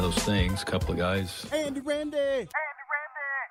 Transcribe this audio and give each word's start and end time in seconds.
One 0.00 0.08
of 0.08 0.14
those 0.14 0.24
things, 0.24 0.62
A 0.62 0.64
couple 0.64 0.92
of 0.92 0.96
guys 0.96 1.44
Andy 1.52 1.80
Randy. 1.80 2.16
Andy 2.16 2.48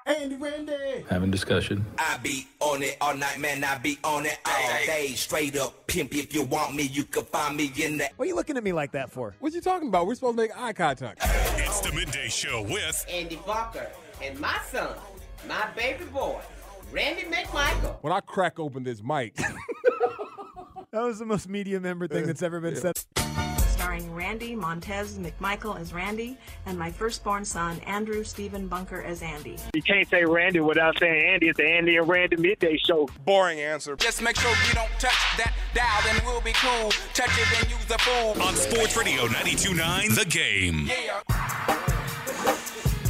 Randy. 0.08 0.24
Andy 0.24 0.36
Randy. 0.36 1.06
having 1.08 1.30
discussion. 1.30 1.86
I 2.00 2.18
be 2.24 2.48
on 2.60 2.82
it 2.82 2.98
all 3.00 3.16
night, 3.16 3.40
man. 3.40 3.64
I 3.64 3.78
be 3.78 4.00
on 4.04 4.26
it 4.26 4.40
all 4.48 4.70
day. 4.88 5.10
Straight 5.10 5.56
up 5.56 5.86
pimp. 5.86 6.16
If 6.16 6.34
you 6.34 6.42
want 6.42 6.74
me, 6.74 6.88
you 6.92 7.04
can 7.04 7.24
find 7.26 7.56
me 7.56 7.72
in 7.80 8.00
the. 8.00 8.10
What 8.16 8.26
are 8.26 8.28
you 8.30 8.36
looking 8.36 8.58
at 8.58 8.64
me 8.64 8.74
like 8.74 8.94
that 8.94 9.12
for? 9.12 9.36
What 9.40 9.54
you 9.54 9.62
talking 9.62 9.90
about? 9.90 10.08
We're 10.08 10.16
supposed 10.16 10.38
to 10.38 10.42
make 10.42 10.58
eye 10.60 10.74
contact. 10.74 11.20
It's 11.22 11.82
the 11.82 11.94
midday 11.94 12.30
show 12.30 12.64
with 12.64 13.06
Andy 13.08 13.40
Bunker 13.46 13.88
and 14.20 14.40
my 14.40 14.58
son, 14.72 14.98
my 15.48 15.68
baby 15.76 16.06
boy, 16.06 16.40
Randy 16.92 17.26
McMichael. 17.26 17.98
When 18.02 18.12
I 18.12 18.22
crack 18.22 18.58
open 18.58 18.82
this 18.84 19.04
mic, 19.04 19.36
That 20.92 21.04
was 21.04 21.20
the 21.20 21.26
most 21.26 21.48
media 21.48 21.80
member 21.80 22.08
thing 22.08 22.24
uh, 22.24 22.28
that's 22.28 22.42
ever 22.42 22.60
been 22.60 22.76
said. 22.76 22.98
Starring 24.00 24.16
Randy 24.16 24.56
Montez 24.56 25.18
McMichael 25.18 25.80
as 25.80 25.94
Randy 25.94 26.38
and 26.66 26.78
my 26.78 26.92
firstborn 26.92 27.46
son 27.46 27.80
Andrew 27.80 28.24
Stephen 28.24 28.68
Bunker 28.68 29.02
as 29.02 29.22
Andy. 29.22 29.58
You 29.74 29.82
can't 29.82 30.08
say 30.10 30.24
Randy 30.26 30.60
without 30.60 30.98
saying 31.00 31.34
Andy. 31.34 31.50
It's 31.50 31.58
the 31.58 31.66
Andy 31.66 31.98
and 31.98 32.08
Randy 32.08 32.38
midday 32.38 32.78
show. 32.78 33.10
boring 33.26 33.60
answer 33.60 33.96
Just 33.96 34.22
make 34.22 34.38
sure 34.38 34.52
you 34.68 34.74
don't 34.74 34.90
touch 35.00 35.38
that 35.38 35.54
dial, 35.74 36.02
then 36.06 36.22
we'll 36.26 36.42
be 36.42 36.54
cool. 36.54 36.92
Touch 37.14 37.32
it 37.38 37.62
and 37.62 37.70
use 37.70 37.86
the 37.86 37.98
fool. 38.00 38.42
on 38.42 38.56
Sports 38.56 38.96
Radio 38.98 39.26
92.9 39.28 40.16
The 40.16 40.26
Game. 40.26 40.90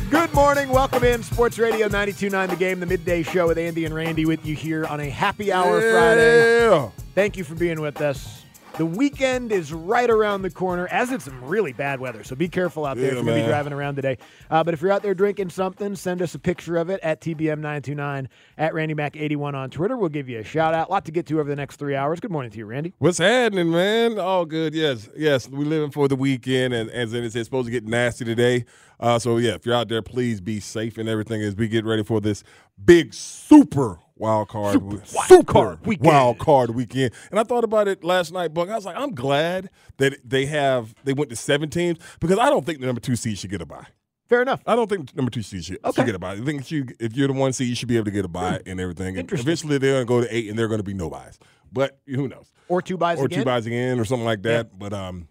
Good 0.09 0.33
morning. 0.33 0.69
Welcome 0.69 1.03
in 1.03 1.21
Sports 1.21 1.59
Radio 1.59 1.87
92.9 1.87 2.49
The 2.49 2.55
Game, 2.55 2.79
the 2.79 2.87
midday 2.87 3.21
show 3.21 3.47
with 3.47 3.59
Andy 3.59 3.85
and 3.85 3.93
Randy 3.93 4.25
with 4.25 4.43
you 4.45 4.55
here 4.55 4.85
on 4.85 4.99
a 4.99 5.09
happy 5.09 5.51
hour 5.51 5.79
Friday. 5.91 6.91
Thank 7.13 7.37
you 7.37 7.43
for 7.43 7.53
being 7.53 7.79
with 7.79 8.01
us. 8.01 8.43
The 8.79 8.85
weekend 8.85 9.51
is 9.51 9.73
right 9.73 10.09
around 10.09 10.41
the 10.41 10.49
corner, 10.49 10.87
as 10.87 11.11
it's 11.11 11.25
some 11.25 11.43
really 11.43 11.73
bad 11.73 11.99
weather. 11.99 12.23
So 12.23 12.33
be 12.33 12.47
careful 12.47 12.85
out 12.85 12.95
there 12.95 13.07
Yeah, 13.07 13.09
if 13.09 13.15
you're 13.15 13.23
going 13.25 13.39
to 13.39 13.43
be 13.43 13.49
driving 13.49 13.73
around 13.73 13.97
today. 13.97 14.17
Uh, 14.49 14.63
but 14.63 14.73
if 14.73 14.81
you're 14.81 14.93
out 14.93 15.03
there 15.03 15.13
drinking 15.13 15.49
something, 15.49 15.97
send 15.97 16.21
us 16.21 16.33
a 16.33 16.39
picture 16.39 16.77
of 16.77 16.89
it 16.89 17.01
at 17.03 17.19
TBM929 17.19 18.27
at 18.57 18.71
RandyMac81 18.71 19.53
on 19.53 19.69
Twitter. 19.69 19.97
We'll 19.97 20.07
give 20.07 20.29
you 20.29 20.39
a 20.39 20.45
shout 20.45 20.73
out. 20.73 20.87
A 20.87 20.91
lot 20.91 21.03
to 21.03 21.11
get 21.11 21.25
to 21.25 21.41
over 21.41 21.49
the 21.49 21.57
next 21.57 21.75
three 21.75 21.93
hours. 21.93 22.21
Good 22.21 22.31
morning 22.31 22.51
to 22.51 22.57
you, 22.57 22.65
Randy. 22.67 22.93
What's 22.99 23.17
happening, 23.17 23.69
man? 23.69 24.17
All 24.17 24.45
good. 24.45 24.73
Yes, 24.73 25.09
yes. 25.13 25.49
We're 25.49 25.65
living 25.65 25.91
for 25.91 26.07
the 26.07 26.15
weekend, 26.15 26.73
and 26.73 26.89
as 26.89 27.11
it 27.11 27.25
is, 27.25 27.35
it's 27.35 27.47
supposed 27.47 27.65
to 27.65 27.71
get 27.71 27.85
nasty 27.85 28.23
today. 28.23 28.63
Uh, 28.97 29.19
so 29.19 29.35
yeah, 29.35 29.55
if 29.55 29.65
you're 29.65 29.75
out 29.75 29.89
there, 29.89 30.01
please 30.01 30.39
be 30.39 30.61
safe 30.61 30.97
and 30.97 31.09
everything 31.09 31.41
as 31.41 31.53
we 31.53 31.67
get 31.67 31.83
ready 31.83 32.05
for 32.05 32.21
this 32.21 32.45
big 32.85 33.13
super 33.13 33.99
wild 34.19 34.47
card, 34.49 34.73
Super 34.73 34.85
we- 34.85 34.95
wild 34.97 35.27
super 35.27 35.43
card 35.53 35.85
weekend. 35.85 36.07
wild 36.07 36.37
card 36.39 36.69
weekend. 36.71 37.11
And 37.31 37.39
I 37.39 37.43
thought 37.43 37.63
about 37.63 37.87
it 37.87 38.03
last 38.03 38.31
night, 38.31 38.53
Buck. 38.53 38.69
I 38.69 38.75
was 38.75 38.85
like, 38.85 38.95
I'm 38.97 39.15
glad 39.15 39.69
that 39.97 40.17
they 40.23 40.45
have 40.47 40.93
they 41.03 41.13
went 41.13 41.29
to 41.31 41.35
seven 41.35 41.69
teams 41.69 41.97
because 42.19 42.37
I 42.37 42.49
don't 42.49 42.65
think 42.65 42.79
the 42.79 42.85
number 42.85 43.01
two 43.01 43.15
seed 43.15 43.37
should 43.37 43.49
get 43.49 43.61
a 43.61 43.65
bye. 43.65 43.87
Fair 44.27 44.43
enough. 44.43 44.61
I 44.67 44.75
don't 44.75 44.87
think 44.87 45.15
number 45.15 45.31
two 45.31 45.41
seed 45.41 45.65
should, 45.65 45.79
Okay. 45.83 46.01
should 46.01 46.05
get 46.05 46.13
a 46.15 46.19
bye. 46.19 46.33
I 46.33 46.41
think 46.41 46.69
you, 46.69 46.85
if 46.99 47.13
you're 47.15 47.27
the 47.27 47.33
one 47.33 47.51
seed, 47.51 47.67
you 47.67 47.73
should 47.73 47.87
be 47.89 47.95
able 47.95 48.05
to 48.05 48.11
get 48.11 48.25
a 48.25 48.27
bye 48.27 48.61
and 48.67 48.79
everything. 48.79 49.17
And 49.17 49.31
eventually, 49.31 49.79
they're 49.79 50.03
going 50.05 50.21
to 50.21 50.27
go 50.27 50.29
to 50.29 50.35
eight, 50.35 50.49
and 50.49 50.59
they're 50.59 50.67
going 50.67 50.77
to 50.79 50.83
be 50.83 50.93
no 50.93 51.09
buys. 51.09 51.39
But 51.73 51.99
who 52.05 52.27
knows? 52.27 52.51
Or 52.67 52.79
two 52.83 52.95
buys 52.95 53.19
or 53.19 53.25
again. 53.25 53.39
two 53.39 53.45
buys 53.45 53.65
again, 53.65 53.99
or 53.99 54.05
something 54.05 54.25
like 54.25 54.43
that. 54.43 54.77
But 54.77 54.93
um, 54.93 55.27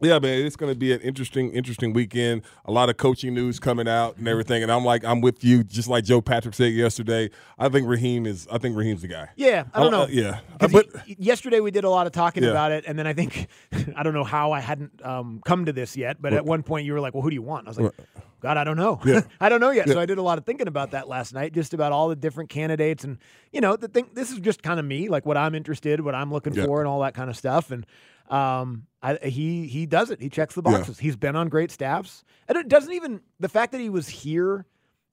yeah, 0.00 0.18
man, 0.18 0.44
it's 0.44 0.56
going 0.56 0.72
to 0.72 0.78
be 0.78 0.92
an 0.92 1.00
interesting, 1.00 1.50
interesting 1.52 1.92
weekend. 1.94 2.42
A 2.66 2.72
lot 2.72 2.90
of 2.90 2.96
coaching 2.98 3.32
news 3.34 3.58
coming 3.58 3.88
out 3.88 4.16
and 4.18 4.28
everything. 4.28 4.62
And 4.62 4.70
I'm 4.70 4.84
like, 4.84 5.04
I'm 5.04 5.20
with 5.22 5.42
you, 5.42 5.64
just 5.64 5.88
like 5.88 6.04
Joe 6.04 6.20
Patrick 6.20 6.54
said 6.54 6.72
yesterday. 6.74 7.30
I 7.58 7.68
think 7.70 7.88
Raheem 7.88 8.26
is. 8.26 8.46
I 8.52 8.58
think 8.58 8.76
Raheem's 8.76 9.02
the 9.02 9.08
guy. 9.08 9.28
Yeah, 9.36 9.64
I 9.72 9.80
don't 9.82 9.94
Uh, 9.94 9.98
know. 9.98 10.02
uh, 10.04 10.08
yeah, 10.10 10.40
but 10.58 10.86
y- 10.94 11.16
yesterday 11.18 11.60
we 11.60 11.70
did 11.70 11.84
a 11.84 11.90
lot 11.90 12.06
of 12.06 12.12
talking 12.12 12.42
Yeah. 12.42 12.50
about 12.50 12.72
it, 12.72 12.84
and 12.86 12.98
then 12.98 13.06
I 13.06 13.14
think 13.14 13.48
I 13.96 14.02
don't 14.02 14.14
know 14.14 14.24
how 14.24 14.52
I 14.52 14.60
hadn't 14.60 15.04
um, 15.04 15.40
come 15.46 15.64
to 15.64 15.72
this 15.72 15.96
yet, 15.96 16.20
but 16.20 16.32
at 16.34 16.44
one 16.44 16.62
point 16.62 16.84
you 16.86 16.92
were 16.92 17.00
like, 17.00 17.14
"Well, 17.14 17.22
who 17.22 17.30
do 17.30 17.34
you 17.34 17.42
want?" 17.42 17.66
I 17.66 17.70
was 17.70 17.80
like, 17.80 17.92
"God, 18.40 18.58
I 18.58 18.64
don't 18.64 18.76
know. 18.76 19.00
Yeah. 19.04 19.22
I 19.40 19.48
don't 19.48 19.60
know 19.60 19.70
yet." 19.70 19.88
So 19.88 19.98
I 19.98 20.04
did 20.04 20.18
a 20.18 20.22
lot 20.22 20.36
of 20.36 20.44
thinking 20.44 20.68
about 20.68 20.90
that 20.90 21.08
last 21.08 21.32
night, 21.32 21.52
just 21.54 21.72
about 21.72 21.92
all 21.92 22.08
the 22.08 22.16
different 22.16 22.50
candidates, 22.50 23.02
and 23.04 23.16
you 23.52 23.60
know, 23.62 23.76
the 23.76 23.88
thing. 23.88 24.08
This 24.12 24.30
is 24.30 24.40
just 24.40 24.62
kind 24.62 24.78
of 24.78 24.84
me, 24.84 25.08
like 25.08 25.24
what 25.24 25.38
I'm 25.38 25.54
interested, 25.54 26.02
what 26.02 26.14
I'm 26.14 26.30
looking 26.30 26.52
Yeah. 26.52 26.66
for, 26.66 26.80
and 26.80 26.88
all 26.88 27.00
that 27.00 27.14
kind 27.14 27.30
of 27.30 27.36
stuff. 27.36 27.70
And 27.70 27.86
um, 28.30 28.86
I, 29.02 29.16
he 29.16 29.66
he 29.66 29.86
does 29.86 30.10
it. 30.10 30.20
He 30.20 30.28
checks 30.28 30.54
the 30.54 30.62
Yeah. 30.64 30.78
boxes. 30.78 30.98
He's 30.98 31.16
been 31.16 31.36
on 31.36 31.48
great 31.48 31.70
staffs, 31.70 32.24
and 32.48 32.56
it 32.58 32.68
doesn't 32.68 32.92
even 32.92 33.20
the 33.40 33.48
fact 33.48 33.72
that 33.72 33.80
he 33.80 33.88
was 33.90 34.08
here 34.08 34.66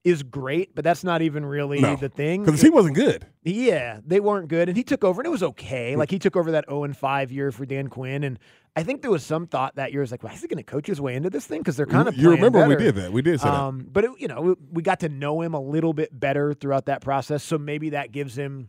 is 0.04 0.22
great, 0.22 0.76
but 0.76 0.84
that's 0.84 1.02
not 1.06 1.22
even 1.22 1.46
really 1.46 1.80
no, 1.80 1.96
the 1.96 2.10
thing. 2.10 2.44
because 2.44 2.62
he 2.62 2.70
wasn't 2.70 2.94
good. 2.96 3.26
Yeah, 3.44 4.02
they 4.06 4.20
weren't 4.20 4.50
good, 4.50 4.68
and 4.68 4.76
he 4.78 4.84
took 4.84 5.04
over, 5.06 5.22
and 5.22 5.28
it 5.28 5.32
was 5.32 5.44
okay. 5.44 5.96
Like 5.96 6.12
he 6.12 6.20
took 6.20 6.36
over 6.36 6.52
that 6.52 6.66
zero 6.68 6.84
and 6.84 6.96
five 6.98 7.32
year 7.32 7.52
for 7.54 7.66
Dan 7.66 7.88
Quinn, 7.88 8.24
and 8.26 8.38
I 8.76 8.84
think 8.84 9.02
there 9.02 9.12
was 9.12 9.24
some 9.26 9.48
thought 9.48 9.76
that 9.76 9.92
year 9.94 10.02
was 10.02 10.12
like, 10.12 10.22
"Why 10.24 10.34
is 10.34 10.42
he 10.42 10.48
going 10.50 10.58
to 10.58 10.64
coach 10.64 10.88
his 10.88 11.00
way 11.00 11.16
into 11.16 11.30
this 11.30 11.46
thing?" 11.46 11.60
Because 11.62 11.78
they're 11.78 11.86
kind 11.86 12.08
of 12.10 12.18
You 12.18 12.32
remember 12.32 12.68
we 12.68 12.76
did 12.76 12.96
that. 12.96 13.14
We 13.14 13.22
did 13.22 13.40
say 13.40 13.48
that. 13.48 13.54
Um, 13.54 13.88
but 13.90 14.04
it, 14.04 14.12
you 14.20 14.28
know, 14.28 14.42
we, 14.42 14.56
we 14.74 14.82
got 14.82 15.00
to 15.02 15.10
know 15.10 15.42
him 15.42 15.54
a 15.54 15.62
little 15.62 15.94
bit 15.94 16.18
better 16.20 16.54
throughout 16.54 16.88
that 16.88 17.02
process, 17.02 17.42
so 17.44 17.58
maybe 17.58 17.92
that 17.92 18.12
gives 18.12 18.38
him 18.38 18.68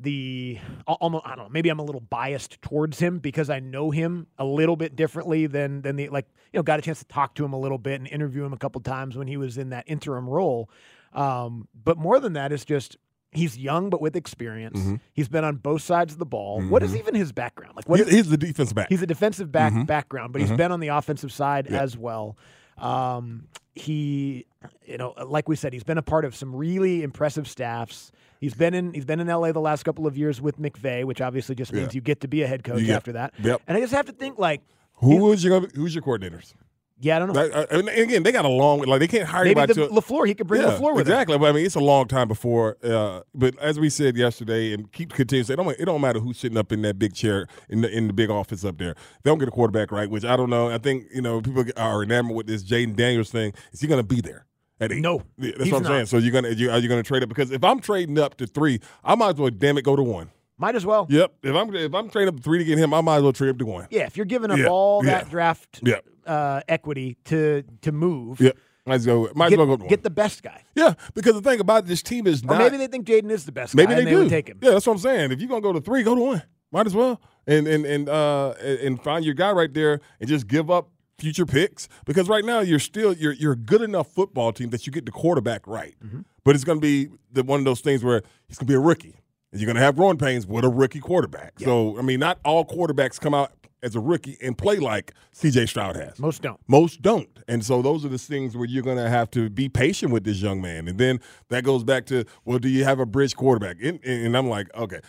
the 0.00 0.58
almost 0.86 1.26
I 1.26 1.30
don't 1.34 1.46
know. 1.46 1.50
Maybe 1.50 1.68
I'm 1.68 1.78
a 1.80 1.84
little 1.84 2.00
biased 2.00 2.60
towards 2.62 2.98
him 3.00 3.18
because 3.18 3.50
I 3.50 3.58
know 3.60 3.90
him 3.90 4.28
a 4.38 4.44
little 4.44 4.76
bit 4.76 4.94
differently 4.94 5.46
than 5.46 5.82
than 5.82 5.96
the 5.96 6.08
like 6.08 6.26
you 6.52 6.58
know 6.58 6.62
got 6.62 6.78
a 6.78 6.82
chance 6.82 7.00
to 7.00 7.04
talk 7.06 7.34
to 7.36 7.44
him 7.44 7.52
a 7.52 7.58
little 7.58 7.78
bit 7.78 8.00
and 8.00 8.06
interview 8.08 8.44
him 8.44 8.52
a 8.52 8.56
couple 8.58 8.80
times 8.80 9.16
when 9.16 9.26
he 9.26 9.36
was 9.36 9.58
in 9.58 9.70
that 9.70 9.84
interim 9.88 10.28
role. 10.28 10.70
Um, 11.12 11.66
but 11.74 11.96
more 11.98 12.20
than 12.20 12.34
that, 12.34 12.52
it's 12.52 12.64
just 12.64 12.96
he's 13.32 13.58
young 13.58 13.90
but 13.90 14.00
with 14.00 14.14
experience. 14.16 14.78
Mhm. 14.78 15.00
He's 15.12 15.28
been 15.28 15.44
on 15.44 15.56
both 15.56 15.82
sides 15.82 16.12
of 16.14 16.18
the 16.18 16.24
ball. 16.26 16.62
What 16.62 16.82
is 16.82 16.92
Mhm. 16.94 16.98
even 17.00 17.14
his 17.14 17.32
background? 17.32 17.74
Like 17.76 17.88
what 17.88 17.98
He- 17.98 18.06
is- 18.06 18.12
he's 18.12 18.28
the 18.30 18.38
defense 18.38 18.72
back. 18.72 18.88
He's 18.88 19.02
a 19.02 19.06
defensive 19.06 19.50
back 19.52 19.72
Mhm. 19.72 19.86
background, 19.86 20.32
but 20.32 20.40
he's 20.40 20.50
Mhm. 20.50 20.56
been 20.56 20.72
on 20.72 20.80
the 20.80 20.88
offensive 20.88 21.30
side 21.32 21.66
Yeah. 21.70 21.82
as 21.82 21.96
well. 21.98 22.38
Um, 22.80 23.48
he, 23.74 24.46
you 24.86 24.98
know, 24.98 25.14
like 25.26 25.48
we 25.48 25.56
said, 25.56 25.72
he's 25.72 25.84
been 25.84 25.98
a 25.98 26.02
part 26.02 26.24
of 26.24 26.34
some 26.34 26.54
really 26.54 27.02
impressive 27.02 27.46
staffs. 27.48 28.10
He's 28.40 28.54
been 28.54 28.74
in 28.74 28.92
he's 28.92 29.04
been 29.04 29.20
in 29.20 29.26
LA 29.28 29.52
the 29.52 29.60
last 29.60 29.84
couple 29.84 30.06
of 30.06 30.16
years 30.16 30.40
with 30.40 30.58
McVay, 30.60 31.04
which 31.04 31.20
obviously 31.20 31.54
just 31.54 31.72
means 31.72 31.88
Yeah. 31.94 31.98
you 31.98 32.00
get 32.00 32.20
to 32.20 32.28
be 32.28 32.42
a 32.42 32.46
head 32.46 32.64
coach 32.64 32.84
get- 32.84 32.96
after 32.96 33.12
that. 33.12 33.34
Yep. 33.42 33.62
And 33.66 33.76
I 33.76 33.80
just 33.80 33.92
have 33.92 34.06
to 34.06 34.12
think 34.12 34.38
like, 34.38 34.62
who 34.94 35.32
is 35.32 35.42
your 35.44 35.60
who's 35.74 35.94
your 35.94 36.02
coordinators? 36.02 36.54
Yeah, 37.00 37.16
I 37.16 37.18
don't 37.20 37.32
know. 37.32 37.40
Like, 37.40 37.54
uh, 37.54 37.66
and 37.70 37.88
again, 37.88 38.22
they 38.24 38.32
got 38.32 38.44
a 38.44 38.48
long 38.48 38.80
like 38.80 38.98
they 38.98 39.06
can't 39.06 39.28
hire 39.28 39.44
Maybe 39.44 39.60
anybody 39.60 39.80
the 39.80 39.88
to 39.88 39.94
Lafleur, 39.94 40.26
he 40.26 40.34
could 40.34 40.48
bring 40.48 40.62
yeah, 40.62 40.68
Lafleur 40.68 40.94
with 40.94 41.06
him. 41.06 41.12
exactly. 41.12 41.38
But 41.38 41.50
I 41.50 41.52
mean, 41.52 41.64
it's 41.64 41.76
a 41.76 41.80
long 41.80 42.08
time 42.08 42.26
before. 42.26 42.76
Uh, 42.82 43.20
but 43.34 43.56
as 43.60 43.78
we 43.78 43.88
said 43.88 44.16
yesterday, 44.16 44.72
and 44.72 44.90
keep 44.90 45.12
continuing, 45.12 45.44
say, 45.46 45.54
it 45.54 45.56
don't, 45.56 45.70
it 45.78 45.84
don't 45.84 46.00
matter 46.00 46.18
who's 46.18 46.38
sitting 46.38 46.58
up 46.58 46.72
in 46.72 46.82
that 46.82 46.98
big 46.98 47.14
chair 47.14 47.46
in 47.68 47.82
the 47.82 47.90
in 47.96 48.08
the 48.08 48.12
big 48.12 48.30
office 48.30 48.64
up 48.64 48.78
there. 48.78 48.94
They 49.22 49.30
don't 49.30 49.38
get 49.38 49.48
a 49.48 49.52
quarterback 49.52 49.92
right, 49.92 50.10
which 50.10 50.24
I 50.24 50.36
don't 50.36 50.50
know. 50.50 50.70
I 50.70 50.78
think 50.78 51.04
you 51.14 51.22
know 51.22 51.40
people 51.40 51.64
are 51.76 52.02
enamored 52.02 52.36
with 52.36 52.46
this 52.48 52.64
Jayden 52.64 52.96
Daniels 52.96 53.30
thing. 53.30 53.52
Is 53.72 53.80
he 53.80 53.86
going 53.86 54.00
to 54.00 54.06
be 54.06 54.20
there? 54.20 54.46
At 54.80 54.92
eight? 54.92 55.00
No, 55.00 55.22
that's 55.36 55.58
what 55.58 55.66
I'm 55.78 55.82
not. 55.82 55.88
saying. 55.88 56.06
So 56.06 56.18
you're 56.18 56.32
gonna 56.32 56.50
you, 56.50 56.70
are 56.70 56.78
you 56.78 56.88
gonna 56.88 57.02
trade 57.02 57.22
up? 57.22 57.28
Because 57.28 57.50
if 57.50 57.64
I'm 57.64 57.80
trading 57.80 58.18
up 58.18 58.36
to 58.36 58.46
three, 58.46 58.80
I 59.04 59.14
might 59.14 59.30
as 59.30 59.34
well 59.36 59.50
damn 59.50 59.76
it 59.78 59.82
go 59.82 59.96
to 59.96 60.02
one. 60.02 60.30
Might 60.58 60.74
as 60.74 60.84
well. 60.84 61.06
Yep. 61.08 61.32
If 61.42 61.54
I'm 61.54 61.74
if 61.74 61.94
I'm 61.94 62.10
trading 62.10 62.28
up 62.28 62.36
to 62.36 62.42
three 62.42 62.58
to 62.58 62.64
get 62.64 62.78
him, 62.78 62.92
I 62.92 63.00
might 63.00 63.16
as 63.18 63.22
well 63.22 63.32
trade 63.32 63.50
up 63.50 63.58
to 63.58 63.66
one. 63.66 63.86
Yeah, 63.90 64.06
if 64.06 64.16
you're 64.16 64.26
giving 64.26 64.50
up 64.50 64.58
Yeah, 64.58 64.66
all 64.66 65.04
yeah. 65.04 65.10
that 65.20 65.30
draft 65.30 65.80
Yeah. 65.84 66.00
uh, 66.26 66.60
equity 66.68 67.16
to 67.26 67.62
to 67.82 67.92
move, 67.92 68.40
Yep. 68.40 68.56
Might 68.86 68.94
as 68.96 69.06
well 69.06 69.28
might 69.34 69.52
as 69.52 69.58
well 69.58 69.66
go 69.66 69.76
to 69.76 69.82
one. 69.82 69.88
get 69.88 70.02
the 70.02 70.10
best 70.10 70.42
guy. 70.42 70.62
yeah, 70.74 70.94
because 71.14 71.34
the 71.34 71.42
thing 71.42 71.60
about 71.60 71.86
this 71.86 72.02
team 72.02 72.26
is 72.26 72.42
Or 72.42 72.46
not 72.48 72.58
maybe 72.58 72.76
they 72.78 72.86
think 72.88 73.06
Jayden 73.06 73.30
is 73.30 73.44
the 73.44 73.52
best 73.52 73.74
Maybe 73.74 73.94
guy 73.94 74.02
they 74.04 74.10
and 74.14 74.24
do. 74.24 74.28
take 74.28 74.48
him. 74.48 74.58
Yeah, 74.62 74.70
that's 74.72 74.86
what 74.86 74.94
I'm 74.94 74.98
saying. 74.98 75.30
If 75.32 75.38
you're 75.40 75.48
gonna 75.48 75.60
go 75.60 75.72
to 75.72 75.80
three, 75.80 76.02
go 76.02 76.14
to 76.14 76.20
one. 76.20 76.42
Might 76.72 76.86
as 76.86 76.94
well. 76.94 77.20
And 77.46 77.66
and 77.68 77.86
and 77.86 78.08
uh 78.08 78.54
and 78.60 79.00
find 79.02 79.24
your 79.24 79.34
guy 79.34 79.52
right 79.52 79.72
there 79.72 80.00
and 80.20 80.28
just 80.28 80.46
give 80.48 80.70
up 80.70 80.90
future 81.18 81.46
picks 81.46 81.88
because 82.04 82.28
right 82.28 82.44
now 82.44 82.60
you're 82.60 82.78
still 82.78 83.12
you're 83.12 83.32
you're 83.32 83.52
a 83.52 83.56
good 83.56 83.82
enough 83.82 84.08
football 84.08 84.52
team 84.52 84.70
that 84.70 84.86
you 84.86 84.92
get 84.92 85.04
the 85.06 85.12
quarterback 85.12 85.66
right. 85.66 85.94
Mm-hmm. 86.04 86.20
But 86.44 86.54
it's 86.54 86.64
going 86.64 86.78
to 86.78 86.82
be 86.82 87.08
the, 87.32 87.42
one 87.42 87.58
of 87.60 87.64
those 87.66 87.80
things 87.80 88.02
where 88.02 88.22
he's 88.48 88.56
going 88.58 88.66
to 88.66 88.70
be 88.70 88.74
a 88.76 88.80
rookie. 88.80 89.16
You're 89.52 89.66
going 89.66 89.76
to 89.76 89.82
have 89.82 89.96
growing 89.96 90.18
pains 90.18 90.46
with 90.46 90.64
a 90.64 90.68
rookie 90.68 91.00
quarterback. 91.00 91.54
So, 91.60 91.98
I 91.98 92.02
mean, 92.02 92.20
not 92.20 92.38
all 92.44 92.64
quarterbacks 92.66 93.18
come 93.18 93.32
out 93.34 93.52
as 93.82 93.94
a 93.96 94.00
rookie 94.00 94.36
and 94.42 94.58
play 94.58 94.76
like 94.76 95.14
CJ 95.34 95.68
Stroud 95.68 95.96
has. 95.96 96.18
Most 96.18 96.42
don't. 96.42 96.60
Most 96.66 97.00
don't. 97.00 97.28
And 97.46 97.64
so 97.64 97.80
those 97.80 98.04
are 98.04 98.08
the 98.08 98.18
things 98.18 98.56
where 98.56 98.66
you're 98.66 98.82
going 98.82 98.98
to 98.98 99.08
have 99.08 99.30
to 99.32 99.48
be 99.48 99.68
patient 99.68 100.12
with 100.12 100.24
this 100.24 100.42
young 100.42 100.60
man. 100.60 100.86
And 100.88 100.98
then 100.98 101.20
that 101.48 101.64
goes 101.64 101.82
back 101.84 102.04
to, 102.06 102.24
well, 102.44 102.58
do 102.58 102.68
you 102.68 102.84
have 102.84 102.98
a 103.00 103.06
bridge 103.06 103.36
quarterback? 103.36 103.76
And, 103.82 104.04
and 104.04 104.36
I'm 104.36 104.48
like, 104.48 104.68
okay, 104.76 105.00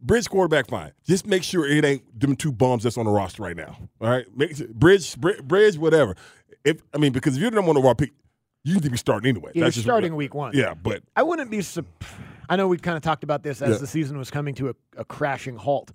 bridge 0.00 0.30
quarterback, 0.30 0.68
fine. 0.68 0.92
Just 1.06 1.26
make 1.26 1.42
sure 1.42 1.66
it 1.66 1.84
ain't 1.84 2.18
them 2.20 2.36
two 2.36 2.52
bums 2.52 2.84
that's 2.84 2.96
on 2.96 3.04
the 3.04 3.10
roster 3.10 3.42
right 3.42 3.56
now. 3.56 3.76
All 4.00 4.08
right? 4.08 4.24
Make, 4.34 4.56
bridge, 4.70 5.14
bridge, 5.18 5.42
bridge, 5.42 5.76
whatever. 5.76 6.14
If 6.64 6.80
I 6.94 6.98
mean, 6.98 7.12
because 7.12 7.36
if 7.36 7.42
you're 7.42 7.50
the 7.50 7.56
number 7.56 7.68
one 7.68 7.76
overall 7.76 7.94
pick, 7.94 8.12
you 8.62 8.74
need 8.74 8.82
to 8.84 8.90
be 8.90 8.96
starting 8.96 9.28
anyway. 9.28 9.50
Yeah, 9.54 9.58
you're 9.60 9.64
That's 9.66 9.74
just- 9.74 9.84
starting 9.86 10.16
week 10.16 10.34
one. 10.34 10.52
Yeah, 10.54 10.72
but 10.72 11.02
I 11.14 11.22
wouldn't 11.22 11.50
be. 11.50 11.60
Sup- 11.60 11.84
I 12.48 12.56
know 12.56 12.68
we 12.68 12.78
kind 12.78 12.96
of 12.96 13.02
talked 13.02 13.24
about 13.24 13.42
this 13.42 13.60
as 13.62 13.70
Yeah. 13.72 13.78
the 13.78 13.86
season 13.86 14.18
was 14.18 14.30
coming 14.30 14.54
to 14.56 14.70
a, 14.70 14.74
a 14.96 15.04
crashing 15.04 15.56
halt. 15.56 15.90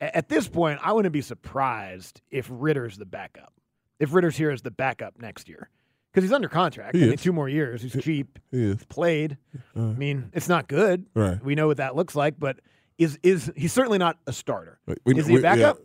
A- 0.00 0.16
At 0.16 0.28
this 0.28 0.48
point, 0.48 0.80
I 0.82 0.92
wouldn't 0.92 1.12
be 1.12 1.20
surprised 1.20 2.20
if 2.30 2.46
Ridder's 2.50 2.96
the 2.98 3.06
backup. 3.06 3.52
If 3.98 4.14
Ridder's 4.14 4.36
here 4.36 4.50
as 4.50 4.62
the 4.62 4.70
backup 4.70 5.20
next 5.20 5.48
year, 5.48 5.68
because 6.12 6.24
he's 6.24 6.32
under 6.32 6.48
contract. 6.48 6.96
He 6.96 7.04
I 7.04 7.08
mean, 7.08 7.16
two 7.18 7.32
more 7.32 7.48
years. 7.48 7.82
He's 7.82 7.92
cheap. 8.02 8.38
he 8.50 8.62
is. 8.64 8.84
Played. 8.86 9.36
I 9.76 9.80
mean, 9.80 10.30
it's 10.32 10.48
not 10.48 10.68
good. 10.68 11.06
Right. 11.14 11.42
We 11.44 11.54
know 11.54 11.66
what 11.66 11.76
that 11.76 11.96
looks 11.96 12.14
like, 12.16 12.38
but 12.38 12.60
is 12.98 13.18
is 13.22 13.52
he's 13.56 13.72
certainly 13.72 13.98
not 13.98 14.18
a 14.26 14.32
starter. 14.32 14.78
We- 15.04 15.16
is 15.18 15.26
he 15.26 15.36
a 15.36 15.40
backup? 15.40 15.78
yeah. 15.78 15.84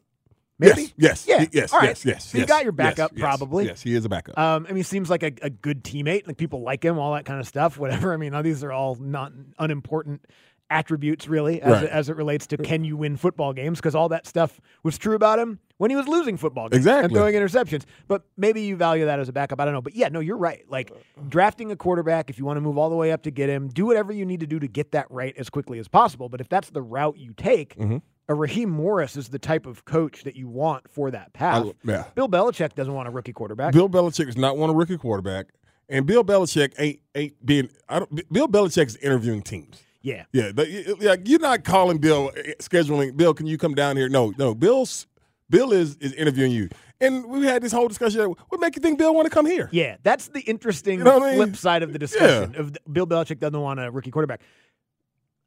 Maybe. 0.58 0.94
Yes, 0.98 1.26
yes, 1.28 1.28
Yeah. 1.28 1.46
yes, 1.52 1.74
All 1.74 1.80
right. 1.80 1.90
yes, 1.90 2.06
yes. 2.06 2.26
So 2.30 2.38
you 2.38 2.44
yes, 2.44 2.48
got 2.50 2.64
your 2.64 2.72
backup, 2.72 3.12
yes, 3.14 3.20
probably. 3.22 3.66
Yes, 3.66 3.82
he 3.82 3.94
is 3.94 4.06
a 4.06 4.10
backup. 4.10 4.38
Um, 4.38 4.66
I 4.70 4.72
mean, 4.74 4.84
seems 4.86 5.10
like 5.10 5.24
a, 5.24 5.34
a 5.42 5.50
good 5.50 5.84
teammate. 5.84 6.28
Like 6.28 6.38
people 6.38 6.62
like 6.62 6.84
him, 6.84 6.98
all 6.98 7.14
that 7.14 7.26
kind 7.26 7.40
of 7.40 7.48
stuff. 7.48 7.78
Whatever. 7.78 8.14
I 8.14 8.18
mean, 8.18 8.34
all 8.34 8.42
these 8.44 8.64
are 8.64 8.72
all 8.72 8.96
not 8.96 9.34
unimportant 9.60 10.26
attributes, 10.70 11.28
really, 11.28 11.62
as, 11.62 11.72
Right. 11.74 11.84
it, 11.84 11.90
as 11.92 12.10
it 12.10 12.16
relates 12.16 12.48
to 12.48 12.58
can 12.58 12.84
you 12.84 12.98
win 12.98 13.18
football 13.18 13.54
games? 13.54 13.80
Because 13.80 13.94
all 13.96 14.10
that 14.10 14.26
stuff 14.26 14.60
was 14.82 14.98
true 14.98 15.14
about 15.14 15.38
him 15.38 15.60
when 15.78 15.92
he 15.92 15.96
was 15.96 16.08
losing 16.08 16.38
football 16.38 16.70
games 16.70 16.78
exactly. 16.78 17.04
and 17.06 17.14
throwing 17.14 17.36
interceptions. 17.36 17.84
But 18.08 18.24
maybe 18.38 18.62
you 18.62 18.76
value 18.76 19.06
that 19.06 19.20
as 19.20 19.30
a 19.30 19.34
backup. 19.34 19.60
I 19.60 19.66
don't 19.66 19.74
know. 19.76 19.82
But 19.82 19.96
yeah, 19.96 20.08
no, 20.08 20.22
you're 20.22 20.38
right. 20.38 20.64
Like 20.70 20.92
drafting 21.30 21.70
a 21.70 21.76
quarterback, 21.76 22.30
if 22.30 22.40
you 22.40 22.46
want 22.46 22.58
to 22.58 22.62
move 22.62 22.78
all 22.78 22.90
the 22.90 22.96
way 22.96 23.12
up 23.12 23.24
to 23.24 23.32
get 23.32 23.50
him, 23.50 23.68
do 23.68 23.86
whatever 23.86 24.12
you 24.12 24.26
need 24.26 24.40
to 24.40 24.48
do 24.48 24.58
to 24.58 24.68
get 24.68 24.92
that 24.94 25.06
right 25.12 25.36
as 25.38 25.50
quickly 25.50 25.78
as 25.80 25.88
possible. 25.88 26.30
But 26.30 26.42
if 26.42 26.50
that's 26.50 26.70
the 26.72 26.82
route 26.82 27.18
you 27.18 27.34
take. 27.36 27.76
Mm-hmm. 27.78 27.98
A 28.28 28.34
Raheem 28.34 28.70
Morris 28.70 29.16
is 29.18 29.30
the 29.30 29.38
type 29.40 29.66
of 29.66 29.86
coach 29.86 30.24
that 30.24 30.36
you 30.36 30.48
want 30.48 30.90
for 30.90 31.12
that 31.12 31.34
path. 31.34 31.68
yeah. 31.84 32.06
Bill 32.16 32.28
Belichick 32.28 32.74
doesn't 32.74 32.94
want 32.94 33.08
a 33.08 33.12
rookie 33.12 33.34
quarterback. 33.34 33.74
Bill 33.74 33.88
Belichick 33.90 34.26
does 34.26 34.38
not 34.38 34.58
want 34.58 34.72
a 34.72 34.76
rookie 34.76 34.98
quarterback, 34.98 35.48
and 35.90 36.06
Bill 36.08 36.24
Belichick 36.24 36.74
ain't 36.80 37.00
ain't 37.14 37.46
being. 37.46 37.70
I 37.88 38.00
don't. 38.00 38.32
Bill 38.34 38.48
Belichick's 38.48 38.96
interviewing 38.98 39.44
teams. 39.44 39.84
Yeah. 40.02 40.26
Yeah, 40.34 40.52
yeah. 41.00 41.16
You're 41.24 41.40
not 41.40 41.64
calling 41.64 41.98
Bill, 41.98 42.32
eh, 42.36 42.54
scheduling 42.60 43.16
Bill. 43.18 43.34
Can 43.34 43.48
you 43.48 43.58
come 43.58 43.74
down 43.74 43.98
here? 43.98 44.08
No, 44.08 44.34
no. 44.38 44.54
Bill's 44.56 45.08
Bill 45.50 45.72
is 45.72 45.96
is 45.98 46.14
interviewing 46.14 46.52
you, 46.52 46.70
and 47.00 47.26
we 47.28 47.46
had 47.46 47.62
this 47.62 47.72
whole 47.72 47.88
discussion. 47.88 48.34
What 48.50 48.60
make 48.62 48.76
you 48.76 48.82
think 48.82 48.98
Bill 48.98 49.14
want 49.14 49.26
to 49.28 49.30
come 49.30 49.46
here? 49.46 49.70
Yeah, 49.72 49.98
that's 50.02 50.30
the 50.30 50.42
interesting 50.42 51.00
You 51.00 51.06
know 51.06 51.24
I 51.24 51.30
mean? 51.32 51.36
flip 51.36 51.56
side 51.56 51.84
of 51.84 51.94
the 51.94 52.00
discussion. 52.00 52.56
Of 52.56 52.76
Bill 52.92 53.06
Belichick 53.06 53.40
doesn't 53.40 53.60
want 53.60 53.80
a 53.80 53.92
rookie 53.92 54.10
quarterback. 54.12 54.42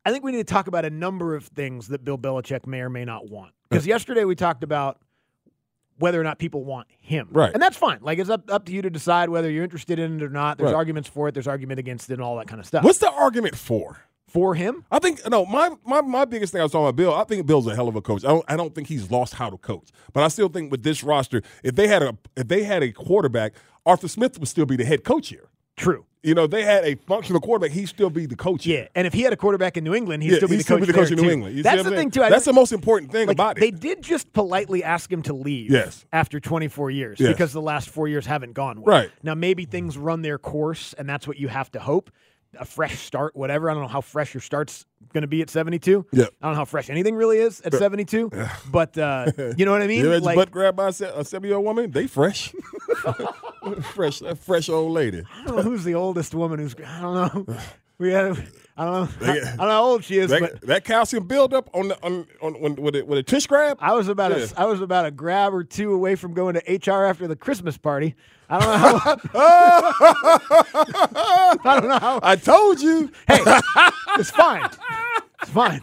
I 0.04 0.12
think 0.12 0.24
we 0.24 0.32
need 0.32 0.38
to 0.38 0.44
talk 0.52 0.68
about 0.68 0.84
a 0.84 0.90
number 0.90 1.34
of 1.34 1.46
things 1.46 1.88
that 1.88 2.04
Bill 2.04 2.18
Belichick 2.18 2.66
may 2.66 2.80
or 2.80 2.88
may 2.90 3.04
not 3.04 3.28
want. 3.28 3.52
Because 3.68 3.86
yesterday 3.86 4.24
we 4.24 4.34
talked 4.34 4.62
about 4.62 4.98
whether 5.98 6.20
or 6.20 6.24
not 6.24 6.38
people 6.38 6.64
want 6.64 6.86
him. 7.00 7.28
Right. 7.32 7.52
And 7.52 7.60
that's 7.62 7.76
fine. 7.76 7.98
Like 8.00 8.18
it's 8.18 8.30
up, 8.30 8.50
up 8.50 8.64
to 8.66 8.72
you 8.72 8.82
to 8.82 8.90
decide 8.90 9.28
whether 9.28 9.50
you're 9.50 9.64
interested 9.64 9.98
in 9.98 10.16
it 10.16 10.22
or 10.22 10.28
not. 10.30 10.56
There's 10.58 10.68
Right. 10.68 10.76
arguments 10.76 11.08
for 11.08 11.28
it, 11.28 11.34
there's 11.34 11.48
argument 11.48 11.80
against 11.80 12.08
it, 12.10 12.14
and 12.14 12.22
all 12.22 12.36
that 12.36 12.46
kind 12.46 12.60
of 12.60 12.66
stuff. 12.66 12.84
What's 12.84 12.98
the 12.98 13.10
argument 13.10 13.56
for? 13.56 13.98
for 14.28 14.54
him? 14.54 14.84
I 14.90 14.98
think 14.98 15.26
no. 15.30 15.46
My 15.46 15.70
my 15.86 16.02
my 16.02 16.26
biggest 16.26 16.52
thing 16.52 16.60
I 16.60 16.64
was 16.64 16.72
talking 16.72 16.84
about 16.84 16.96
Bill. 16.96 17.14
I 17.14 17.24
think 17.24 17.46
Bill's 17.46 17.66
a 17.66 17.74
hell 17.74 17.88
of 17.88 17.96
a 17.96 18.02
coach. 18.02 18.26
I 18.26 18.28
don't 18.28 18.44
I 18.46 18.56
don't 18.56 18.74
think 18.74 18.86
he's 18.88 19.10
lost 19.10 19.32
how 19.34 19.48
to 19.48 19.56
coach. 19.56 19.88
But 20.12 20.22
I 20.22 20.28
still 20.28 20.50
think 20.50 20.70
with 20.70 20.82
this 20.82 21.02
roster, 21.02 21.40
if 21.64 21.74
they 21.76 21.88
had 21.88 22.02
a 22.02 22.14
if 22.36 22.46
they 22.46 22.62
had 22.64 22.82
a 22.82 22.92
quarterback, 22.92 23.54
Arthur 23.86 24.06
Smith 24.06 24.38
would 24.38 24.46
still 24.48 24.66
be 24.66 24.76
the 24.76 24.84
head 24.84 25.02
coach 25.02 25.28
here. 25.30 25.48
True. 25.78 26.04
You 26.22 26.34
know, 26.34 26.48
they 26.48 26.64
had 26.64 26.84
a 26.84 26.96
functional 27.06 27.40
quarterback, 27.40 27.70
he'd 27.70 27.86
still 27.86 28.10
be 28.10 28.26
the 28.26 28.34
coach. 28.34 28.66
Yeah. 28.66 28.76
here. 28.76 28.88
And 28.96 29.06
if 29.06 29.12
he 29.14 29.22
had 29.22 29.32
a 29.32 29.36
quarterback 29.36 29.76
in 29.76 29.84
New 29.84 29.94
England, 29.94 30.24
he'd 30.24 30.32
Yeah, 30.32 30.36
still 30.38 30.48
be 30.48 30.54
he'd 30.56 30.58
the 30.60 30.64
still 30.64 30.78
coach, 30.78 30.86
be 30.88 30.92
the 30.92 30.98
coach 30.98 31.10
in 31.12 31.16
New. 31.18 31.30
England. 31.30 31.56
You 31.56 31.62
That's 31.62 31.84
the 31.84 31.90
thing 31.92 32.10
too. 32.10 32.22
I 32.24 32.28
That's 32.28 32.44
the 32.44 32.52
most 32.52 32.72
important 32.72 33.12
thing 33.12 33.28
like, 33.28 33.36
about 33.36 33.56
it. 33.56 33.60
They 33.60 33.70
did 33.70 34.02
just 34.02 34.32
politely 34.32 34.82
ask 34.82 35.10
him 35.10 35.22
to 35.22 35.32
leave 35.32 35.70
Yes. 35.70 36.04
after 36.12 36.40
24 36.40 36.90
years 36.90 37.20
Yes. 37.20 37.32
because 37.32 37.52
the 37.52 37.62
last 37.62 37.88
four 37.88 38.08
years 38.08 38.26
haven't 38.26 38.52
gone 38.54 38.82
well. 38.82 38.96
Right. 38.98 39.10
Now, 39.22 39.34
maybe 39.36 39.64
things 39.64 39.96
run 39.96 40.22
their 40.22 40.38
course, 40.38 40.92
and 40.98 41.08
that's 41.08 41.26
what 41.28 41.38
you 41.38 41.48
have 41.48 41.70
to 41.70 41.78
hope. 41.80 42.10
A 42.58 42.64
fresh 42.64 42.98
start, 42.98 43.36
whatever. 43.36 43.70
I 43.70 43.74
don't 43.74 43.82
know 43.82 43.88
how 43.88 44.00
fresh 44.00 44.32
your 44.34 44.40
start's 44.40 44.86
going 45.12 45.20
to 45.22 45.28
be 45.28 45.42
at 45.42 45.50
72. 45.50 46.06
Yeah. 46.12 46.24
I 46.24 46.46
don't 46.46 46.52
know 46.54 46.56
how 46.56 46.64
fresh 46.64 46.88
anything 46.90 47.14
really 47.14 47.38
is 47.38 47.60
at 47.60 47.74
72. 47.74 48.30
But 48.72 48.96
uh, 48.98 49.30
you 49.56 49.64
know 49.66 49.72
what 49.72 49.82
I 49.82 49.86
mean? 49.86 49.98
You 50.00 50.06
ever 50.06 50.14
had 50.14 50.22
your 50.22 50.26
Like, 50.26 50.36
butt 50.36 50.50
grabbed 50.50 50.76
by 50.78 50.88
a 50.88 50.92
se- 50.92 51.12
a 51.14 51.24
seven 51.24 51.46
year 51.46 51.56
old 51.58 51.66
woman? 51.66 51.90
They 51.92 52.06
fresh, 52.06 52.52
fresh, 53.94 54.18
that 54.20 54.38
fresh 54.38 54.68
old 54.68 54.92
lady. 54.92 55.22
I 55.36 55.44
don't 55.46 55.56
know 55.56 55.62
who's 55.62 55.84
the 55.84 55.94
oldest 55.94 56.34
woman 56.34 56.58
who's. 56.58 56.74
I 56.84 57.00
don't 57.00 57.48
know. 57.48 57.56
We 58.00 58.12
had. 58.12 58.38
I 58.76 58.84
don't 58.84 58.94
know. 58.94 59.08
I, 59.28 59.32
They- 59.32 59.40
I 59.42 59.44
don't 59.44 59.56
know 59.58 59.64
how 59.70 59.82
old 59.84 60.04
she 60.04 60.18
is, 60.18 60.30
That, 60.30 60.40
but 60.40 60.60
that 60.68 60.84
calcium 60.84 61.26
buildup 61.26 61.68
on 61.74 61.88
the 61.88 62.00
on, 62.00 62.28
on 62.40 62.54
when, 62.60 62.76
with 62.76 62.94
a, 62.94 63.02
with 63.02 63.18
a 63.18 63.24
tush 63.24 63.48
grab. 63.48 63.76
I 63.80 63.94
was 63.94 64.06
about 64.06 64.30
Yeah. 64.30 64.46
a 64.56 64.60
I 64.60 64.64
was 64.66 64.80
about 64.80 65.04
a 65.04 65.10
grab 65.10 65.52
or 65.52 65.64
two 65.64 65.92
away 65.92 66.14
from 66.14 66.32
going 66.32 66.54
to 66.54 66.60
HR 66.92 67.06
after 67.06 67.26
the 67.26 67.34
Christmas 67.34 67.76
party. 67.76 68.14
I 68.48 68.60
don't 68.60 68.68
know 68.68 68.98
how. 68.98 69.16
I 71.64 71.80
don't 71.80 71.88
know 71.88 71.98
how. 71.98 72.20
I 72.22 72.36
told 72.36 72.80
you. 72.80 73.10
Hey, 73.26 73.40
it's 74.16 74.30
fine. 74.30 74.70
It's 75.42 75.50
fine. 75.50 75.80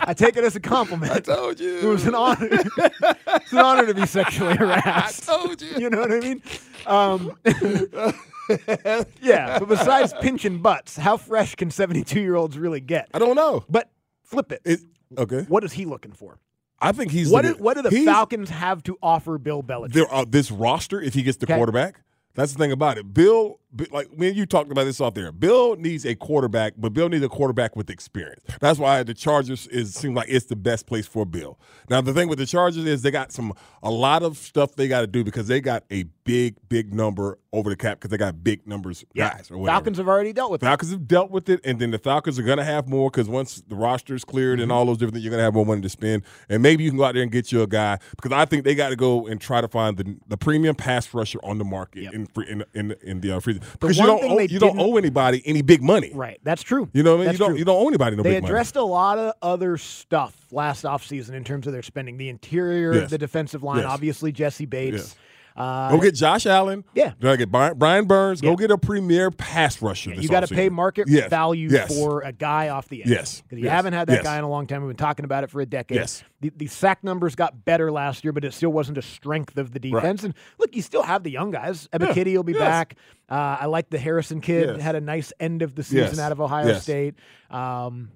I 0.00 0.14
take 0.14 0.36
it 0.36 0.44
as 0.44 0.56
a 0.56 0.60
compliment. 0.60 1.12
I 1.12 1.20
told 1.20 1.60
you. 1.60 1.78
It 1.78 1.84
was 1.84 2.06
an 2.06 2.14
honor. 2.14 2.48
it's 2.50 3.52
an 3.52 3.58
honor 3.58 3.86
to 3.86 3.94
be 3.94 4.06
sexually 4.06 4.54
harassed. 4.58 5.28
I 5.28 5.36
told 5.36 5.62
you. 5.62 5.68
You 5.78 5.90
know 5.90 6.00
what 6.00 6.12
I 6.12 6.20
mean? 6.20 6.42
Um, 6.86 7.36
yeah, 9.22 9.58
but 9.58 9.68
besides 9.68 10.12
pinching 10.20 10.60
butts, 10.62 10.96
how 10.96 11.16
fresh 11.16 11.54
can 11.54 11.70
72 11.70 12.20
year 12.20 12.34
olds 12.36 12.58
really 12.58 12.80
get? 12.80 13.08
I 13.14 13.18
don't 13.18 13.36
know. 13.36 13.64
But 13.68 13.90
flip 14.24 14.52
it. 14.52 14.60
It, 14.64 14.80
okay. 15.16 15.42
What 15.48 15.64
is 15.64 15.72
he 15.72 15.84
looking 15.84 16.12
for? 16.12 16.38
I 16.78 16.92
think 16.92 17.10
he's 17.10 17.30
What 17.30 17.42
do, 17.44 17.52
what 17.54 17.74
do 17.74 17.82
the 17.82 17.90
Falcons 18.04 18.50
have 18.50 18.82
to 18.84 18.98
offer 19.02 19.38
Bill 19.38 19.62
Belichick? 19.62 19.92
there 19.94 20.08
are 20.12 20.26
this 20.26 20.50
roster 20.50 21.00
if 21.00 21.14
he 21.14 21.22
gets 21.22 21.38
the 21.38 21.46
Okay. 21.46 21.54
quarterback. 21.56 22.00
That's 22.34 22.52
the 22.52 22.58
thing 22.58 22.70
about 22.72 22.98
it. 22.98 23.14
Bill, 23.14 23.50
Bi- 23.50 23.56
like 23.90 24.08
when 24.14 24.34
you 24.34 24.46
talked 24.46 24.70
about 24.70 24.84
this 24.84 25.00
out 25.00 25.14
there, 25.14 25.32
Bill 25.32 25.76
needs 25.76 26.06
a 26.06 26.14
quarterback, 26.14 26.74
but 26.76 26.92
Bill 26.94 27.08
needs 27.08 27.24
a 27.24 27.28
quarterback 27.28 27.76
with 27.76 27.90
experience. 27.90 28.40
That's 28.60 28.78
why 28.78 29.02
the 29.02 29.14
Chargers 29.14 29.66
is 29.68 29.94
seem 29.94 30.14
like 30.14 30.28
it's 30.30 30.46
the 30.46 30.56
best 30.56 30.86
place 30.86 31.06
for 31.06 31.26
Bill. 31.26 31.58
Now 31.90 32.00
the 32.00 32.12
thing 32.14 32.28
with 32.28 32.38
the 32.38 32.46
Chargers 32.46 32.84
is 32.86 33.02
they 33.02 33.10
got 33.10 33.32
some 33.32 33.52
a 33.82 33.90
lot 33.90 34.22
of 34.22 34.36
stuff 34.38 34.74
they 34.76 34.88
got 34.88 35.02
to 35.02 35.06
do 35.06 35.22
because 35.24 35.46
they 35.48 35.60
got 35.60 35.84
a 35.90 36.04
big 36.24 36.56
big 36.68 36.92
number 36.94 37.38
over 37.52 37.70
the 37.70 37.76
cap 37.76 37.98
because 37.98 38.10
they 38.10 38.16
got 38.16 38.42
big 38.42 38.66
numbers 38.66 39.04
guys 39.14 39.50
or 39.50 39.58
whatever. 39.58 39.76
Falcons 39.76 39.98
have 39.98 40.08
already 40.08 40.32
dealt 40.32 40.50
with 40.50 40.62
it. 40.62 40.66
Falcons 40.66 40.90
have 40.92 41.06
dealt 41.08 41.30
with 41.30 41.48
it, 41.48 41.60
and 41.64 41.78
then 41.78 41.90
the 41.90 41.98
Falcons 41.98 42.38
are 42.38 42.42
going 42.42 42.58
to 42.58 42.64
have 42.64 42.88
more 42.88 43.10
because 43.10 43.28
once 43.28 43.62
the 43.68 43.76
roster's 43.76 44.24
cleared 44.24 44.46
Mm-hmm. 44.56 44.62
and 44.62 44.72
all 44.72 44.84
those 44.86 44.96
different 44.96 45.14
things, 45.14 45.24
you're 45.24 45.30
going 45.30 45.40
to 45.40 45.44
have 45.44 45.54
more 45.54 45.66
money 45.66 45.80
to 45.82 45.88
spend. 45.88 46.22
And 46.48 46.62
maybe 46.62 46.84
you 46.84 46.90
can 46.90 46.98
go 46.98 47.04
out 47.04 47.14
there 47.14 47.22
and 47.22 47.32
get 47.32 47.50
you 47.50 47.62
a 47.62 47.66
guy 47.66 47.98
because 48.12 48.30
I 48.32 48.44
think 48.44 48.64
they 48.64 48.74
got 48.76 48.90
to 48.90 48.96
go 48.96 49.26
and 49.26 49.40
try 49.40 49.60
to 49.60 49.68
find 49.68 49.96
the 49.96 50.16
the 50.28 50.36
premium 50.36 50.74
pass 50.76 51.12
rusher 51.12 51.40
on 51.42 51.58
the 51.58 51.64
market 51.64 52.12
in 52.12 52.28
in 52.46 52.64
in, 52.74 52.94
in 53.02 53.20
the 53.20 53.32
uh, 53.36 53.40
free 53.40 53.58
because 53.72 53.98
you 53.98 54.06
don't 54.06 54.22
owe, 54.24 54.36
they 54.36 54.46
you 54.46 54.58
don't 54.58 54.78
owe 54.78 54.96
anybody 54.96 55.42
any 55.46 55.62
big 55.62 55.82
money. 55.82 56.10
Right. 56.14 56.38
That's 56.42 56.62
true. 56.62 56.88
You 56.92 57.02
know 57.02 57.12
what 57.12 57.16
I 57.16 57.18
mean? 57.18 57.24
That's 57.26 57.34
you 57.34 57.38
don't 57.44 57.48
true. 57.50 57.58
you 57.58 57.64
don't 57.64 57.82
owe 57.82 57.88
anybody 57.88 58.16
no 58.16 58.22
they 58.22 58.30
big 58.34 58.42
money. 58.42 58.52
addressed 58.52 58.76
a 58.76 58.82
lot 58.82 59.18
of 59.18 59.34
other 59.42 59.76
stuff 59.78 60.34
last 60.50 60.84
offseason 60.84 61.30
in 61.34 61.44
terms 61.44 61.66
of 61.66 61.72
their 61.72 61.82
spending. 61.82 62.16
The 62.16 62.28
interior, 62.28 62.94
Yes. 62.94 63.10
the 63.10 63.18
defensive 63.18 63.62
line, 63.62 63.78
Yes. 63.78 63.86
obviously 63.86 64.32
Jessie 64.32 64.66
Bates. 64.66 64.96
Yes. 64.96 65.16
Uh, 65.56 65.90
Go 65.90 66.00
get 66.00 66.14
Josh 66.14 66.44
Allen. 66.44 66.84
Yeah. 66.94 67.14
Go 67.18 67.34
get 67.36 67.50
Brian, 67.50 67.78
Brian 67.78 68.04
Burns. 68.06 68.42
Yeah. 68.42 68.50
Go 68.50 68.56
get 68.56 68.70
a 68.70 68.76
premier 68.76 69.30
pass 69.30 69.80
rusher. 69.80 70.10
this 70.10 70.22
you 70.22 70.28
got 70.28 70.46
to 70.46 70.54
pay 70.54 70.68
market 70.68 71.08
Yes. 71.08 71.30
value 71.30 71.68
Yes. 71.70 71.96
for 71.98 72.20
a 72.20 72.32
guy 72.32 72.68
off 72.68 72.88
the 72.88 73.02
edge. 73.02 73.08
Yes. 73.08 73.40
Because 73.40 73.58
you 73.58 73.64
Yes. 73.64 73.72
haven't 73.72 73.94
had 73.94 74.08
that 74.08 74.22
guy 74.22 74.36
in 74.36 74.44
a 74.44 74.50
long 74.50 74.66
time. 74.66 74.82
We've 74.82 74.90
been 74.90 74.96
talking 74.98 75.24
about 75.24 75.44
it 75.44 75.50
for 75.50 75.60
a 75.62 75.66
decade. 75.66 75.96
Yes. 75.96 76.22
The, 76.42 76.52
the 76.54 76.66
sack 76.66 77.02
numbers 77.02 77.34
got 77.34 77.64
better 77.64 77.90
last 77.90 78.22
year, 78.22 78.32
but 78.34 78.44
it 78.44 78.52
still 78.52 78.70
wasn't 78.72 78.98
a 78.98 79.02
strength 79.02 79.56
of 79.56 79.72
the 79.72 79.78
defense. 79.78 80.24
And 80.24 80.34
look, 80.58 80.76
you 80.76 80.82
still 80.82 81.02
have 81.02 81.22
the 81.22 81.30
young 81.30 81.50
guys. 81.50 81.88
Yeah. 81.90 82.00
Ebiketie 82.00 82.36
will 82.36 82.42
be 82.42 82.52
back. 82.52 82.96
Uh, 83.30 83.56
I 83.60 83.66
like 83.66 83.88
the 83.88 83.98
Harrison 83.98 84.42
kid. 84.42 84.78
Had 84.80 84.94
a 84.94 85.00
nice 85.00 85.32
end 85.40 85.62
of 85.62 85.74
the 85.74 85.82
season 85.82 86.18
out 86.20 86.32
of 86.32 86.40
Ohio. 86.40 86.78
State. 86.78 87.14
Um, 87.50 88.10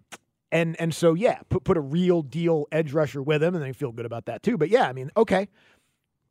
and 0.52 0.78
and 0.80 0.92
so 0.94 1.14
yeah, 1.14 1.38
put 1.48 1.64
put 1.64 1.76
a 1.76 1.80
real 1.80 2.22
deal 2.22 2.66
edge 2.72 2.92
rusher 2.92 3.22
with 3.22 3.42
him, 3.42 3.54
and 3.54 3.64
they 3.64 3.72
feel 3.72 3.92
good 3.92 4.04
about 4.06 4.26
that 4.26 4.42
too. 4.42 4.58
But 4.58 4.68
yeah, 4.68 4.88
I 4.88 4.92
mean, 4.92 5.10
okay. 5.16 5.48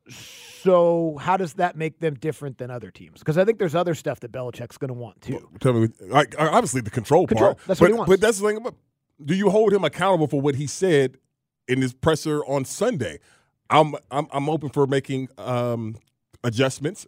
So 0.10 1.18
how 1.22 1.38
does 1.38 1.54
that 1.54 1.78
make 1.78 2.00
them 2.00 2.16
different 2.16 2.58
than 2.58 2.70
other 2.70 2.92
teams? 2.92 3.20
Because 3.20 3.38
I 3.38 3.46
think 3.46 3.60
there's 3.60 3.76
other 3.76 3.96
stuff 3.96 4.20
that 4.22 4.32
Belichick's 4.32 4.78
going 4.78 4.90
to 4.90 4.94
want 4.94 5.22
too. 5.22 5.48
Tell 5.60 5.74
me, 5.74 5.90
like 6.02 6.36
obviously 6.38 6.82
the 6.82 6.90
control, 6.90 7.28
Control. 7.28 7.54
part. 7.56 7.68
That's 7.68 7.80
but, 7.80 7.86
what 7.86 7.92
he 7.92 7.98
wants. 7.98 8.10
But 8.10 8.22
that's 8.22 8.40
the 8.40 8.48
thing 8.48 8.58
about. 8.58 8.76
Do 9.24 9.36
you 9.36 9.50
hold 9.50 9.74
him 9.74 9.84
accountable 9.84 10.28
for 10.28 10.42
what 10.42 10.56
he 10.56 10.68
said 10.68 11.18
in 11.68 11.82
his 11.82 11.94
presser 11.94 12.44
on 12.46 12.66
Sunday? 12.66 13.20
I'm 13.70 13.96
I'm 14.12 14.28
I'm 14.32 14.50
open 14.50 14.70
for 14.70 14.86
making 14.88 15.30
um 15.38 15.96
adjustments, 16.44 17.06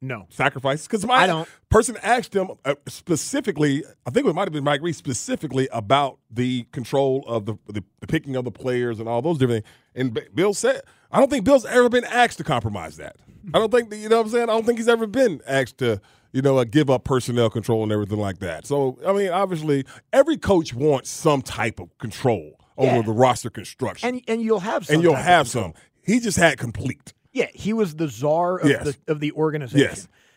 No. 0.00 0.26
sacrifices? 0.30 0.86
Because 0.86 1.04
I 1.08 1.26
don't. 1.26 1.48
Person 1.70 1.96
asked 2.02 2.34
him 2.34 2.50
uh, 2.64 2.74
specifically. 2.88 3.84
I 4.06 4.10
think 4.10 4.26
it 4.26 4.34
might 4.34 4.44
have 4.46 4.52
been 4.52 4.64
Mike 4.64 4.80
Reiss 4.82 4.96
specifically 4.96 5.68
about 5.72 6.18
the 6.30 6.64
control 6.72 7.24
of 7.26 7.46
the, 7.46 7.54
the 7.68 7.82
the 8.00 8.06
picking 8.06 8.36
of 8.36 8.44
the 8.44 8.50
players 8.50 8.98
and 9.00 9.08
all 9.08 9.22
those 9.22 9.38
different 9.38 9.64
things. 9.64 9.74
And 9.94 10.14
B- 10.14 10.22
Bill 10.34 10.52
said, 10.54 10.82
I 11.12 11.18
don't 11.18 11.30
think 11.30 11.44
Bill's 11.44 11.64
ever 11.66 11.88
been 11.88 12.04
asked 12.04 12.38
to 12.38 12.44
compromise 12.44 12.96
that. 12.98 13.16
I 13.54 13.58
don't 13.58 13.70
think 13.72 13.92
you 13.94 14.08
know 14.08 14.18
what 14.18 14.26
I'm 14.26 14.32
saying. 14.32 14.44
I 14.44 14.52
don't 14.52 14.64
think 14.66 14.78
he's 14.78 14.88
ever 14.88 15.06
been 15.06 15.40
asked 15.46 15.78
to 15.78 16.00
you 16.32 16.42
know 16.42 16.58
uh, 16.58 16.64
give 16.64 16.90
up 16.90 17.04
personnel 17.04 17.50
control 17.50 17.82
and 17.82 17.90
everything 17.90 18.18
like 18.18 18.38
that. 18.40 18.66
So 18.66 18.98
I 19.06 19.12
mean, 19.12 19.30
obviously, 19.30 19.84
every 20.12 20.36
coach 20.36 20.72
wants 20.74 21.10
some 21.10 21.42
type 21.42 21.80
of 21.80 21.96
control 21.98 22.58
over 22.76 22.96
Yeah. 22.96 23.02
the 23.02 23.12
roster 23.12 23.50
construction, 23.50 24.08
And 24.08 24.22
and 24.28 24.42
you'll 24.42 24.60
have 24.60 24.86
some 24.86 24.94
and 24.94 25.02
you'll 25.02 25.14
have 25.16 25.48
some. 25.48 25.74
He 26.02 26.20
just 26.20 26.38
had 26.38 26.58
complete. 26.58 27.12
Yeah, 27.32 27.46
he 27.54 27.72
was 27.72 27.96
the 27.96 28.08
czar 28.08 28.58
of 28.58 28.68
Yes. 28.68 28.84
the 28.84 29.12
of 29.12 29.20
the 29.20 29.32
organization. 29.32 29.88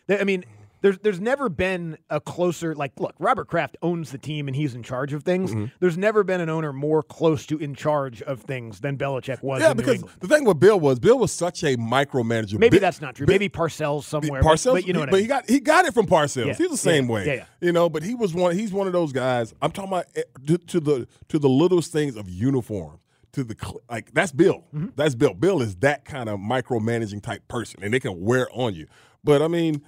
Yes. 0.08 0.20
I 0.20 0.24
mean, 0.24 0.44
there's 0.84 0.98
there's 0.98 1.20
never 1.20 1.48
been 1.48 1.96
a 2.10 2.20
closer 2.20 2.74
like 2.74 2.92
look, 3.00 3.14
Robert 3.18 3.48
Kraft 3.48 3.78
owns 3.80 4.12
the 4.12 4.18
team 4.18 4.48
and 4.48 4.54
he's 4.54 4.74
in 4.74 4.82
charge 4.82 5.14
of 5.14 5.22
things. 5.22 5.50
Mm-hmm. 5.50 5.64
There's 5.80 5.96
never 5.96 6.22
been 6.24 6.42
an 6.42 6.50
owner 6.50 6.74
more 6.74 7.02
close 7.02 7.46
to 7.46 7.56
in 7.56 7.74
charge 7.74 8.20
of 8.20 8.42
things 8.42 8.80
than 8.80 8.98
Belichick 8.98 9.42
was 9.42 9.62
Yeah, 9.62 9.72
because 9.72 10.04
the 10.20 10.28
thing 10.28 10.44
with 10.44 10.60
Bill 10.60 10.78
was 10.78 10.98
Bill 10.98 11.18
was 11.18 11.32
such 11.32 11.62
a 11.64 11.78
micromanager. 11.78 12.58
Maybe 12.58 12.76
Bi- 12.76 12.80
that's 12.82 13.00
not 13.00 13.14
true. 13.14 13.26
Bi- 13.26 13.32
Maybe 13.32 13.48
Parcells 13.48 14.04
somewhere. 14.04 14.42
but- 14.42 14.50
Parcells, 14.50 14.74
but, 14.74 14.86
you 14.86 14.92
know 14.92 15.00
what 15.00 15.10
but 15.10 15.16
I 15.16 15.20
he 15.22 15.26
got 15.26 15.48
he 15.48 15.58
got 15.58 15.86
it 15.86 15.94
from 15.94 16.06
Parcells. 16.06 16.48
Yeah, 16.48 16.54
He's 16.54 16.70
the 16.70 16.76
same 16.76 17.06
yeah, 17.06 17.12
way, 17.12 17.26
yeah, 17.28 17.32
yeah. 17.32 17.44
you 17.62 17.72
know. 17.72 17.88
But 17.88 18.02
he 18.02 18.14
was 18.14 18.34
one. 18.34 18.54
He's 18.54 18.70
one 18.70 18.86
of 18.86 18.92
those 18.92 19.10
guys. 19.12 19.54
I'm 19.62 19.70
talking 19.70 19.90
about 19.90 20.04
eh, 20.14 20.22
to, 20.48 20.58
to 20.58 20.80
the 20.80 21.08
to 21.28 21.38
the 21.38 21.48
littlest 21.48 21.92
things 21.92 22.14
of 22.14 22.28
uniform. 22.28 23.00
To 23.32 23.42
the 23.42 23.56
like, 23.90 24.12
that's 24.12 24.32
Bill. 24.32 24.66
Mm-hmm. 24.74 24.88
That's 24.96 25.14
Bill. 25.14 25.32
Bill 25.32 25.62
is 25.62 25.76
that 25.76 26.04
kind 26.04 26.28
of 26.28 26.38
micromanaging 26.38 27.22
type 27.22 27.48
person, 27.48 27.82
and 27.82 27.92
they 27.94 28.00
can 28.00 28.20
wear 28.20 28.48
on 28.52 28.74
you. 28.74 28.86
But 29.24 29.40
I 29.40 29.48
mean, 29.48 29.82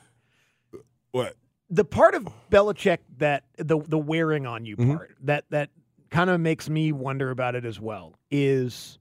what? 1.13 1.35
the 1.69 1.85
part 1.85 2.15
of 2.15 2.29
Belichick 2.51 2.99
that 3.19 3.45
the 3.59 3.79
the 3.81 3.99
wearing 3.99 4.47
on 4.47 4.65
you 4.65 4.77
Mm-hmm. 4.77 4.95
part 4.97 5.17
that 5.23 5.45
that 5.51 5.71
kind 6.11 6.31
of 6.31 6.41
makes 6.41 6.69
me 6.69 6.93
wonder 6.93 7.31
about 7.31 7.55
it 7.57 7.65
as 7.65 7.81
well 7.81 8.15
is 8.31 8.99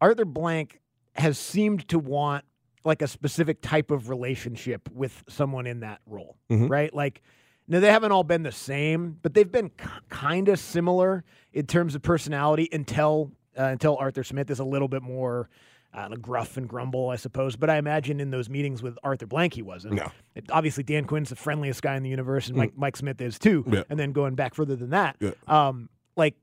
Arthur 0.00 0.24
Blank 0.24 0.80
has 1.14 1.38
seemed 1.38 1.86
to 1.88 1.98
want 1.98 2.44
like 2.84 3.02
a 3.02 3.06
specific 3.06 3.60
type 3.62 3.90
of 3.90 4.08
relationship 4.08 4.88
with 4.92 5.22
someone 5.28 5.66
in 5.66 5.80
that 5.80 6.00
role, 6.06 6.36
Mhm. 6.50 6.68
right? 6.70 6.92
Like 6.92 7.22
now 7.68 7.80
they 7.80 7.90
haven't 7.90 8.12
all 8.12 8.24
been 8.24 8.42
the 8.42 8.52
same, 8.52 9.18
but 9.22 9.32
they've 9.34 9.50
been 9.50 9.70
k- 9.70 9.86
kind 10.10 10.48
of 10.48 10.58
similar 10.58 11.24
in 11.52 11.66
terms 11.66 11.94
of 11.94 12.02
personality 12.02 12.68
until 12.72 13.32
uh, 13.58 13.64
until 13.64 13.96
Arthur 13.98 14.24
Smith 14.24 14.50
is 14.50 14.58
a 14.58 14.64
little 14.64 14.88
bit 14.88 15.02
more 15.02 15.48
uh, 15.94 16.08
gruff 16.16 16.56
and 16.56 16.68
grumble, 16.68 17.10
I 17.10 17.16
suppose. 17.16 17.56
But 17.56 17.70
I 17.70 17.76
imagine 17.76 18.20
in 18.20 18.30
those 18.30 18.48
meetings 18.50 18.82
with 18.82 18.98
Arthur 19.04 19.26
Blank, 19.26 19.54
he 19.54 19.62
wasn't. 19.62 19.94
No. 19.94 20.10
It- 20.34 20.46
obviously, 20.50 20.82
Dan 20.82 21.04
Quinn's 21.04 21.30
the 21.30 21.36
friendliest 21.36 21.82
guy 21.82 21.96
in 21.96 22.02
the 22.02 22.10
universe, 22.10 22.48
and 22.48 22.56
Mike, 22.56 22.72
Mike 22.76 22.96
Smith 22.96 23.20
is 23.20 23.38
too. 23.38 23.62
Mm. 23.64 23.74
Yeah. 23.74 23.82
And 23.88 23.98
then 23.98 24.12
going 24.12 24.34
back 24.34 24.54
further 24.54 24.76
than 24.76 24.90
that, 24.90 25.16
Yeah. 25.20 25.30
um, 25.46 25.88
like 26.16 26.34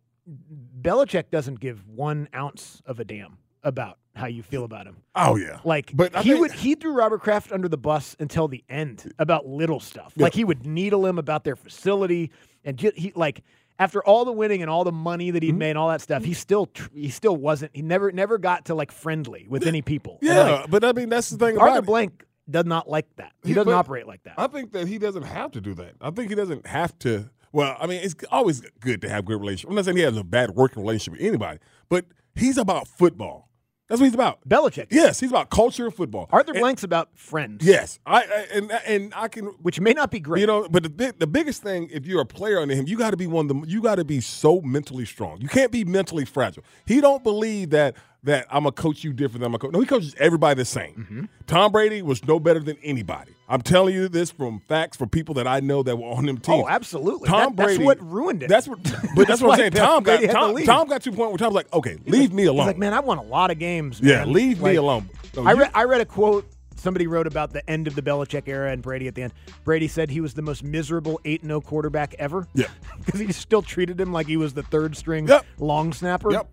Belichick 0.81 1.29
doesn't 1.31 1.59
give 1.59 1.87
one 1.87 2.27
ounce 2.35 2.81
of 2.85 2.99
a 2.99 3.03
damn 3.05 3.37
about 3.63 3.97
how 4.15 4.27
you 4.27 4.43
feel 4.43 4.63
about 4.63 4.85
him. 4.87 4.97
Oh 5.15 5.35
yeah, 5.37 5.59
Like 5.63 5.91
But 5.93 6.15
I 6.15 6.21
he 6.21 6.33
would 6.33 6.51
he 6.51 6.75
threw 6.75 6.93
Robert 6.93 7.21
Kraft 7.21 7.51
under 7.51 7.67
the 7.69 7.77
bus 7.77 8.15
until 8.19 8.47
the 8.47 8.63
end 8.69 9.11
about 9.19 9.45
little 9.47 9.79
stuff. 9.79 10.13
Yeah. 10.15 10.23
Like 10.25 10.33
he 10.33 10.43
would 10.43 10.65
needle 10.65 11.05
him 11.05 11.17
about 11.17 11.43
their 11.43 11.55
facility 11.55 12.31
and 12.65 12.79
he 12.79 13.13
like 13.15 13.41
after 13.81 14.01
all 14.03 14.23
the 14.25 14.31
winning 14.31 14.61
and 14.61 14.69
all 14.69 14.83
the 14.83 14.91
money 14.91 15.27
Mm-hmm. 15.27 15.33
that 15.33 15.43
he'd 15.43 15.55
made 15.57 15.71
and 15.71 15.77
all 15.79 15.89
that 15.89 16.01
stuff, 16.01 16.23
he 16.23 16.33
still 16.33 16.67
tr- 16.67 16.89
he 16.93 17.09
still 17.09 17.35
wasn't 17.35 17.71
he 17.75 17.81
never 17.81 18.11
never 18.11 18.37
got 18.37 18.65
to 18.65 18.75
like 18.75 18.91
friendly 18.91 19.45
with 19.49 19.65
any 19.67 19.81
people. 19.81 20.19
Yeah. 20.21 20.43
like, 20.61 20.69
but 20.69 20.83
I 20.83 20.93
mean, 20.93 21.09
that's 21.09 21.29
the 21.31 21.37
thing 21.37 21.55
about 21.55 21.67
Arthur 21.69 21.79
it. 21.79 21.85
Blank 21.85 22.25
does 22.49 22.65
not 22.65 22.89
like 22.89 23.07
that. 23.17 23.33
He 23.43 23.49
He- 23.49 23.53
doesn't 23.55 23.73
operate 23.73 24.07
like 24.07 24.23
that. 24.23 24.35
I 24.37 24.47
think 24.47 24.71
that 24.73 24.87
he 24.87 24.97
doesn't 24.97 25.23
have 25.23 25.51
to 25.51 25.61
do 25.61 25.73
that. 25.75 25.93
I 26.01 26.11
think 26.11 26.29
he 26.29 26.35
doesn't 26.35 26.65
have 26.67 26.97
to. 26.99 27.29
Well, 27.53 27.75
I 27.79 27.85
mean, 27.87 28.01
it's 28.03 28.15
always 28.31 28.61
good 28.79 29.01
to 29.01 29.09
have 29.09 29.25
good 29.25 29.39
relationship. 29.41 29.69
I'm 29.69 29.75
not 29.75 29.83
saying 29.85 29.97
he 29.97 30.03
has 30.03 30.15
a 30.15 30.23
bad 30.23 30.51
working 30.51 30.81
relationship 30.83 31.19
with 31.19 31.27
anybody, 31.27 31.59
but 31.89 32.05
he's 32.35 32.57
about 32.57 32.87
football. 32.87 33.49
That's 33.91 33.99
what 33.99 34.05
he's 34.05 34.13
about. 34.13 34.39
Belichick. 34.47 34.87
Yes, 34.89 35.19
he's 35.19 35.29
about 35.29 35.49
culture 35.49 35.85
of 35.87 35.93
football. 35.95 36.29
Arthur 36.31 36.53
And- 36.53 36.61
Blank's 36.61 36.83
about 36.83 37.09
friends. 37.15 37.65
Yes, 37.65 37.99
I, 38.05 38.21
I 38.23 38.47
and 38.53 38.71
and 38.87 39.13
I 39.15 39.27
can, 39.27 39.45
which 39.61 39.79
may 39.79 39.91
not 39.93 40.09
be 40.11 40.19
great. 40.19 40.39
you 40.41 40.47
know, 40.47 40.67
but 40.69 40.83
the 40.97 41.13
the 41.19 41.27
biggest 41.27 41.61
thing, 41.61 41.89
if 41.91 42.05
you're 42.05 42.21
a 42.21 42.25
player 42.25 42.59
under 42.59 42.73
him, 42.73 42.87
you 42.87 42.97
got 42.97 43.11
to 43.11 43.17
be 43.17 43.27
one 43.27 43.51
of 43.51 43.61
the, 43.61 43.67
you 43.67 43.81
got 43.81 43.95
to 43.95 44.05
be 44.05 44.21
so 44.21 44.61
mentally 44.61 45.05
strong. 45.05 45.41
You 45.41 45.49
can't 45.49 45.71
be 45.71 45.83
mentally 45.83 46.25
fragile. 46.25 46.63
He 46.85 47.01
don't 47.01 47.23
believe 47.23 47.71
that 47.71 47.95
that 48.23 48.45
I'm 48.49 48.63
gonna 48.63 48.71
coach 48.71 49.03
you 49.03 49.13
different 49.13 49.39
than 49.41 49.47
I'm 49.47 49.51
gonna 49.51 49.59
coach. 49.59 49.71
No, 49.73 49.79
he 49.79 49.85
coaches 49.85 50.15
everybody 50.19 50.55
the 50.57 50.65
same. 50.65 50.93
Mm-hmm. 50.95 51.23
Tom 51.47 51.71
Brady 51.71 52.01
was 52.01 52.23
no 52.25 52.39
better 52.39 52.59
than 52.59 52.77
anybody. 52.83 53.33
I'm 53.49 53.61
telling 53.61 53.93
you 53.95 54.07
this 54.07 54.29
from 54.31 54.59
facts 54.67 54.95
from 54.95 55.09
people 55.09 55.35
that 55.35 55.47
I 55.47 55.59
know 55.59 55.81
that 55.83 55.97
were 55.97 56.07
on 56.09 56.25
them 56.27 56.37
teams. 56.37 56.63
Oh, 56.65 56.69
absolutely. 56.69 57.27
Tom 57.27 57.55
That- 57.55 57.55
that's 57.57 57.67
Brady. 57.77 57.83
what 57.83 58.01
ruined 58.01 58.43
it. 58.43 58.49
That's 58.49 58.67
what. 58.67 58.79
But 58.83 59.27
That's 59.27 59.27
that's, 59.27 59.41
what 59.41 59.51
I'm 59.53 59.57
saying. 59.57 59.71
Tom 59.73 60.03
Brady 60.03 60.27
got 60.27 60.33
to 60.33 60.39
Tom, 60.39 60.53
leave. 60.53 60.65
Tom 60.65 60.87
got 60.87 61.01
to 61.01 61.09
a 61.09 61.13
point 61.13 61.31
where 61.31 61.37
Tom's 61.37 61.53
like, 61.55 61.73
okay, 61.73 61.97
leave 62.05 62.31
me 62.31 62.45
alone. 62.45 62.59
He's 62.59 62.67
like, 62.67 62.77
man, 62.77 62.93
I 62.93 62.99
won 63.01 63.17
a 63.17 63.23
lot 63.23 63.51
of 63.51 63.59
games. 63.59 63.99
yeah, 64.01 64.17
man." 64.19 64.31
leave 64.33 64.61
me 64.61 64.75
alone. 64.75 65.09
No, 65.35 65.45
I 65.45 65.51
you- 65.53 65.59
read 65.59 65.71
I 65.73 65.83
read 65.83 66.01
a 66.01 66.05
quote 66.05 66.47
somebody 66.75 67.05
wrote 67.07 67.27
about 67.27 67.51
the 67.53 67.67
end 67.69 67.87
of 67.87 67.93
the 67.95 68.01
Belichick 68.01 68.47
era 68.47 68.71
and 68.71 68.81
Brady 68.81 69.07
at 69.07 69.15
the 69.15 69.23
end. 69.23 69.33
Brady 69.63 69.87
said 69.87 70.09
he 70.09 70.21
was 70.21 70.33
the 70.33 70.41
most 70.41 70.63
miserable 70.63 71.19
8 71.25 71.43
0 71.43 71.59
quarterback 71.61 72.15
ever. 72.19 72.47
Yeah. 72.53 72.67
Because 73.05 73.19
he 73.19 73.31
still 73.33 73.61
treated 73.63 73.99
him 73.99 74.13
like 74.13 74.27
he 74.27 74.37
was 74.37 74.53
the 74.53 74.63
third 74.63 74.95
string 74.95 75.27
Yep. 75.27 75.45
long 75.57 75.91
snapper. 75.91 76.31
Yep. 76.31 76.49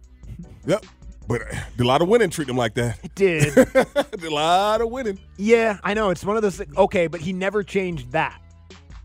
Yep. 0.67 0.87
But 1.29 1.43
uh, 1.43 1.57
did 1.77 1.85
a 1.85 1.87
lot 1.87 2.01
of 2.03 2.09
winning 2.09 2.31
treat 2.31 2.49
him 2.49 2.57
like 2.57 2.75
that. 2.75 2.99
It 3.05 3.15
did. 3.15 3.55
did 3.55 4.25
a 4.25 4.31
lot 4.35 4.81
of 4.81 4.89
winning. 4.91 5.19
yeah, 5.37 5.79
I 5.85 5.93
know. 5.95 6.11
It's 6.11 6.25
one 6.25 6.37
of 6.37 6.43
those. 6.43 6.61
Okay, 6.77 7.07
but 7.07 7.21
he 7.21 7.33
never 7.33 7.63
changed 7.63 8.13
that. 8.13 8.41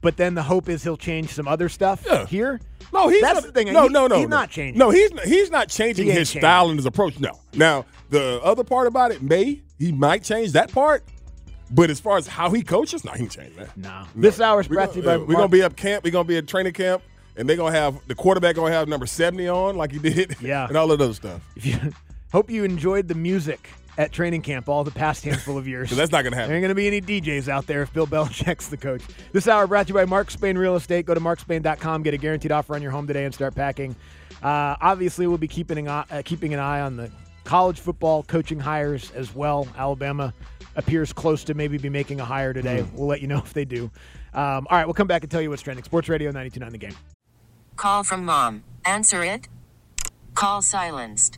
But 0.01 0.17
then 0.17 0.33
the 0.35 0.43
hope 0.43 0.67
is 0.69 0.83
he'll 0.83 0.97
change 0.97 1.29
some 1.33 1.47
other 1.47 1.69
stuff 1.69 2.03
Yeah. 2.05 2.25
here. 2.25 2.59
No, 2.93 3.07
he's 3.07 3.21
That's 3.21 3.35
not, 3.35 3.43
the 3.43 3.51
thing. 3.51 3.71
No, 3.73 3.83
He- 3.83 3.89
no, 3.89 4.07
no. 4.07 4.15
he's 4.17 4.27
no. 4.27 4.37
not 4.37 4.49
changing. 4.49 4.77
No, 4.77 4.89
he's 4.89 5.11
not, 5.13 5.25
he's 5.25 5.49
not 5.51 5.69
changing 5.69 6.05
He 6.07 6.11
his 6.11 6.29
changing. 6.29 6.41
style 6.41 6.69
and 6.69 6.77
his 6.77 6.85
approach. 6.85 7.19
No. 7.19 7.39
Now 7.53 7.85
the 8.09 8.39
other 8.43 8.63
part 8.63 8.87
about 8.87 9.11
it, 9.11 9.21
may 9.21 9.61
he 9.79 9.91
might 9.91 10.23
change 10.23 10.51
that 10.53 10.71
part, 10.71 11.03
but 11.71 11.89
as 11.89 11.99
far 11.99 12.17
as 12.17 12.27
how 12.27 12.51
he 12.51 12.61
coaches, 12.61 13.03
no, 13.03 13.11
he 13.13 13.23
ain't 13.23 13.31
change 13.31 13.55
that. 13.55 13.75
No. 13.77 14.03
This 14.15 14.39
hour 14.39 14.61
is 14.61 14.69
We 14.69 14.75
brought 14.75 14.91
to 14.93 14.99
you 14.99 15.03
by 15.03 15.13
gonna, 15.15 15.19
We're 15.21 15.33
Mark- 15.33 15.37
gonna 15.37 15.47
be 15.49 15.63
up 15.63 15.75
camp. 15.75 16.03
We're 16.03 16.11
gonna 16.11 16.25
be 16.27 16.37
at 16.37 16.47
training 16.47 16.73
camp, 16.73 17.01
and 17.37 17.49
they're 17.49 17.57
gonna 17.57 17.75
have 17.75 17.95
the 18.07 18.13
quarterback 18.15 18.55
gonna 18.55 18.71
have 18.73 18.87
number 18.89 19.05
seventy 19.07 19.47
on 19.47 19.75
like 19.77 19.91
he 19.93 19.99
did. 19.99 20.35
Yeah. 20.41 20.67
and 20.67 20.75
all 20.77 20.91
of 20.91 20.99
those 20.99 21.15
stuff. 21.15 21.41
If 21.55 21.65
you, 21.65 21.77
hope 22.33 22.49
you 22.49 22.65
enjoyed 22.65 23.07
the 23.07 23.15
music 23.15 23.69
at 23.97 24.11
training 24.11 24.41
camp 24.41 24.67
all 24.67 24.83
the 24.83 24.91
past 24.91 25.23
handful 25.29 25.57
of 25.57 25.67
years. 25.67 25.87
'Cause 25.87 25.97
that's 25.97 26.11
not 26.11 26.23
gonna 26.23 26.35
happen. 26.35 26.49
There 26.49 26.57
ain't 26.57 26.63
going 26.63 26.69
to 26.69 26.75
be 26.75 26.87
any 26.87 26.99
DJs 26.99 27.47
out 27.47 27.67
there 27.67 27.83
if 27.83 27.93
Bill 27.93 28.07
Belichick's 28.07 28.67
the 28.67 28.75
coach. 28.77 29.03
This 29.31 29.47
hour 29.47 29.67
brought 29.67 29.85
to 29.87 29.89
you 29.91 29.93
by 29.93 30.05
Mark 30.05 30.31
Spain 30.31 30.57
Real 30.57 30.75
Estate. 30.75 31.05
Go 31.05 31.13
to 31.13 31.19
markspain.com, 31.21 32.03
get 32.03 32.13
a 32.13 32.17
guaranteed 32.17 32.51
offer 32.51 32.73
on 32.75 32.81
your 32.81 32.91
home 32.91 33.05
today, 33.07 33.23
and 33.25 33.33
start 33.33 33.53
packing. 33.55 33.95
Uh, 34.41 34.75
obviously, 34.81 35.27
we'll 35.27 35.37
be 35.37 35.47
keeping 35.47 35.77
an, 35.77 35.87
eye, 35.87 36.05
uh, 36.11 36.21
keeping 36.25 36.53
an 36.53 36.59
eye 36.59 36.81
on 36.81 36.97
the 36.97 37.09
college 37.43 37.79
football 37.79 38.23
coaching 38.23 38.59
hires 38.59 39.11
as 39.11 39.33
well. 39.35 39.67
Alabama 39.77 40.33
appears 40.75 41.13
close 41.13 41.43
to 41.43 41.53
maybe 41.53 41.77
be 41.77 41.89
making 41.89 42.19
a 42.19 42.25
hire 42.25 42.51
today. 42.51 42.81
Hmm. 42.81 42.97
We'll 42.97 43.07
let 43.07 43.21
you 43.21 43.27
know 43.27 43.37
if 43.37 43.53
they 43.53 43.63
do. 43.63 43.91
Um, 44.33 44.65
all 44.71 44.77
right, 44.77 44.85
we'll 44.87 44.95
come 44.95 45.07
back 45.07 45.21
and 45.21 45.29
tell 45.31 45.41
you 45.41 45.51
what's 45.51 45.61
trending. 45.61 45.83
Sports 45.85 46.09
Radio 46.09 46.29
929 46.31 46.71
The 46.71 46.77
Game. 46.79 46.95
Call 47.75 48.03
from 48.03 48.25
mom. 48.25 48.63
Answer 48.85 49.23
it. 49.23 49.47
Call 50.33 50.63
silenced. 50.63 51.37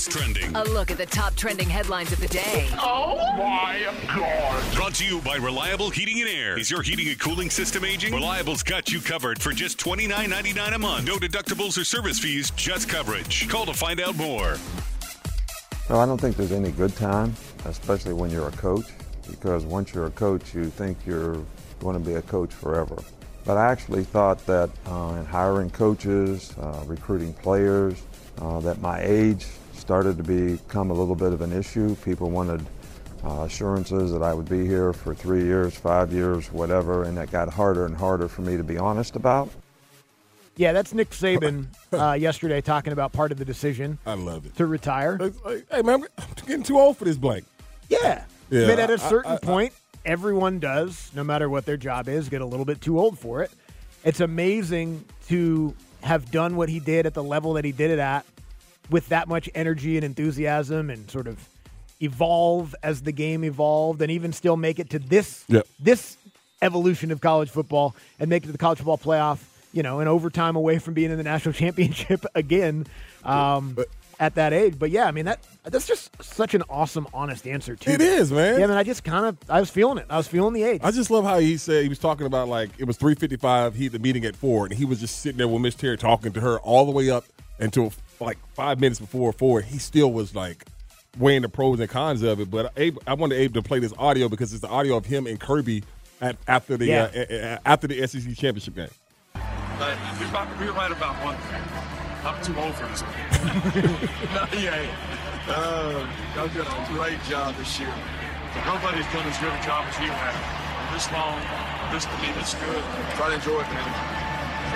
What's 0.00 0.16
trending. 0.16 0.54
A 0.56 0.64
look 0.64 0.90
at 0.90 0.96
the 0.98 1.06
top 1.06 1.34
trending 1.34 1.68
headlines 1.68 2.12
of 2.12 2.20
the 2.20 2.28
day. 2.28 2.68
Oh 2.78 3.16
my 3.36 3.92
God! 4.14 4.74
Brought 4.74 4.94
to 4.94 5.04
you 5.04 5.20
by 5.20 5.36
Reliable 5.36 5.90
Heating 5.90 6.20
and 6.20 6.30
Air. 6.30 6.58
Is 6.58 6.70
your 6.70 6.82
heating 6.82 7.08
and 7.08 7.18
cooling 7.18 7.50
system 7.50 7.84
aging? 7.84 8.14
Reliable's 8.14 8.62
got 8.62 8.90
you 8.90 9.00
covered 9.00 9.42
for 9.42 9.52
just 9.52 9.78
$29.99 9.78 10.74
a 10.74 10.78
month. 10.78 11.06
No 11.06 11.16
deductibles 11.16 11.78
or 11.78 11.84
service 11.84 12.18
fees, 12.18 12.50
just 12.52 12.88
coverage. 12.88 13.48
Call 13.48 13.66
to 13.66 13.74
find 13.74 14.00
out 14.00 14.16
more. 14.16 14.56
No, 15.90 15.98
I 15.98 16.06
don't 16.06 16.20
think 16.20 16.36
there's 16.36 16.52
any 16.52 16.70
good 16.72 16.94
time, 16.96 17.34
especially 17.66 18.14
when 18.14 18.30
you're 18.30 18.48
a 18.48 18.52
coach, 18.52 18.86
because 19.28 19.64
once 19.64 19.92
you're 19.92 20.06
a 20.06 20.12
coach, 20.12 20.54
you 20.54 20.66
think 20.66 20.96
you're 21.04 21.42
going 21.80 21.94
to 21.94 22.00
be 22.00 22.14
a 22.14 22.22
coach 22.22 22.52
forever. 22.54 22.96
But 23.44 23.56
I 23.56 23.70
actually 23.70 24.04
thought 24.04 24.44
that 24.46 24.70
uh, 24.86 25.16
in 25.18 25.26
hiring 25.26 25.70
coaches, 25.70 26.54
uh, 26.58 26.84
recruiting 26.86 27.34
players, 27.34 28.00
uh, 28.40 28.60
that 28.60 28.80
my 28.80 29.00
age 29.02 29.46
started 29.90 30.16
to 30.16 30.22
become 30.22 30.92
a 30.92 30.94
little 30.94 31.16
bit 31.16 31.32
of 31.32 31.40
an 31.40 31.52
issue. 31.52 31.96
People 32.04 32.30
wanted 32.30 32.64
uh, 33.24 33.40
assurances 33.40 34.12
that 34.12 34.22
I 34.22 34.32
would 34.32 34.48
be 34.48 34.64
here 34.64 34.92
for 34.92 35.16
three 35.16 35.42
years, 35.42 35.74
five 35.74 36.12
years, 36.12 36.46
whatever, 36.52 37.02
and 37.02 37.16
that 37.16 37.32
got 37.32 37.52
harder 37.52 37.86
and 37.86 37.96
harder 37.96 38.28
for 38.28 38.42
me 38.42 38.56
to 38.56 38.62
be 38.62 38.78
honest 38.78 39.16
about. 39.16 39.50
Yeah, 40.56 40.72
that's 40.72 40.94
Nick 40.94 41.10
Saban 41.10 41.66
uh, 41.92 42.12
yesterday 42.12 42.60
talking 42.60 42.92
about 42.92 43.10
part 43.12 43.32
of 43.32 43.38
the 43.38 43.44
decision. 43.44 43.98
I 44.06 44.14
love 44.14 44.46
it. 44.46 44.54
To 44.58 44.66
retire. 44.66 45.18
Like, 45.18 45.34
hey, 45.68 45.82
man, 45.82 46.04
I'm 46.18 46.24
getting 46.46 46.62
too 46.62 46.78
old 46.78 46.96
for 46.96 47.04
this 47.04 47.16
blank. 47.16 47.44
Yeah. 47.88 48.22
Yeah, 48.48 48.68
but 48.68 48.78
at 48.78 48.90
a 48.90 48.98
certain 48.98 49.32
I- 49.32 49.34
I- 49.34 49.38
point, 49.38 49.72
everyone 50.04 50.60
does, 50.60 51.10
no 51.16 51.24
matter 51.24 51.50
what 51.50 51.66
their 51.66 51.76
job 51.76 52.08
is, 52.08 52.28
get 52.28 52.42
a 52.42 52.46
little 52.46 52.64
bit 52.64 52.80
too 52.80 53.00
old 53.00 53.18
for 53.18 53.42
it. 53.42 53.50
It's 54.04 54.20
amazing 54.20 55.04
to 55.26 55.74
have 56.02 56.30
done 56.30 56.54
what 56.54 56.68
he 56.68 56.78
did 56.78 57.06
at 57.06 57.14
the 57.14 57.24
level 57.24 57.54
that 57.54 57.64
he 57.64 57.72
did 57.72 57.90
it 57.90 57.98
at 57.98 58.24
with 58.90 59.08
that 59.08 59.28
much 59.28 59.48
energy 59.54 59.96
and 59.96 60.04
enthusiasm 60.04 60.90
and 60.90 61.10
sort 61.10 61.26
of 61.26 61.48
evolve 62.00 62.74
as 62.82 63.02
the 63.02 63.12
game 63.12 63.44
evolved 63.44 64.00
and 64.02 64.10
even 64.10 64.32
still 64.32 64.56
make 64.56 64.78
it 64.78 64.90
to 64.90 64.98
this 64.98 65.44
Yep. 65.48 65.66
this 65.78 66.16
evolution 66.62 67.10
of 67.10 67.20
college 67.20 67.50
football 67.50 67.94
and 68.18 68.28
make 68.30 68.42
it 68.44 68.46
to 68.46 68.52
the 68.52 68.58
college 68.58 68.78
football 68.78 68.98
playoff, 68.98 69.38
you 69.72 69.82
know, 69.82 70.00
an 70.00 70.08
overtime 70.08 70.56
away 70.56 70.78
from 70.78 70.94
being 70.94 71.10
in 71.10 71.16
the 71.18 71.24
national 71.24 71.52
championship 71.62 72.24
again 72.34 72.86
um, 73.24 73.76
at 74.18 74.34
that 74.34 74.52
age. 74.52 74.78
But 74.78 74.90
yeah, 74.90 75.04
I 75.06 75.10
mean 75.10 75.26
that 75.26 75.40
that's 75.64 75.86
just 75.86 76.10
such 76.22 76.54
an 76.54 76.62
awesome, 76.70 77.06
honest 77.12 77.46
answer 77.46 77.76
too. 77.76 77.90
It 77.90 78.00
is, 78.00 78.32
man. 78.32 78.58
Yeah, 78.58 78.64
I 78.64 78.68
mean, 78.68 78.76
I 78.78 78.82
just 78.82 79.04
kind 79.04 79.26
of 79.26 79.36
I 79.50 79.60
was 79.60 79.68
feeling 79.70 79.98
it. 79.98 80.06
I 80.08 80.16
was 80.16 80.26
feeling 80.26 80.54
the 80.54 80.62
age. 80.62 80.80
I 80.82 80.90
just 80.90 81.10
love 81.10 81.24
how 81.24 81.38
he 81.38 81.56
said 81.58 81.82
he 81.82 81.88
was 81.90 81.98
talking 81.98 82.26
about 82.26 82.48
like 82.48 82.70
it 82.78 82.84
was 82.84 82.96
three 82.96 83.14
fifty 83.14 83.36
five. 83.36 83.74
He 83.74 83.84
had 83.84 83.92
the 83.92 83.98
meeting 83.98 84.24
at 84.24 84.36
four, 84.36 84.64
and 84.66 84.74
he 84.74 84.84
was 84.86 85.00
just 85.00 85.20
sitting 85.20 85.36
there 85.38 85.48
with 85.48 85.60
Miss 85.60 85.74
Terry 85.74 85.98
talking 85.98 86.32
to 86.32 86.40
her 86.40 86.58
all 86.60 86.86
the 86.86 86.92
way 86.92 87.10
up 87.10 87.24
until 87.60 87.92
like 88.20 88.38
five 88.54 88.80
minutes 88.80 89.00
before 89.00 89.32
four. 89.32 89.60
He 89.60 89.78
still 89.78 90.12
was 90.12 90.34
like 90.34 90.64
weighing 91.18 91.42
the 91.42 91.48
pros 91.48 91.80
and 91.80 91.88
cons 91.88 92.22
of 92.22 92.40
it. 92.40 92.50
But 92.50 92.72
Abe, 92.76 92.98
I 93.06 93.14
wanted 93.14 93.36
Abe 93.36 93.54
to 93.54 93.62
play 93.62 93.78
this 93.78 93.92
audio 93.98 94.28
because 94.28 94.52
it's 94.52 94.62
the 94.62 94.68
audio 94.68 94.96
of 94.96 95.06
him 95.06 95.26
and 95.26 95.38
Kirby 95.40 95.82
at, 96.20 96.36
after 96.46 96.76
the 96.76 96.86
Yeah. 96.86 97.10
uh, 97.14 97.18
uh, 97.18 97.36
uh, 97.36 97.58
after 97.66 97.86
the 97.86 98.06
SEC 98.06 98.22
championship 98.36 98.74
game. 98.74 98.88
But 99.34 99.96
you're, 100.20 100.28
about, 100.28 100.48
you're 100.62 100.72
right 100.74 100.92
about 100.92 101.16
one 101.24 101.36
thing. 101.48 101.62
I'm 102.22 102.36
too 102.44 102.52
old 102.60 102.74
for 102.74 102.84
this. 102.88 103.00
no, 104.36 104.44
yeah. 104.60 104.84
Uh, 105.48 106.06
y'all 106.36 106.48
did 106.48 106.60
a 106.68 106.86
great 106.92 107.16
job 107.24 107.56
this 107.56 107.80
year. 107.80 107.88
Nobody's 108.66 109.06
done 109.08 109.24
as 109.24 109.38
good 109.38 109.48
a 109.48 109.62
job 109.64 109.86
as 109.88 109.96
you 109.98 110.12
have. 110.12 110.36
This 110.92 111.08
long, 111.16 111.40
this 111.94 112.04
to 112.04 112.16
me, 112.20 112.28
this 112.36 112.52
good. 112.60 112.84
Try 113.16 113.28
to 113.30 113.34
enjoy 113.36 113.60
it, 113.64 113.70
man. 113.72 113.88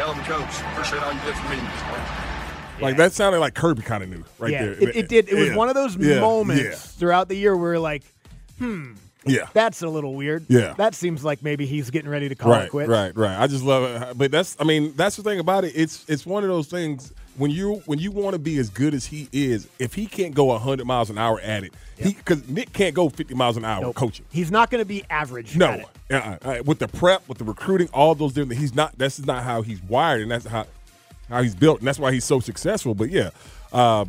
Hell 0.00 0.12
of 0.12 0.18
a 0.18 0.22
coach. 0.22 0.62
Appreciate 0.72 1.02
all 1.02 1.12
you 1.12 1.20
did 1.20 1.34
for 1.36 1.48
me. 1.52 2.23
Like 2.80 2.96
that 2.96 3.12
sounded 3.12 3.38
like 3.40 3.54
Kirby 3.54 3.82
kind 3.82 4.02
of 4.02 4.08
knew 4.08 4.24
right 4.38 4.52
yeah, 4.52 4.62
there. 4.64 4.72
It, 4.72 4.96
it 4.96 5.08
did. 5.08 5.28
It 5.28 5.34
was 5.34 5.48
Yeah. 5.48 5.56
one 5.56 5.68
of 5.68 5.74
those 5.74 5.96
moments 5.96 6.86
throughout 6.92 7.28
the 7.28 7.36
year 7.36 7.56
where 7.56 7.78
like, 7.78 8.02
hmm, 8.58 8.92
Yeah. 9.26 9.46
that's 9.52 9.82
a 9.82 9.88
little 9.88 10.14
weird. 10.14 10.44
Yeah. 10.48 10.74
that 10.76 10.94
seems 10.94 11.24
like 11.24 11.42
maybe 11.42 11.66
he's 11.66 11.90
getting 11.90 12.10
ready 12.10 12.28
to 12.28 12.34
call 12.34 12.52
right, 12.52 12.64
it 12.64 12.70
quits. 12.70 12.88
Right, 12.88 13.16
right. 13.16 13.40
I 13.40 13.46
just 13.46 13.64
love 13.64 13.84
it. 14.10 14.18
But 14.18 14.30
that's 14.30 14.56
I 14.60 14.64
mean, 14.64 14.92
that's 14.96 15.16
the 15.16 15.22
thing 15.22 15.38
about 15.38 15.64
it. 15.64 15.72
It's 15.74 16.04
it's 16.08 16.26
one 16.26 16.42
of 16.42 16.48
those 16.48 16.66
things 16.68 17.12
when 17.36 17.50
you 17.50 17.82
when 17.86 17.98
you 17.98 18.10
want 18.12 18.34
to 18.34 18.38
be 18.38 18.58
as 18.58 18.70
good 18.70 18.94
as 18.94 19.06
he 19.06 19.28
is, 19.32 19.68
if 19.78 19.94
he 19.94 20.06
can't 20.06 20.34
go 20.34 20.44
100 20.46 20.84
miles 20.86 21.10
an 21.10 21.18
hour 21.18 21.40
at 21.40 21.64
it, 21.64 21.72
he 21.96 22.12
cuz 22.14 22.48
Nick 22.48 22.72
can't 22.72 22.94
go 22.94 23.08
50 23.08 23.34
miles 23.34 23.56
an 23.56 23.64
hour 23.64 23.82
Nope. 23.82 23.94
coaching. 23.96 24.24
He's 24.30 24.50
not 24.50 24.70
going 24.70 24.80
to 24.82 24.86
be 24.86 25.04
average. 25.10 25.56
No. 25.56 25.66
at 25.70 25.80
it. 25.80 25.86
Uh-uh. 26.10 26.36
Uh, 26.42 26.62
with 26.64 26.78
the 26.78 26.88
prep, 26.88 27.26
with 27.28 27.38
the 27.38 27.44
recruiting, 27.44 27.88
all 27.92 28.14
those 28.14 28.34
different 28.34 28.60
he's 28.60 28.74
not 28.74 28.96
that's 28.98 29.18
not 29.24 29.42
how 29.42 29.62
he's 29.62 29.82
wired 29.82 30.22
and 30.22 30.30
that's 30.30 30.46
how 30.46 30.66
how 31.28 31.42
he's 31.42 31.54
built 31.54 31.78
and 31.78 31.86
that's 31.88 31.98
why 31.98 32.12
he's 32.12 32.24
so 32.24 32.40
successful. 32.40 32.94
But 32.94 33.10
yeah. 33.10 33.30
Uh, 33.72 34.04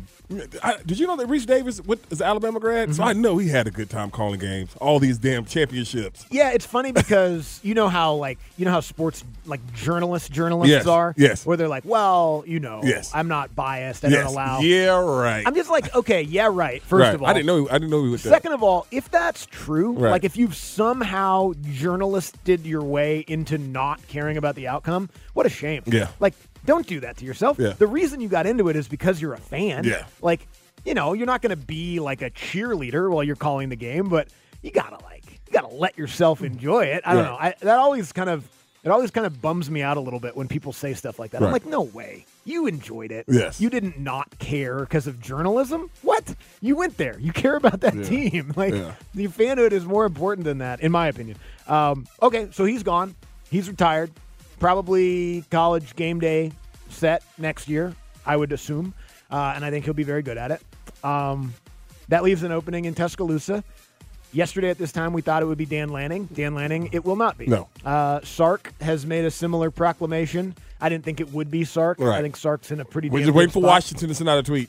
I, 0.62 0.76
did 0.84 0.98
you 0.98 1.06
know 1.06 1.16
that 1.16 1.28
Rece 1.28 1.46
Davis 1.46 1.78
what, 1.80 2.00
is 2.10 2.20
an 2.20 2.26
Alabama 2.26 2.58
grad? 2.58 2.88
Mm-hmm. 2.88 3.02
I 3.02 3.12
know 3.12 3.38
he 3.38 3.48
had 3.48 3.68
a 3.68 3.70
good 3.70 3.88
time 3.88 4.10
calling 4.10 4.40
games. 4.40 4.74
All 4.80 4.98
these 4.98 5.18
damn 5.18 5.44
championships. 5.44 6.26
Yeah, 6.30 6.50
it's 6.50 6.66
funny 6.66 6.90
because 6.90 7.60
you 7.64 7.74
know 7.74 7.88
how 7.88 8.14
like 8.14 8.38
you 8.56 8.64
know 8.64 8.72
how 8.72 8.80
sports 8.80 9.22
like 9.44 9.60
journalists 9.74 10.28
journalists 10.28 10.70
Yes, 10.70 10.86
are. 10.86 11.14
yes. 11.16 11.46
Where 11.46 11.56
they're 11.56 11.68
like, 11.68 11.84
well, 11.84 12.42
you 12.46 12.58
know, 12.58 12.80
Yes. 12.82 13.12
I'm 13.14 13.28
not 13.28 13.54
biased. 13.54 14.04
I 14.04 14.08
Yes. 14.08 14.24
don't 14.24 14.32
allow. 14.32 14.60
Yeah, 14.60 14.98
right. 15.00 15.46
I'm 15.46 15.54
just 15.54 15.70
like, 15.70 15.94
okay, 15.94 16.22
yeah, 16.22 16.48
right. 16.50 16.82
First 16.82 17.02
Right. 17.02 17.14
of 17.14 17.22
all, 17.22 17.28
I 17.28 17.32
didn't 17.32 17.46
know 17.46 17.68
I 17.68 17.74
didn't 17.74 17.90
know 17.90 18.02
he 18.02 18.10
was 18.10 18.24
that. 18.24 18.30
Second 18.30 18.52
of 18.52 18.64
all, 18.64 18.86
if 18.90 19.08
that's 19.10 19.46
true, 19.46 19.92
Right. 19.92 20.10
like 20.10 20.24
if 20.24 20.36
you've 20.36 20.56
somehow 20.56 21.52
journalisted 21.72 22.66
your 22.66 22.82
way 22.82 23.24
into 23.28 23.58
not 23.58 24.06
caring 24.08 24.36
about 24.36 24.56
the 24.56 24.66
outcome, 24.68 25.08
what 25.34 25.46
a 25.46 25.50
shame. 25.50 25.82
Yeah. 25.86 26.08
Like, 26.18 26.34
don't 26.66 26.86
do 26.86 27.00
that 27.00 27.16
to 27.18 27.24
yourself. 27.24 27.58
Yeah. 27.58 27.72
The 27.72 27.86
reason 27.86 28.20
you 28.20 28.28
got 28.28 28.46
into 28.46 28.68
it 28.68 28.76
is 28.76 28.88
because 28.88 29.20
you're 29.22 29.34
a 29.34 29.38
fan. 29.38 29.84
Yeah. 29.84 30.04
Like, 30.20 30.46
you 30.84 30.94
know, 30.94 31.12
you're 31.14 31.26
not 31.26 31.42
going 31.42 31.50
to 31.58 31.64
be 31.64 31.98
like 32.00 32.22
a 32.22 32.30
cheerleader 32.30 33.10
while 33.10 33.24
you're 33.24 33.36
calling 33.36 33.68
the 33.70 33.76
game, 33.76 34.08
but 34.08 34.28
you 34.62 34.70
gotta 34.70 35.02
like, 35.04 35.24
you 35.46 35.52
gotta 35.52 35.74
let 35.74 35.96
yourself 35.98 36.42
enjoy 36.42 36.84
it. 36.86 37.02
I 37.04 37.14
don't 37.14 37.24
Right. 37.24 37.30
know. 37.30 37.36
I, 37.38 37.54
that 37.60 37.78
always 37.78 38.12
kind 38.12 38.28
of, 38.30 38.48
it 38.84 38.90
always 38.90 39.10
kind 39.10 39.26
of 39.26 39.42
bums 39.42 39.68
me 39.68 39.82
out 39.82 39.96
a 39.96 40.00
little 40.00 40.20
bit 40.20 40.36
when 40.36 40.46
people 40.46 40.72
say 40.72 40.94
stuff 40.94 41.18
like 41.18 41.32
that. 41.32 41.42
I'm 41.42 41.50
like, 41.50 41.66
no 41.66 41.82
way. 41.82 42.24
You 42.44 42.68
enjoyed 42.68 43.10
it. 43.10 43.24
Yes. 43.28 43.60
You 43.60 43.68
didn't 43.68 43.98
not 43.98 44.38
care 44.38 44.78
because 44.80 45.08
of 45.08 45.20
journalism. 45.20 45.90
What? 46.02 46.36
You 46.60 46.76
went 46.76 46.96
there. 46.96 47.18
You 47.18 47.32
care 47.32 47.56
about 47.56 47.80
that 47.80 47.94
Yeah. 47.96 48.02
team. 48.04 48.52
Like 48.56 48.74
Yeah. 48.74 48.92
the 49.14 49.26
fanhood 49.26 49.72
is 49.72 49.84
more 49.84 50.04
important 50.04 50.44
than 50.44 50.58
that, 50.58 50.80
in 50.80 50.92
my 50.92 51.08
opinion. 51.08 51.36
Um, 51.66 52.06
okay, 52.22 52.48
so 52.52 52.64
he's 52.64 52.84
gone. 52.84 53.16
He's 53.50 53.68
retired. 53.68 54.12
Probably 54.58 55.44
college 55.50 55.94
game 55.96 56.18
day 56.18 56.52
set 56.88 57.22
next 57.38 57.68
year, 57.68 57.94
I 58.24 58.36
would 58.36 58.52
assume, 58.52 58.94
uh, 59.30 59.52
and 59.54 59.64
I 59.64 59.70
think 59.70 59.84
he'll 59.84 59.94
be 59.94 60.02
very 60.02 60.22
good 60.22 60.38
at 60.38 60.50
it. 60.50 60.62
Um, 61.04 61.52
that 62.08 62.22
leaves 62.22 62.42
an 62.42 62.52
opening 62.52 62.84
in 62.84 62.94
Tuscaloosa. 62.94 63.62
Yesterday 64.32 64.70
at 64.70 64.78
this 64.78 64.92
time, 64.92 65.12
we 65.12 65.22
thought 65.22 65.42
it 65.42 65.46
would 65.46 65.58
be 65.58 65.66
Dan 65.66 65.88
Lanning. 65.90 66.26
Dan 66.32 66.54
Lanning, 66.54 66.90
it 66.92 67.04
will 67.04 67.16
not 67.16 67.38
be. 67.38 67.46
No. 67.46 67.68
Uh, 67.84 68.20
Sark 68.22 68.72
has 68.80 69.06
made 69.06 69.24
a 69.24 69.30
similar 69.30 69.70
proclamation. 69.70 70.54
I 70.80 70.88
didn't 70.88 71.04
think 71.04 71.20
it 71.20 71.32
would 71.32 71.50
be 71.50 71.64
Sark. 71.64 72.00
I 72.00 72.20
think 72.20 72.36
Sark's 72.36 72.70
in 72.70 72.80
a 72.80 72.84
pretty. 72.84 73.08
We're 73.08 73.20
just 73.20 73.32
waiting 73.32 73.52
for. 73.52 73.62
Washington 73.62 74.08
to 74.08 74.14
send 74.14 74.28
out 74.28 74.38
a 74.38 74.42
tweet. 74.42 74.68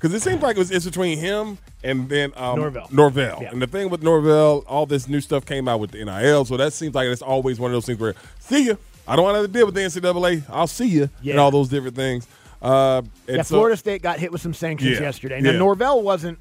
Because 0.00 0.14
it 0.14 0.22
seems 0.22 0.42
like 0.42 0.56
it 0.56 0.58
was, 0.58 0.70
it's 0.70 0.86
between 0.86 1.18
him 1.18 1.58
and 1.84 2.08
then 2.08 2.32
um, 2.34 2.58
Norvell. 2.58 2.88
Norvell. 2.90 3.38
Yeah. 3.42 3.50
And 3.50 3.60
the 3.60 3.66
thing 3.66 3.90
with 3.90 4.02
Norvell, 4.02 4.64
all 4.66 4.86
this 4.86 5.06
new 5.06 5.20
stuff 5.20 5.44
came 5.44 5.68
out 5.68 5.78
with 5.78 5.90
the 5.90 6.02
NIL, 6.02 6.46
so 6.46 6.56
that 6.56 6.72
seems 6.72 6.94
like 6.94 7.06
it's 7.08 7.20
always 7.20 7.60
one 7.60 7.70
of 7.70 7.74
those 7.74 7.84
things 7.84 7.98
where, 7.98 8.14
see 8.38 8.68
ya. 8.68 8.76
I 9.10 9.16
don't 9.16 9.24
want 9.24 9.34
to 9.34 9.40
have 9.40 9.46
to 9.48 9.52
deal 9.52 9.66
with 9.66 9.74
the 9.74 9.80
NCAA. 9.80 10.44
I'll 10.48 10.66
see 10.68 10.86
you. 10.86 11.10
Yeah. 11.20 11.32
And 11.32 11.40
all 11.40 11.50
those 11.50 11.68
different 11.68 11.96
things. 11.96 12.28
Uh, 12.62 13.02
and 13.26 13.36
Yeah, 13.38 13.42
so- 13.42 13.56
Florida 13.56 13.76
State 13.76 14.02
got 14.02 14.20
hit 14.20 14.30
with 14.30 14.40
some 14.40 14.54
sanctions 14.54 14.96
Yeah, 14.98 15.02
yesterday. 15.02 15.40
Now 15.40 15.50
yeah. 15.50 15.58
Norvell 15.58 16.00
wasn't 16.02 16.38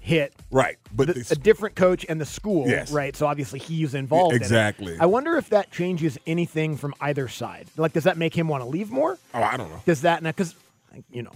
hit. 0.00 0.34
Right, 0.50 0.76
but 0.94 1.06
The- 1.06 1.12
this- 1.14 1.30
a 1.30 1.36
different 1.36 1.76
coach 1.76 2.04
and 2.08 2.20
the 2.20 2.26
school, 2.26 2.68
Yes. 2.68 2.90
right? 2.90 3.16
So 3.16 3.26
obviously 3.26 3.58
he's 3.58 3.94
involved. 3.94 4.34
in 4.34 4.42
it. 4.42 4.44
Exactly. 4.44 4.96
I 5.00 5.06
wonder 5.06 5.36
if 5.36 5.48
that 5.50 5.70
changes 5.70 6.18
anything 6.26 6.76
from 6.76 6.94
either 7.00 7.26
side. 7.28 7.68
Like, 7.76 7.92
does 7.94 8.04
that 8.04 8.18
make 8.18 8.36
him 8.36 8.48
want 8.48 8.62
to 8.64 8.68
leave 8.68 8.90
more? 8.90 9.18
Oh, 9.32 9.42
I 9.42 9.56
don't 9.56 9.70
know. 9.70 9.80
Does 9.86 10.02
that 10.02 10.22
now? 10.22 10.30
because 10.30 10.54
you 11.10 11.22
know, 11.22 11.32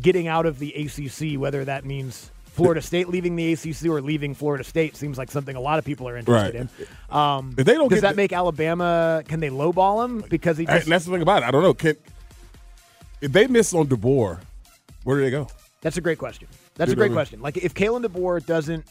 getting 0.00 0.28
out 0.28 0.46
of 0.46 0.58
the 0.58 0.72
ACC, 0.76 1.36
whether 1.38 1.64
that 1.64 1.84
means 1.84 2.30
Florida 2.64 2.82
State 2.82 3.08
leaving 3.08 3.36
the 3.36 3.52
ACC 3.52 3.86
or 3.88 4.00
leaving 4.00 4.34
Florida 4.34 4.64
State, 4.64 4.96
seems 4.96 5.18
like 5.18 5.30
something 5.30 5.56
a 5.56 5.60
lot 5.60 5.78
of 5.78 5.84
people 5.84 6.08
are 6.08 6.16
interested 6.16 6.54
Right. 6.54 6.68
in. 7.10 7.16
Um, 7.16 7.54
If 7.58 7.66
they 7.66 7.74
don't 7.74 7.88
does 7.88 7.96
get 7.98 8.02
that 8.02 8.10
the- 8.10 8.16
make 8.16 8.32
Alabama? 8.32 9.22
Can 9.26 9.40
they 9.40 9.48
lowball 9.50 10.04
him 10.04 10.24
because 10.28 10.56
he 10.58 10.66
just? 10.66 10.86
that's 10.86 11.04
the 11.04 11.10
thing 11.12 11.22
about 11.22 11.42
it. 11.42 11.46
I 11.46 11.50
don't 11.50 11.62
know. 11.62 11.74
Can 11.74 11.96
if 13.20 13.32
they 13.32 13.46
miss 13.46 13.74
on 13.74 13.86
DeBoer, 13.86 14.40
where 15.04 15.16
do 15.18 15.22
they 15.24 15.30
go? 15.30 15.46
That's 15.82 15.96
a 15.96 16.00
great 16.00 16.18
question. 16.18 16.48
That's 16.76 16.92
a 16.92 16.94
great 16.94 17.04
what 17.04 17.04
I 17.04 17.08
mean? 17.08 17.14
question. 17.16 17.40
Like 17.42 17.56
if 17.58 17.74
Kalen 17.74 18.04
DeBoer 18.04 18.44
doesn't 18.44 18.84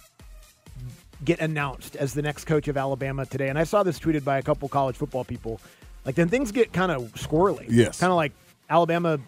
get 1.25 1.39
announced 1.39 1.95
as 1.95 2.13
the 2.13 2.21
next 2.21 2.45
coach 2.45 2.67
of 2.67 2.77
Alabama 2.77 3.25
today, 3.25 3.49
and 3.49 3.57
I 3.59 3.63
saw 3.63 3.83
this 3.83 3.99
tweeted 3.99 4.23
by 4.23 4.37
a 4.37 4.41
couple 4.41 4.69
college 4.69 4.95
football 4.95 5.23
people, 5.23 5.59
like 6.05 6.15
then 6.15 6.29
things 6.29 6.51
get 6.51 6.71
kind 6.73 6.91
of 6.91 7.03
squirrely. 7.13 7.65
Yes. 7.69 7.99
Kind 7.99 8.11
of 8.11 8.15
like 8.17 8.31
Alabama 8.69 9.19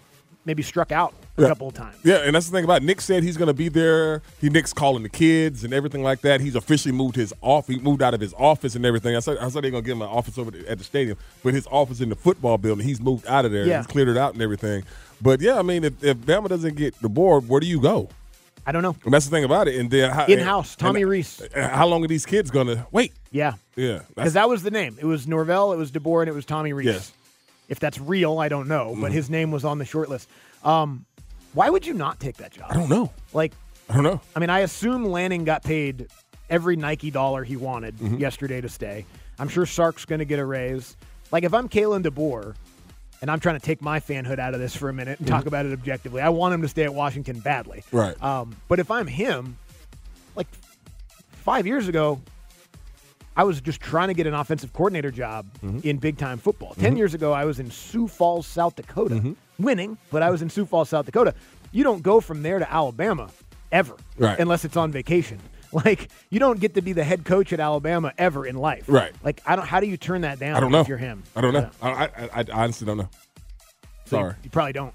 maybe 0.45 0.63
struck 0.63 0.91
out 0.91 1.13
a 1.37 1.41
Yeah. 1.43 1.47
couple 1.49 1.67
of 1.67 1.73
times. 1.73 1.95
Yeah, 2.03 2.17
and 2.17 2.33
that's 2.35 2.47
the 2.47 2.51
thing 2.51 2.63
about 2.63 2.81
it. 2.81 2.85
Nick 2.85 2.99
said 3.01 3.23
he's 3.23 3.37
going 3.37 3.47
to 3.47 3.53
be 3.53 3.69
there. 3.69 4.21
He 4.39 4.49
Nick's 4.49 4.73
calling 4.73 5.03
the 5.03 5.09
kids 5.09 5.63
and 5.63 5.73
everything 5.73 6.01
like 6.03 6.21
that. 6.21 6.41
He's 6.41 6.55
officially 6.55 6.91
moved 6.93 7.15
his 7.15 7.33
off. 7.41 7.67
He 7.67 7.77
moved 7.79 8.01
out 8.01 8.13
of 8.13 8.19
his 8.21 8.33
office 8.37 8.75
and 8.75 8.85
everything. 8.85 9.15
I 9.15 9.19
said 9.19 9.37
I 9.37 9.49
said 9.49 9.63
they're 9.63 9.71
going 9.71 9.83
to 9.83 9.87
give 9.87 9.95
him 9.97 10.01
an 10.01 10.09
office 10.09 10.37
over 10.37 10.51
at 10.67 10.77
the 10.77 10.83
stadium, 10.83 11.17
but 11.43 11.53
his 11.53 11.67
office 11.67 12.01
in 12.01 12.09
the 12.09 12.15
football 12.15 12.57
building, 12.57 12.85
he's 12.87 12.99
moved 13.01 13.25
out 13.27 13.45
of 13.45 13.51
there. 13.51 13.65
Yeah. 13.65 13.77
He's 13.77 13.87
cleared 13.87 14.07
it 14.09 14.17
out 14.17 14.33
and 14.33 14.41
everything. 14.41 14.83
But 15.21 15.41
yeah, 15.41 15.59
I 15.59 15.61
mean, 15.61 15.83
if, 15.83 16.03
if 16.03 16.17
Bama 16.17 16.47
doesn't 16.49 16.75
get 16.75 16.95
DeBoer, 17.01 17.45
where 17.45 17.59
do 17.59 17.67
you 17.67 17.79
go? 17.79 18.09
I 18.65 18.71
don't 18.71 18.83
know. 18.83 18.95
And 19.05 19.13
that's 19.13 19.25
the 19.25 19.31
thing 19.31 19.43
about 19.43 19.67
it. 19.67 19.75
And 19.79 19.89
then 19.89 20.11
In-house, 20.29 20.75
Tommy 20.75 21.01
and- 21.01 21.09
Rees. 21.09 21.41
How 21.55 21.87
long 21.87 22.03
are 22.03 22.07
these 22.07 22.25
kids 22.27 22.51
going 22.51 22.67
to 22.67 22.85
wait? 22.91 23.11
Yeah. 23.31 23.53
Yeah, 23.75 24.01
Because 24.15 24.33
that 24.33 24.49
was 24.49 24.61
the 24.63 24.69
name. 24.69 24.97
It 24.99 25.05
was 25.05 25.27
Norvell, 25.27 25.71
it 25.73 25.77
was 25.77 25.91
DeBoer, 25.91 26.21
and 26.21 26.29
it 26.29 26.33
was 26.33 26.45
Tommy 26.45 26.73
Rees. 26.73 26.85
Yes. 26.87 27.11
If 27.71 27.79
that's 27.79 27.97
real, 27.99 28.37
I 28.37 28.49
don't 28.49 28.67
know, 28.67 28.93
but 28.99 29.11
Mhm. 29.11 29.13
his 29.13 29.29
name 29.29 29.49
was 29.49 29.63
on 29.63 29.77
the 29.77 29.85
short 29.85 30.09
list. 30.09 30.27
Um, 30.61 31.05
why 31.53 31.69
would 31.69 31.85
you 31.85 31.93
not 31.93 32.19
take 32.19 32.35
that 32.37 32.51
job? 32.51 32.67
I 32.69 32.73
don't 32.73 32.89
know. 32.89 33.11
Like, 33.31 33.53
I 33.89 33.93
don't 33.93 34.03
know. 34.03 34.19
I 34.35 34.39
mean, 34.39 34.49
I 34.49 34.59
assume 34.59 35.05
Lanning 35.05 35.45
got 35.45 35.63
paid 35.63 36.07
every 36.49 36.75
Nike 36.75 37.11
dollar 37.11 37.45
he 37.45 37.55
wanted 37.55 37.95
Mhm. 37.97 38.19
yesterday 38.19 38.59
to 38.59 38.67
stay. 38.67 39.05
I'm 39.39 39.47
sure 39.47 39.65
Sark's 39.65 40.03
going 40.03 40.19
to 40.19 40.25
get 40.25 40.37
a 40.37 40.45
raise. 40.45 40.97
Like, 41.31 41.45
if 41.45 41.53
I'm 41.53 41.69
Kalen 41.69 42.03
DeBoer, 42.03 42.55
and 43.21 43.31
I'm 43.31 43.39
trying 43.39 43.57
to 43.57 43.65
take 43.65 43.81
my 43.81 44.01
fanhood 44.01 44.37
out 44.37 44.53
of 44.53 44.59
this 44.59 44.75
for 44.75 44.89
a 44.89 44.93
minute 44.93 45.19
and 45.19 45.27
talk 45.27 45.45
Mhm. 45.45 45.47
about 45.47 45.65
it 45.65 45.71
objectively, 45.71 46.21
I 46.21 46.27
want 46.27 46.53
him 46.53 46.61
to 46.63 46.67
stay 46.67 46.83
at 46.83 46.93
Washington 46.93 47.39
badly. 47.39 47.83
Right. 47.93 48.21
Um, 48.21 48.57
but 48.67 48.79
if 48.79 48.91
I'm 48.91 49.07
him, 49.07 49.57
like 50.35 50.47
five 51.45 51.65
years 51.65 51.87
ago, 51.87 52.19
I 53.35 53.43
was 53.45 53.61
just 53.61 53.79
trying 53.79 54.09
to 54.09 54.13
get 54.13 54.27
an 54.27 54.33
offensive 54.33 54.73
coordinator 54.73 55.09
job 55.11 55.45
Mhm. 55.63 55.85
in 55.85 55.97
big 55.97 56.17
time 56.17 56.37
football. 56.37 56.73
10 56.77 56.93
Mhm. 56.93 56.97
years 56.97 57.13
ago, 57.13 57.31
I 57.31 57.45
was 57.45 57.59
in 57.59 57.71
Sioux 57.71 58.07
Falls, 58.07 58.45
South 58.45 58.75
Dakota, 58.75 59.15
Mm-hmm. 59.15 59.33
winning, 59.63 59.97
but 60.11 60.21
I 60.21 60.29
was 60.29 60.41
in 60.41 60.49
Sioux 60.49 60.65
Falls, 60.65 60.89
South 60.89 61.05
Dakota. 61.05 61.33
You 61.71 61.83
don't 61.83 62.03
go 62.03 62.19
from 62.19 62.43
there 62.43 62.59
to 62.59 62.71
Alabama 62.71 63.29
ever, 63.71 63.95
Right. 64.17 64.37
unless 64.39 64.65
it's 64.65 64.75
on 64.77 64.91
vacation. 64.91 65.39
Like 65.73 66.09
you 66.29 66.37
don't 66.37 66.59
get 66.59 66.73
to 66.75 66.81
be 66.81 66.91
the 66.91 67.05
head 67.05 67.23
coach 67.23 67.53
at 67.53 67.61
Alabama 67.61 68.11
ever 68.17 68.45
in 68.45 68.57
life, 68.57 68.83
Right. 68.89 69.13
Like 69.23 69.41
I 69.45 69.55
don't. 69.55 69.65
How 69.65 69.79
do 69.79 69.87
you 69.87 69.95
turn 69.95 70.19
that 70.21 70.37
down? 70.37 70.57
I 70.57 70.59
don't 70.59 70.69
know. 70.73 70.81
If 70.81 70.89
you're 70.89 70.97
him, 70.97 71.23
I 71.33 71.39
don't 71.39 71.53
know. 71.53 71.69
I, 71.81 71.89
I, 71.89 72.03
I, 72.03 72.29
I 72.33 72.45
honestly 72.51 72.85
don't 72.85 72.97
know. 72.97 73.07
So 74.07 74.17
you- 74.17 74.23
Sorry. 74.23 74.35
you, 74.43 74.49
probably 74.49 74.73
don't. 74.73 74.93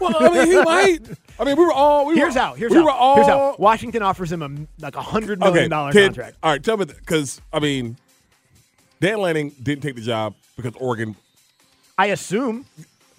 Well, 0.00 0.16
I 0.18 0.28
mean, 0.28 0.46
he 0.46 0.62
might. 0.62 0.98
I 1.38 1.44
mean, 1.44 1.56
we 1.56 1.64
were 1.64 1.72
all. 1.72 2.06
We 2.06 2.16
here's 2.16 2.34
were, 2.34 2.40
how. 2.40 2.54
Here's 2.54 2.70
we 2.70 2.78
how. 2.78 2.84
Were 2.84 2.90
all, 2.90 3.16
here's 3.16 3.26
how. 3.26 3.56
Washington 3.58 4.02
offers 4.02 4.32
him 4.32 4.42
a 4.42 4.82
like 4.82 4.96
a 4.96 5.02
hundred 5.02 5.40
million 5.40 5.70
dollar 5.70 5.92
kid, 5.92 6.14
contract. 6.14 6.36
All 6.42 6.50
right, 6.50 6.62
tell 6.62 6.76
me 6.76 6.84
because 6.84 7.40
I 7.52 7.60
mean, 7.60 7.96
Dan 9.00 9.18
Lanning 9.20 9.54
didn't 9.62 9.82
take 9.82 9.94
the 9.94 10.02
job 10.02 10.34
because 10.56 10.74
Oregon. 10.76 11.16
I 11.96 12.06
assume. 12.06 12.66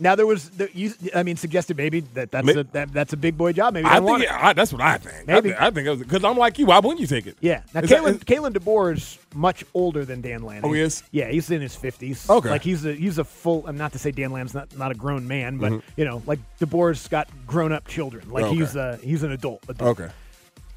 Now 0.02 0.16
there 0.16 0.26
was, 0.26 0.50
the, 0.52 0.70
you, 0.74 0.94
I 1.14 1.24
mean, 1.24 1.36
suggested 1.36 1.76
maybe 1.76 2.00
that 2.14 2.32
that's 2.32 2.46
Ma- 2.46 2.62
a 2.62 2.64
that, 2.64 2.94
that's 2.94 3.12
a 3.12 3.18
big 3.18 3.38
boy 3.38 3.52
job. 3.52 3.74
Maybe 3.74 3.86
I 3.88 4.00
think 4.00 4.22
it. 4.22 4.32
I, 4.32 4.54
that's 4.54 4.72
what 4.72 4.82
I 4.82 4.98
think. 4.98 5.28
Maybe. 5.28 5.54
I, 5.54 5.70
think- 5.72 5.88
I 5.88 5.94
think 5.96 6.00
because 6.08 6.24
I'm 6.24 6.38
like 6.38 6.58
you. 6.58 6.68
Why 6.68 6.80
wouldn't 6.80 7.02
you 7.02 7.08
take 7.08 7.28
it? 7.28 7.36
Yeah. 7.42 7.64
Now, 7.74 7.82
Is 7.82 7.90
that- 7.90 8.02
Kalen, 8.04 8.24
Kalen 8.24 8.54
DeBoer 8.54 8.96
is 8.96 9.18
much 9.36 9.66
older 9.74 10.06
than 10.06 10.22
Dan 10.22 10.44
Lanning. 10.44 10.64
Oh, 10.64 10.72
he 10.74 10.80
is? 10.82 11.04
Yeah, 11.12 11.30
he's 11.30 11.52
in 11.52 11.60
his 11.62 11.76
fifties. 11.76 12.30
Okay. 12.30 12.50
Like 12.50 12.62
he's 12.64 12.86
a 12.86 12.94
he's 12.94 13.18
a 13.18 13.24
full. 13.26 13.68
I'm 13.68 13.78
not 13.78 13.92
to 13.92 14.00
say 14.00 14.12
Dan 14.12 14.32
Lanning's 14.32 14.54
not 14.54 14.76
not 14.78 14.92
a 14.92 14.96
grown 14.96 15.28
man, 15.28 15.58
but 15.58 15.72
Mhm. 15.74 15.82
you 15.98 16.06
know, 16.06 16.24
like 16.26 16.40
DeBoer's 16.62 17.08
got 17.10 17.28
grown 17.46 17.72
up 17.74 17.88
children. 17.88 18.30
Like 18.30 18.46
Okay. 18.46 18.56
he's 18.56 18.76
a 18.78 18.98
he's 19.04 19.24
an 19.24 19.32
adult. 19.34 19.64
adult. 19.68 20.00
Okay. 20.00 20.12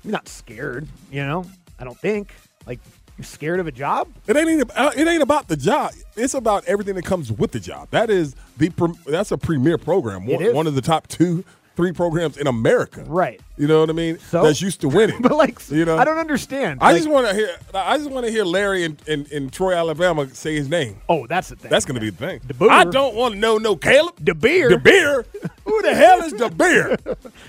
You're 0.04 0.12
not 0.12 0.26
scared. 0.28 0.88
You 1.12 1.24
know, 1.24 1.44
I 1.78 1.84
don't 1.84 1.98
think. 1.98 2.34
Like 2.66 2.80
you're 3.18 3.24
scared 3.24 3.60
of 3.60 3.66
a 3.66 3.72
job. 3.72 4.08
It 4.26 4.36
ain't 4.36 4.70
uh, 4.76 4.90
it 4.96 5.06
ain't 5.06 5.22
about 5.22 5.48
the 5.48 5.56
job. 5.56 5.92
It's 6.16 6.34
about 6.34 6.64
everything 6.64 6.94
that 6.94 7.04
comes 7.04 7.30
with 7.30 7.52
the 7.52 7.60
job. 7.60 7.88
That 7.90 8.10
is 8.10 8.34
the 8.56 8.70
that's 9.06 9.32
a 9.32 9.38
premier 9.38 9.78
program. 9.78 10.26
One, 10.26 10.54
one 10.54 10.66
of 10.66 10.74
the 10.74 10.82
top 10.82 11.08
two, 11.08 11.44
three 11.76 11.92
programs 11.92 12.36
in 12.36 12.46
America. 12.46 13.04
Right. 13.06 13.40
You 13.56 13.66
know 13.66 13.80
what 13.80 13.90
I 13.90 13.92
mean? 13.92 14.18
So? 14.18 14.42
that's 14.42 14.60
used 14.60 14.80
to 14.80 14.88
winning. 14.88 15.20
But 15.22 15.32
like, 15.36 15.58
you 15.70 15.84
know, 15.84 15.96
I 15.98 16.04
don't 16.04 16.18
understand. 16.18 16.80
I 16.82 16.88
Like- 16.92 16.96
just 16.98 17.08
want 17.08 17.28
to 17.28 17.34
hear. 17.34 17.56
I 17.74 17.96
just 17.98 18.10
want 18.10 18.26
to 18.26 18.32
hear 18.32 18.44
Larry 18.44 18.84
in, 18.84 18.96
in, 19.06 19.50
Troy, 19.50 19.74
Alabama, 19.74 20.26
say 20.34 20.54
his 20.54 20.68
name. 20.68 20.96
Oh, 21.08 21.26
that's 21.26 21.48
the 21.50 21.56
thing. 21.56 21.70
That's 21.70 21.84
going 21.84 21.94
to 21.94 22.00
be 22.00 22.10
the 22.10 22.16
thing. 22.16 22.40
I 22.70 22.84
don't 22.84 23.14
want 23.14 23.34
to 23.34 23.40
know 23.40 23.58
no 23.58 23.76
Caleb. 23.76 24.16
De 24.22 24.34
Beer. 24.34 24.68
De 24.70 24.78
Beer. 24.78 25.24
Who 25.64 25.82
the 25.82 25.94
hell 25.94 26.22
is 26.22 26.32
De 26.32 26.50
Beer? 26.50 26.96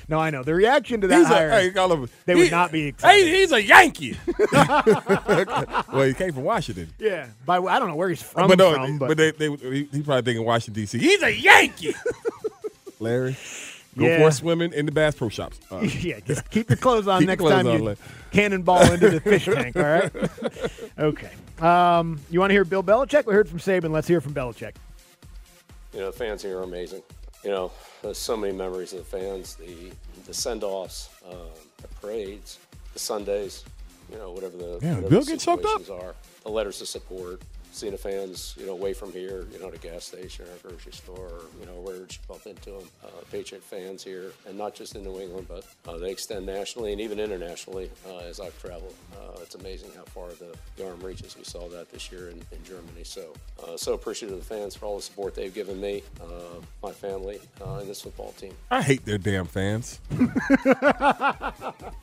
No, 0.09 0.19
I 0.19 0.29
know 0.29 0.43
the 0.43 0.53
reaction 0.53 1.01
to 1.01 1.07
that 1.07 1.17
He's 1.17 1.27
hire. 1.27 1.49
a, 1.49 1.61
hey, 1.61 1.71
call 1.71 1.91
him, 1.93 2.09
they 2.25 2.33
he- 2.35 2.41
would 2.41 2.51
not 2.51 2.71
be 2.71 2.87
excited. 2.87 3.25
Hey, 3.25 3.39
he's 3.39 3.51
a 3.51 3.63
Yankee. 3.63 4.17
well, 4.51 6.03
he 6.03 6.13
came 6.13 6.33
from 6.33 6.43
Washington. 6.43 6.89
yeah, 6.99 7.27
by 7.45 7.57
I 7.57 7.79
don't 7.79 7.87
know 7.87 7.95
where 7.95 8.09
he's 8.09 8.21
uh, 8.21 8.25
from. 8.25 8.47
but 8.49 8.57
no, 8.57 8.73
from, 8.73 8.97
but 8.99 9.07
but 9.09 9.17
they, 9.17 9.31
they, 9.31 9.49
he, 9.55 9.83
he 9.91 10.01
probably 10.03 10.21
thinking 10.23 10.45
Washington 10.45 10.73
D.C. 10.83 10.97
He's 10.99 11.23
a 11.23 11.33
Yankee. 11.33 11.95
Larry, 12.99 13.37
go 13.97 14.05
Yeah. 14.05 14.17
for 14.19 14.31
swimming 14.31 14.73
in 14.73 14.85
the 14.85 14.91
Bass 14.91 15.15
Pro 15.15 15.29
Shops. 15.29 15.59
Uh, 15.71 15.79
yeah, 15.81 16.19
just 16.25 16.49
keep 16.49 16.69
your 16.69 16.77
clothes 16.77 17.07
on 17.07 17.25
next 17.25 17.39
clothes 17.41 17.53
time 17.53 17.67
on, 17.67 17.77
you 17.77 17.83
Larry. 17.83 17.97
cannonball 18.31 18.91
into 18.91 19.09
the 19.09 19.19
fish 19.19 19.45
tank. 19.53 19.75
All 19.75 19.83
right. 19.83 20.11
okay. 20.99 21.29
Um, 21.59 22.19
you 22.29 22.39
want 22.39 22.49
to 22.49 22.53
hear 22.53 22.65
Bill 22.65 22.83
Belichick? 22.83 23.25
We 23.25 23.33
heard 23.33 23.47
from 23.49 23.59
Saban. 23.59 23.91
Let's 23.91 24.07
hear 24.07 24.21
from 24.21 24.33
Belichick. 24.33 24.75
You 25.93 25.99
know, 25.99 26.05
the 26.07 26.11
fans 26.17 26.41
here 26.41 26.59
are 26.59 26.63
amazing. 26.63 27.01
You 27.43 27.51
know, 27.51 27.71
there's 28.01 28.17
so 28.17 28.35
many 28.37 28.53
memories 28.53 28.93
of 28.93 28.99
the 28.99 29.05
fans, 29.05 29.55
the 29.55 29.91
the 30.25 30.33
send-offs, 30.33 31.09
um, 31.29 31.35
the 31.81 31.87
parades, 31.99 32.57
the 32.93 32.99
Sundays, 32.99 33.65
you 34.09 34.17
know, 34.17 34.31
whatever 34.31 34.55
the, 34.55 34.79
Yeah, 34.81 34.95
whatever 34.95 35.09
Bill 35.09 35.19
the 35.21 35.31
get 35.31 35.39
choked 35.41 35.65
up? 35.65 35.81
situations 35.81 35.89
are, 36.03 36.15
the 36.43 36.49
letters 36.49 36.79
of 36.81 36.87
support, 36.87 37.41
seeing 37.73 37.91
the 37.91 37.97
fans, 37.97 38.55
you 38.57 38.67
know, 38.67 38.73
away 38.73 38.93
from 38.93 39.11
here, 39.11 39.47
you 39.51 39.59
know, 39.59 39.67
at 39.67 39.73
a 39.73 39.79
gas 39.79 40.05
station 40.05 40.45
or 40.45 40.53
a 40.53 40.69
grocery 40.69 40.93
store, 40.93 41.17
or, 41.17 41.41
you 41.59 41.65
know, 41.65 41.73
where 41.81 41.95
you 41.95 42.07
bump 42.27 42.45
into 42.45 42.69
them. 42.69 42.87
Uh, 43.03 43.07
Patriot 43.31 43.63
fans 43.63 44.03
here, 44.03 44.31
and 44.47 44.57
not 44.57 44.75
just 44.75 44.95
in 44.95 45.03
New 45.03 45.19
England, 45.19 45.47
but 45.49 45.65
uh, 45.87 45.97
they 45.97 46.11
extend 46.11 46.45
nationally 46.45 46.91
and 46.91 47.01
even 47.01 47.19
internationally 47.19 47.89
uh, 48.07 48.17
as 48.19 48.39
I've 48.39 48.57
traveled. 48.61 48.93
Uh, 49.15 49.39
it's 49.41 49.55
amazing 49.55 49.89
how 49.95 50.03
far 50.03 50.29
the, 50.29 50.55
the 50.77 50.87
arm 50.87 50.99
reaches. 51.01 51.35
We 51.35 51.43
saw 51.43 51.67
that 51.69 51.91
this 51.91 52.11
year 52.11 52.29
in, 52.29 52.37
in 52.51 52.63
Germany. 52.63 53.03
So, 53.03 53.33
uh, 53.63 53.75
so 53.75 53.93
appreciative 53.93 54.37
of 54.37 54.47
the 54.47 54.55
fans 54.55 54.75
for 54.75 54.85
all 54.85 54.97
the 54.97 55.01
support 55.01 55.33
they've 55.33 55.53
given 55.53 55.81
me, 55.81 56.03
uh, 56.21 56.61
my 56.83 56.91
family, 56.91 57.39
uh, 57.65 57.77
and 57.77 57.89
this 57.89 58.01
football 58.01 58.33
team. 58.33 58.53
I 58.69 58.83
hate 58.83 59.03
their 59.03 59.17
damn 59.17 59.45
fans. 59.45 59.99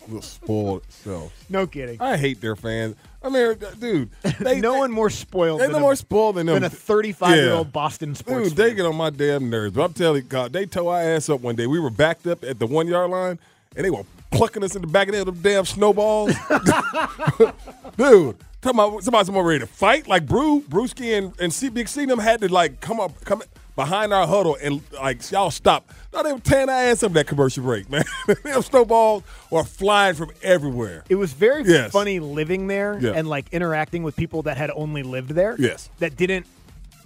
Little 0.09 0.22
spoiled 0.22 0.83
self. 0.88 1.33
No 1.48 1.68
kidding. 1.68 2.00
I 2.00 2.16
hate 2.16 2.40
their 2.40 2.56
fans. 2.56 2.96
I 3.22 3.28
mean, 3.28 3.50
uh, 3.50 3.54
dude, 3.78 4.11
they, 4.40 4.61
no 4.61 4.78
one 4.78 4.90
more 4.90 5.11
spoiled. 5.11 5.61
They're 5.61 5.66
than 5.68 5.72
no 5.74 5.78
a- 5.78 5.83
more 5.83 5.96
spoiled 5.96 6.37
than 6.37 6.46
them. 6.46 6.54
than 6.54 6.64
a 6.64 6.70
35 6.70 7.37
year 7.37 7.52
old 7.52 7.66
Yeah. 7.66 7.70
Boston 7.70 8.14
sports. 8.14 8.48
Dude, 8.48 8.56
they 8.56 8.74
get 8.74 8.87
on 8.87 8.96
my 8.96 9.11
damn 9.11 9.50
nerves. 9.50 9.74
But 9.74 9.85
I'm 9.85 9.92
telling 9.92 10.22
you, 10.22 10.28
God, 10.28 10.52
they 10.52 10.64
tore 10.66 10.94
our 10.94 11.02
ass 11.02 11.28
up 11.28 11.40
one 11.40 11.54
day. 11.56 11.66
We 11.66 11.78
were 11.80 11.90
backed 11.90 12.26
up 12.26 12.42
at 12.44 12.59
the 12.59 12.66
one 12.66 12.88
yard 12.88 13.11
line, 13.11 13.38
and 13.76 13.85
they 13.85 13.90
were 13.90 14.04
plucking 14.30 14.62
us 14.64 14.74
in 14.76 14.80
the 14.83 14.88
back 14.88 15.09
of 15.09 15.12
the 15.12 15.18
head 15.18 15.26
with 15.26 15.42
them 15.42 15.52
damn 15.52 15.64
snowballs. 15.66 16.33
Dude, 17.96 18.37
talking 18.62 18.78
about 18.78 19.02
somebody 19.02 19.24
someone 19.26 19.44
ready 19.44 19.61
to 19.61 19.66
fight. 19.66 20.06
Like 20.06 20.26
Brew, 20.26 20.62
Brewski 20.62 21.16
and, 21.18 21.33
and 21.40 21.52
C 21.52 21.68
Big 21.68 21.88
C 21.88 22.04
them 22.06 22.18
had 22.18 22.40
to 22.40 22.52
like 22.52 22.80
come 22.80 23.00
up 23.00 23.22
come 23.24 23.42
behind 23.84 24.12
our 24.12 24.26
huddle 24.26 24.56
and 24.62 24.82
like 24.92 25.30
y'all 25.30 25.50
stop. 25.50 25.90
Not 26.12 26.26
even 26.26 26.36
were 26.36 26.40
tearing 26.40 26.68
our 26.68 26.74
ass 26.74 27.02
up 27.02 27.12
that 27.12 27.26
commercial 27.26 27.62
break, 27.62 27.88
man. 27.94 28.04
them 28.44 28.62
snowballs 28.62 29.22
were 29.50 29.64
flying 29.64 30.14
from 30.14 30.30
everywhere. 30.42 31.04
It 31.08 31.14
was 31.16 31.32
very 31.32 31.62
Yes. 31.64 31.90
funny 31.92 32.20
living 32.20 32.66
there 32.66 32.98
Yeah. 33.00 33.12
and 33.14 33.28
like 33.28 33.46
interacting 33.52 34.02
with 34.02 34.16
people 34.16 34.42
that 34.42 34.56
had 34.56 34.70
only 34.74 35.02
lived 35.02 35.30
there. 35.30 35.56
Yes. 35.58 35.88
That 35.98 36.16
didn't 36.16 36.46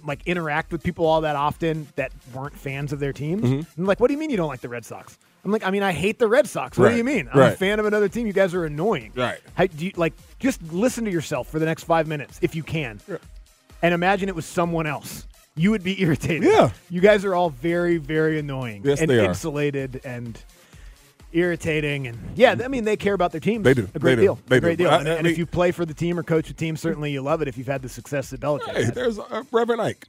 like 0.05 0.19
interact 0.25 0.71
with 0.71 0.83
people 0.83 1.05
all 1.05 1.21
that 1.21 1.35
often 1.35 1.87
that 1.95 2.11
weren't 2.33 2.55
fans 2.57 2.93
of 2.93 2.99
their 2.99 3.13
teams. 3.13 3.43
Mhm. 3.43 3.65
I'm 3.77 3.85
like, 3.85 3.99
what 3.99 4.07
do 4.07 4.13
you 4.13 4.19
mean 4.19 4.29
you 4.29 4.37
don't 4.37 4.47
like 4.49 4.61
the 4.61 4.69
Red 4.69 4.85
Sox? 4.85 5.17
I'm 5.43 5.51
like, 5.51 5.65
I 5.65 5.69
mean, 5.71 5.83
I 5.83 5.91
hate 5.91 6.17
the 6.19 6.27
Red 6.27 6.47
Sox. 6.47 6.77
What 6.77 6.89
do 6.89 6.95
you 6.97 7.03
mean? 7.03 7.29
I'm 7.31 7.39
a 7.39 7.51
fan 7.51 7.79
of 7.79 7.85
another 7.85 8.09
team. 8.09 8.25
You 8.27 8.33
guys 8.33 8.53
are 8.55 8.65
annoying. 8.65 9.11
Right. 9.15 9.39
How, 9.53 9.67
do 9.67 9.85
you 9.85 9.91
like 9.95 10.13
just 10.39 10.61
listen 10.73 11.05
to 11.05 11.11
yourself 11.11 11.47
for 11.47 11.59
the 11.59 11.65
next 11.65 11.83
five 11.83 12.07
minutes 12.07 12.39
if 12.41 12.55
you 12.55 12.63
can, 12.63 12.99
and 13.83 13.93
imagine 13.93 14.27
it 14.29 14.35
was 14.35 14.45
someone 14.45 14.87
else. 14.87 15.27
You 15.55 15.71
would 15.71 15.83
be 15.83 16.01
irritated. 16.03 16.43
Yeah. 16.43 16.71
You 16.89 17.01
guys 17.01 17.23
are 17.25 17.33
all 17.35 17.49
very, 17.49 17.97
very 17.97 18.39
annoying 18.39 18.81
Yes, 18.83 19.01
and 19.01 19.09
they 19.09 19.19
are. 19.19 19.25
insulated 19.29 20.01
and 20.05 20.37
irritating 21.31 22.07
and 22.07 22.17
yeah, 22.35 22.55
I 22.63 22.67
mean 22.69 22.85
they 22.85 22.95
care 22.95 23.13
about 23.13 23.31
their 23.31 23.41
teams. 23.41 23.63
They 23.63 23.73
do. 23.73 23.89
A 23.93 23.99
great 23.99 24.15
They 24.15 24.21
do. 24.21 24.21
deal. 24.21 24.39
They 24.47 24.57
a 24.57 24.61
great 24.61 24.77
do. 24.77 24.85
deal. 24.85 24.93
I- 24.93 24.99
and 24.99 25.09
I 25.09 25.13
and 25.15 25.27
if 25.27 25.37
you 25.37 25.45
play 25.45 25.71
for 25.71 25.85
the 25.85 25.93
team 25.93 26.17
or 26.17 26.23
coach 26.23 26.47
the 26.47 26.53
team, 26.53 26.77
certainly 26.77 27.11
you 27.11 27.21
love 27.21 27.41
it 27.41 27.47
if 27.47 27.57
you've 27.57 27.67
had 27.67 27.81
the 27.81 27.89
success 27.89 28.29
that 28.29 28.39
Belichick 28.39 28.73
Hey, 28.73 28.83
there's 28.85 29.19
uh, 29.19 29.43
Reverend 29.51 29.81
Ike, 29.81 30.07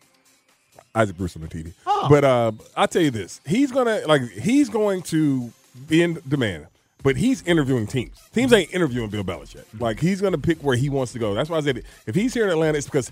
Isaac 0.95 1.17
Bruce 1.17 1.35
on 1.37 1.43
the 1.43 1.49
TV. 1.49 1.73
Oh. 1.85 2.07
But 2.09 2.23
uh, 2.25 2.53
I 2.77 2.87
tell 2.87 3.03
you 3.03 3.11
this, 3.11 3.41
he's 3.47 3.73
gonna 3.73 4.03
like 4.07 4.23
he's 4.31 4.69
going 4.69 5.03
to 5.03 5.53
be 5.89 6.03
in 6.03 6.21
demand, 6.29 6.69
but 7.03 7.17
he's 7.17 7.43
interviewing 7.43 7.89
teams. 7.89 8.21
Teams 8.33 8.53
ain't 8.53 8.73
interviewing 8.73 9.11
Bill 9.11 9.25
Belichick. 9.25 9.65
Like 9.81 9.99
he's 9.99 10.21
gonna 10.21 10.39
pick 10.39 10.59
where 10.63 10.77
he 10.77 10.89
wants 10.91 11.13
to 11.15 11.19
go. 11.19 11.35
That's 11.35 11.51
why 11.51 11.57
I 11.57 11.61
said 11.63 11.83
if 12.07 12.15
he's 12.15 12.35
here 12.35 12.45
in 12.45 12.51
Atlanta, 12.51 12.79
it's 12.79 12.87
because 12.87 13.11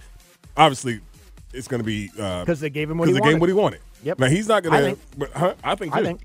obviously 0.56 1.00
it's 1.54 1.68
gonna 1.68 1.84
be 1.84 2.10
uh, 2.18 2.44
'Cause 2.44 2.60
they 2.60 2.70
gave 2.70 2.90
him 2.90 2.98
what 2.98 3.08
he 3.08 3.14
they 3.14 3.20
gave 3.20 3.34
him 3.34 3.40
wanted. 3.40 3.40
what 3.40 3.48
he 3.48 3.52
wanted. 3.54 3.80
Yep. 4.02 4.18
Now 4.18 4.26
he's 4.26 4.48
not. 4.48 4.66
I 4.66 4.80
think. 4.80 4.98
But 5.16 5.30
huh, 5.32 5.54
I 5.62 5.74
think. 5.74 5.94
I 5.94 6.02
think. 6.02 6.20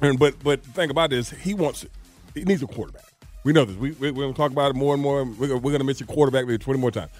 And 0.00 0.18
but 0.18 0.42
but 0.42 0.62
the 0.62 0.70
thing 0.70 0.90
about 0.90 1.10
this, 1.10 1.30
he 1.30 1.54
wants 1.54 1.86
he 2.34 2.44
needs 2.44 2.62
a 2.62 2.66
quarterback. 2.66 3.04
We 3.44 3.52
know 3.52 3.64
this. 3.64 3.76
We, 3.76 3.92
we, 3.92 4.10
we're 4.10 4.24
going 4.24 4.34
to 4.34 4.36
talk 4.36 4.50
about 4.50 4.70
it 4.72 4.74
more 4.76 4.94
and 4.94 5.02
more. 5.02 5.24
We're, 5.24 5.56
we're 5.56 5.58
going 5.60 5.78
to 5.78 5.84
miss 5.84 6.00
mention 6.00 6.06
quarterback 6.14 6.44
maybe 6.46 6.58
20 6.58 6.78
more 6.80 6.90
times. 6.90 7.10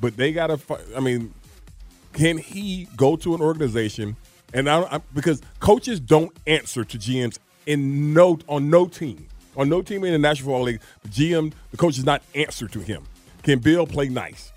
But 0.00 0.16
they 0.16 0.32
got 0.32 0.46
to, 0.46 0.58
I 0.96 1.00
mean, 1.00 1.34
can 2.12 2.38
he 2.38 2.88
go 2.96 3.16
to 3.16 3.34
an 3.34 3.40
organization 3.42 4.16
and 4.54 4.70
I, 4.70 4.82
I, 4.82 5.00
because 5.12 5.42
coaches 5.58 5.98
don't 6.00 6.32
answer 6.46 6.84
to 6.84 6.96
GMs 6.98 7.38
in 7.66 8.14
no 8.14 8.38
on 8.48 8.70
no 8.70 8.86
team 8.86 9.26
on 9.56 9.68
no 9.68 9.82
team 9.82 10.04
in 10.04 10.12
the 10.12 10.18
National 10.18 10.50
Football 10.52 10.62
League. 10.62 10.80
The 11.02 11.08
GM, 11.08 11.52
the 11.70 11.76
coach 11.76 11.96
does 11.96 12.04
not 12.04 12.22
answer 12.34 12.68
to 12.68 12.80
him. 12.80 13.04
Can 13.42 13.58
Bill 13.58 13.86
play 13.86 14.08
nice? 14.08 14.52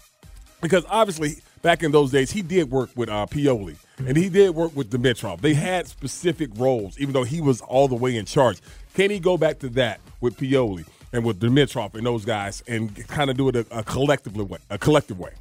Because 0.62 0.86
obviously, 0.90 1.42
back 1.68 1.84
in 1.84 1.92
those 1.92 2.12
days, 2.12 2.32
he 2.32 2.42
did 2.42 2.72
work 2.72 2.90
with 2.96 3.10
uh, 3.10 3.26
Pioli 3.30 3.76
and 3.98 4.16
he 4.16 4.30
did 4.30 4.56
work 4.56 4.74
with 4.74 4.90
Dimitroff. 4.90 5.42
They 5.42 5.54
had 5.54 5.86
specific 5.86 6.50
roles, 6.56 6.98
even 6.98 7.12
though 7.12 7.26
he 7.26 7.42
was 7.42 7.60
all 7.60 7.90
the 7.90 7.96
way 7.96 8.16
in 8.16 8.24
charge. 8.26 8.62
Can 8.94 9.12
he 9.12 9.20
go 9.20 9.38
back 9.38 9.60
to 9.60 9.70
that 9.72 10.00
with 10.22 10.38
Pioli 10.38 10.86
and 11.12 11.26
with 11.26 11.42
Dimitroff 11.42 11.96
and 11.96 12.06
those 12.06 12.24
guys 12.24 12.64
and 12.70 13.06
kind 13.10 13.30
of 13.30 13.36
do 13.36 13.50
it 13.50 13.58
a, 13.58 13.66
a 13.70 13.84
collective 13.84 14.38
way? 14.38 14.60
A 14.70 14.78
collective 14.78 15.20
way. 15.20 15.32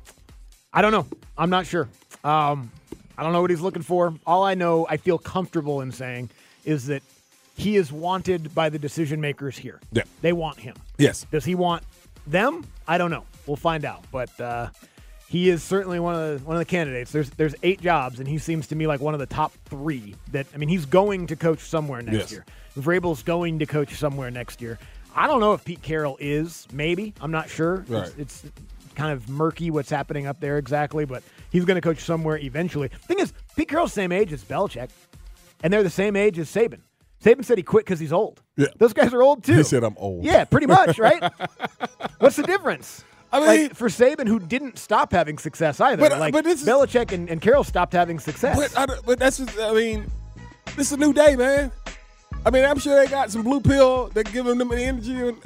I 0.72 0.82
don't 0.82 0.90
know. 0.90 1.06
I'm 1.38 1.48
not 1.48 1.64
sure. 1.64 1.88
Um, 2.24 2.72
I 3.16 3.22
don't 3.22 3.32
know 3.32 3.40
what 3.40 3.50
he's 3.50 3.60
looking 3.60 3.82
for. 3.82 4.12
All 4.26 4.42
I 4.42 4.54
know, 4.54 4.84
I 4.90 4.96
feel 4.96 5.18
comfortable 5.18 5.80
in 5.80 5.92
saying, 5.92 6.30
is 6.64 6.86
that 6.86 7.04
he 7.56 7.76
is 7.76 7.92
wanted 7.92 8.52
by 8.52 8.68
the 8.68 8.80
decision 8.80 9.20
makers 9.20 9.56
here. 9.56 9.78
Yeah. 9.92 10.02
They 10.22 10.32
want 10.32 10.58
him. 10.58 10.74
Yes. 10.98 11.24
Does 11.30 11.44
he 11.44 11.54
want 11.54 11.84
them? 12.26 12.66
I 12.88 12.98
don't 12.98 13.12
know. 13.12 13.26
We'll 13.46 13.56
find 13.56 13.84
out. 13.84 14.02
But 14.10 14.40
uh, 14.40 14.70
he 15.28 15.48
is 15.50 15.62
certainly 15.62 15.98
one 16.00 16.14
of 16.14 16.38
the 16.40 16.44
one 16.46 16.56
of 16.56 16.60
the 16.60 16.64
candidates. 16.64 17.10
There's 17.12 17.30
there's 17.30 17.54
eight 17.62 17.80
jobs, 17.80 18.18
and 18.20 18.28
he 18.28 18.38
seems 18.38 18.66
to 18.68 18.76
me 18.76 18.86
like 18.86 19.00
one 19.00 19.14
of 19.14 19.20
the 19.20 19.26
top 19.26 19.52
three. 19.66 20.14
That 20.32 20.46
I 20.54 20.56
mean, 20.58 20.68
he's 20.68 20.86
going 20.86 21.26
to 21.28 21.36
coach 21.36 21.60
somewhere 21.60 22.02
next 22.02 22.16
Yes. 22.16 22.32
year. 22.32 22.44
Vrabel's 22.78 23.22
going 23.22 23.58
to 23.60 23.66
coach 23.66 23.94
somewhere 23.94 24.30
next 24.30 24.60
year. 24.62 24.78
I 25.14 25.26
don't 25.26 25.40
know 25.40 25.54
if 25.54 25.64
Pete 25.64 25.82
Carroll 25.82 26.16
is. 26.20 26.66
Maybe 26.72 27.14
I'm 27.20 27.30
not 27.30 27.48
sure. 27.48 27.84
Right. 27.88 28.12
It's, 28.18 28.44
it's 28.44 28.52
kind 28.94 29.12
of 29.12 29.28
murky 29.28 29.70
what's 29.70 29.90
happening 29.90 30.26
up 30.26 30.40
there 30.40 30.58
exactly, 30.58 31.04
but 31.06 31.22
he's 31.50 31.64
going 31.64 31.76
to 31.76 31.80
coach 31.80 32.00
somewhere 32.04 32.36
eventually. 32.38 32.88
Thing 32.88 33.18
is, 33.18 33.32
Pete 33.56 33.68
Carroll's 33.68 33.92
same 33.94 34.12
age 34.12 34.32
as 34.32 34.44
Belichick, 34.44 34.90
and 35.62 35.72
they're 35.72 35.82
the 35.82 35.90
same 35.90 36.16
age 36.16 36.38
as 36.38 36.48
Saban. 36.50 36.80
Saban 37.24 37.44
said 37.44 37.56
he 37.56 37.62
quit 37.64 37.84
because 37.86 37.98
he's 37.98 38.12
old. 38.12 38.42
Yeah. 38.56 38.66
Those 38.76 38.92
guys 38.92 39.12
are 39.14 39.22
old 39.22 39.42
too. 39.42 39.54
He 39.56 39.62
said 39.62 39.82
I'm 39.84 39.96
old. 39.96 40.22
Yeah, 40.24 40.44
pretty 40.44 40.66
much, 40.66 40.98
right? 40.98 41.22
What's 42.18 42.36
the 42.36 42.42
difference? 42.42 43.02
I 43.32 43.38
mean- 43.40 43.62
like, 43.68 43.74
for 43.74 43.88
Saban, 43.88 44.28
who 44.28 44.38
didn't 44.38 44.78
stop 44.78 45.12
having 45.12 45.38
success 45.38 45.80
either. 45.80 46.00
But- 46.02 46.12
uh, 46.12 46.18
like 46.18 46.32
but 46.32 46.44
this 46.44 46.62
is- 46.62 46.68
Belichick 46.68 47.12
and, 47.12 47.28
and 47.28 47.40
Carroll 47.40 47.64
stopped 47.64 47.92
having 47.92 48.18
success. 48.18 48.56
But, 48.56 48.78
I, 48.78 48.94
but 49.04 49.18
that's 49.18 49.38
just, 49.38 49.58
I 49.58 49.72
mean, 49.72 50.10
this 50.76 50.88
is 50.88 50.92
a 50.92 50.96
new 50.96 51.12
day, 51.12 51.36
man. 51.36 51.72
I 52.44 52.50
mean, 52.50 52.64
I'm 52.64 52.78
sure 52.78 52.94
they 52.94 53.10
got 53.10 53.30
some 53.30 53.42
blue 53.42 53.60
pill 53.60 54.08
that 54.14 54.32
giving 54.32 54.58
them 54.58 54.68
the 54.68 54.76
energy. 54.82 55.28
And, 55.28 55.36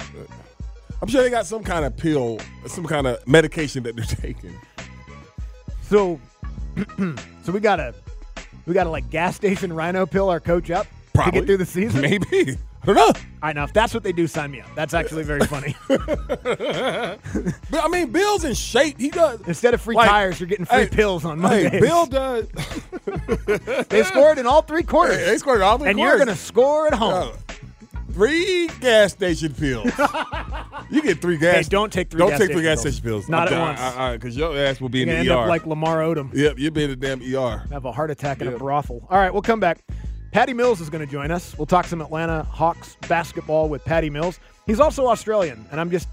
I'm 1.01 1.07
sure 1.07 1.23
they 1.23 1.31
got 1.31 1.47
some 1.47 1.63
kind 1.63 1.83
of 1.83 1.97
pill, 1.97 2.39
some 2.67 2.85
kind 2.85 3.07
of 3.07 3.25
medication 3.27 3.81
that 3.83 3.95
they're 3.95 4.05
taking. 4.21 4.55
So, 5.83 6.19
so 7.43 7.51
we 7.51 7.59
gotta 7.59 7.93
we 8.65 8.73
gotta 8.73 8.89
like 8.89 9.09
gas 9.09 9.35
station 9.35 9.73
Rhino 9.73 10.05
pill 10.05 10.29
our 10.29 10.39
coach 10.39 10.69
up 10.71 10.87
to 11.25 11.31
get 11.31 11.45
through 11.45 11.57
the 11.57 11.65
season. 11.65 12.01
Maybe. 12.01 12.57
I 12.83 12.85
don't 12.85 12.95
know. 12.95 13.11
All 13.41 13.47
right, 13.47 13.55
now 13.55 13.63
if 13.63 13.73
that's 13.73 13.91
what 13.91 14.03
they 14.03 14.11
do, 14.11 14.27
sign 14.27 14.51
me 14.51 14.61
up. 14.61 14.67
That's 14.75 14.93
actually 14.93 15.23
very 15.23 15.45
funny. 15.47 15.75
But 17.71 17.85
I 17.85 17.87
mean, 17.87 18.11
Bill's 18.11 18.43
in 18.43 18.53
shape. 18.53 18.99
He 18.99 19.09
does. 19.09 19.39
Instead 19.47 19.73
of 19.73 19.81
free 19.81 19.95
Like, 19.95 20.09
tires, 20.09 20.39
you're 20.39 20.47
getting 20.47 20.65
free 20.65 20.79
hey, 20.79 20.89
pills 20.89 21.23
on 21.25 21.41
Hey, 21.41 21.79
Bill 21.79 22.05
does. 22.05 22.47
they 23.89 24.03
scored 24.03 24.37
in 24.37 24.45
all 24.45 24.61
three 24.61 24.83
quarters. 24.83 25.17
Hey, 25.17 25.25
they 25.25 25.37
scored 25.37 25.61
all 25.61 25.77
three 25.77 25.89
and 25.89 25.97
quarters. 25.97 26.17
you're 26.17 26.25
gonna 26.25 26.35
score 26.37 26.87
at 26.87 26.93
home. 26.93 27.31
Uh, 27.33 27.53
three 28.11 28.67
gas 28.81 29.13
station 29.13 29.53
pills. 29.53 29.89
you 30.89 31.01
get 31.01 31.21
three 31.21 31.37
gas. 31.37 31.55
Hey, 31.55 31.63
don't 31.63 31.91
take 31.91 32.09
three 32.09 32.19
Don't 32.19 32.31
gas 32.31 32.39
take 32.39 32.51
three 32.51 32.63
gas 32.63 32.81
station 32.81 33.01
pills. 33.01 33.29
Not 33.29 33.47
I'm 33.51 33.53
at 33.77 33.95
once. 33.95 34.17
Because 34.17 34.35
your 34.37 34.57
ass 34.57 34.81
will 34.81 34.89
be 34.89 34.99
You're 34.99 35.07
in 35.09 35.13
the 35.13 35.19
end 35.19 35.29
ER. 35.29 35.43
up 35.43 35.47
like 35.47 35.65
Lamar 35.65 35.99
Odom. 35.99 36.33
Yep, 36.33 36.59
you'll 36.59 36.73
be 36.73 36.83
in 36.83 36.89
the 36.89 36.95
damn 36.95 37.21
ER. 37.21 37.63
Have 37.71 37.85
a 37.85 37.91
heart 37.91 38.11
attack 38.11 38.41
in 38.41 38.49
a 38.49 38.57
brothel. 38.57 39.07
All 39.09 39.17
right, 39.17 39.31
we'll 39.31 39.41
come 39.41 39.59
back. 39.61 39.79
Patty 40.31 40.53
Mills 40.53 40.79
is 40.79 40.89
going 40.89 41.05
to 41.05 41.11
join 41.11 41.29
us. 41.29 41.57
We'll 41.57 41.65
talk 41.65 41.85
some 41.85 42.01
Atlanta 42.01 42.43
Hawks 42.43 42.95
basketball 43.09 43.67
with 43.67 43.83
Patty 43.83 44.09
Mills. 44.09 44.39
He's 44.65 44.79
also 44.79 45.07
Australian, 45.07 45.65
and 45.71 45.79
I'm 45.79 45.91
just 45.91 46.07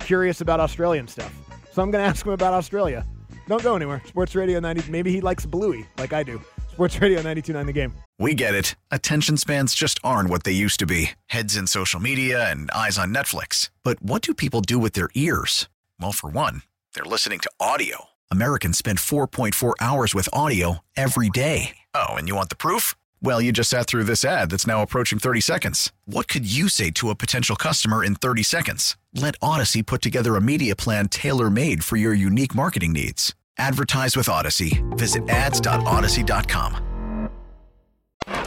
curious 0.00 0.40
about 0.40 0.58
Australian 0.58 1.06
stuff. 1.06 1.32
So 1.72 1.80
I'm 1.82 1.92
going 1.92 2.02
to 2.04 2.08
ask 2.08 2.26
him 2.26 2.32
about 2.32 2.52
Australia. 2.52 3.06
Don't 3.46 3.62
go 3.62 3.76
anywhere. 3.76 4.02
Sports 4.06 4.34
Radio 4.34 4.58
90. 4.58 4.90
Maybe 4.90 5.12
he 5.12 5.20
likes 5.20 5.46
Bluey 5.46 5.86
like 5.98 6.12
I 6.12 6.24
do. 6.24 6.42
Sports 6.72 7.00
Radio 7.00 7.20
92.9 7.22 7.66
The 7.66 7.72
Game. 7.72 7.94
We 8.18 8.34
get 8.34 8.54
it. 8.54 8.74
Attention 8.90 9.36
spans 9.36 9.74
just 9.74 10.00
aren't 10.02 10.30
what 10.30 10.42
they 10.44 10.52
used 10.52 10.80
to 10.80 10.86
be 10.86 11.10
heads 11.26 11.56
in 11.56 11.66
social 11.68 12.00
media 12.00 12.50
and 12.50 12.70
eyes 12.72 12.98
on 12.98 13.14
Netflix. 13.14 13.70
But 13.84 14.02
what 14.02 14.22
do 14.22 14.34
people 14.34 14.60
do 14.60 14.78
with 14.78 14.94
their 14.94 15.10
ears? 15.14 15.68
Well, 16.00 16.12
for 16.12 16.28
one, 16.28 16.62
they're 16.94 17.04
listening 17.04 17.38
to 17.40 17.50
audio. 17.60 18.06
Americans 18.30 18.78
spend 18.78 18.98
4.4 18.98 19.74
hours 19.80 20.14
with 20.14 20.28
audio 20.32 20.78
every 20.96 21.28
day. 21.28 21.76
Oh, 21.94 22.10
and 22.10 22.28
you 22.28 22.34
want 22.34 22.48
the 22.50 22.56
proof? 22.56 22.94
Well, 23.22 23.40
you 23.42 23.52
just 23.52 23.68
sat 23.70 23.86
through 23.86 24.04
this 24.04 24.24
ad 24.24 24.50
that's 24.50 24.66
now 24.66 24.80
approaching 24.82 25.18
30 25.18 25.40
seconds. 25.42 25.92
What 26.06 26.26
could 26.26 26.50
you 26.50 26.68
say 26.70 26.90
to 26.92 27.10
a 27.10 27.14
potential 27.14 27.54
customer 27.54 28.02
in 28.02 28.14
30 28.14 28.42
seconds? 28.42 28.96
Let 29.14 29.38
Audacy 29.40 29.84
put 29.84 30.00
together 30.00 30.36
a 30.36 30.40
media 30.40 30.74
plan 30.74 31.08
tailor 31.08 31.50
made 31.50 31.84
for 31.84 31.96
your 31.96 32.14
unique 32.14 32.54
marketing 32.54 32.92
needs. 32.94 33.34
Advertise 33.58 34.16
with 34.16 34.26
Audacy. 34.26 34.80
Visit 34.98 35.28
ads.audacy.com. 35.28 36.86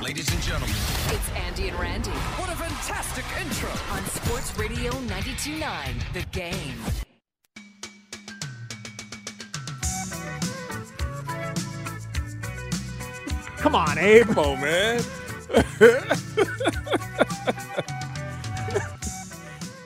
Ladies 0.01 0.31
and 0.33 0.41
gentlemen, 0.41 0.69
It's 1.07 1.29
Andy 1.31 1.69
and 1.69 1.79
Randy 1.79 2.09
what 2.11 2.49
a 2.49 2.55
fantastic 2.55 3.25
intro. 3.39 3.69
on 3.91 4.03
Sports 4.07 4.57
Radio 4.57 4.91
92.9 4.91 6.13
The 6.13 6.21
Game. 6.31 6.75
Come 13.63 13.75
on, 13.75 13.97
Abe. 13.97 14.25
Come 14.27 14.39
on, 14.39 14.59
man. 14.61 15.01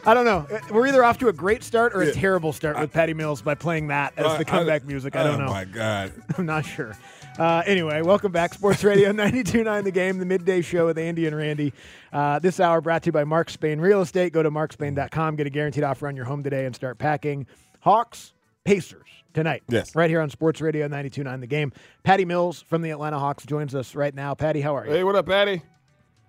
I 0.05 0.13
don't 0.13 0.23
know. 0.25 0.47
We're 0.71 0.87
either 0.87 1.03
off 1.03 1.17
to 1.19 1.27
a 1.27 1.33
great 1.33 1.63
start 1.63 1.93
or 1.93 2.01
a 2.01 2.07
Yeah. 2.07 2.13
terrible 2.13 2.53
start 2.53 2.79
with 2.79 2.93
Patty 2.93 3.13
Mills 3.13 3.41
by 3.41 3.55
playing 3.55 3.87
that 3.89 4.13
as 4.17 4.37
the 4.37 4.45
comeback 4.45 4.85
music. 4.85 5.15
I 5.17 5.23
don't 5.23 5.37
know. 5.37 5.47
oh 5.47 5.51
my 5.51 5.65
God. 5.65 6.13
I'm 6.37 6.45
not 6.45 6.65
sure. 6.65 6.97
Uh, 7.37 7.61
anyway, 7.67 8.01
welcome 8.01 8.31
back. 8.31 8.53
Sports 8.53 8.83
Radio 8.85 9.11
92.9 9.13 9.83
The 9.83 9.91
Game, 9.91 10.17
the 10.17 10.25
midday 10.25 10.61
show 10.61 10.85
with 10.87 10.97
Andy 10.97 11.27
and 11.27 11.35
Randy. 11.35 11.73
Uh, 12.11 12.39
this 12.39 12.59
hour 12.61 12.79
brought 12.81 13.03
to 13.03 13.07
you 13.07 13.11
by 13.11 13.25
Mark 13.25 13.49
Spain 13.49 13.79
Real 13.81 14.01
Estate. 14.01 14.31
Go 14.33 14.41
to 14.41 14.49
markspain.com, 14.49 15.35
get 15.35 15.45
a 15.45 15.49
guaranteed 15.51 15.83
offer 15.83 16.07
on 16.07 16.15
your 16.15 16.25
home 16.25 16.41
today, 16.41 16.65
and 16.65 16.73
start 16.73 16.97
packing. 16.97 17.45
Hawks, 17.81 18.33
Pacers 18.67 19.07
tonight. 19.33 19.63
Yes. 19.69 19.95
Right 19.95 20.09
here 20.09 20.19
on 20.19 20.29
Sports 20.29 20.59
Radio 20.59 20.89
92.9 20.89 21.39
The 21.39 21.47
Game. 21.47 21.71
Patty 22.03 22.25
Mills 22.25 22.61
from 22.67 22.81
the 22.81 22.89
Atlanta 22.89 23.17
Hawks 23.17 23.45
joins 23.45 23.73
us 23.73 23.95
right 23.95 24.13
now. 24.13 24.35
Patty, 24.35 24.59
how 24.59 24.75
are 24.75 24.85
you? 24.85 24.91
Hey, 24.91 25.03
what 25.05 25.15
up, 25.15 25.25
Patty? 25.25 25.61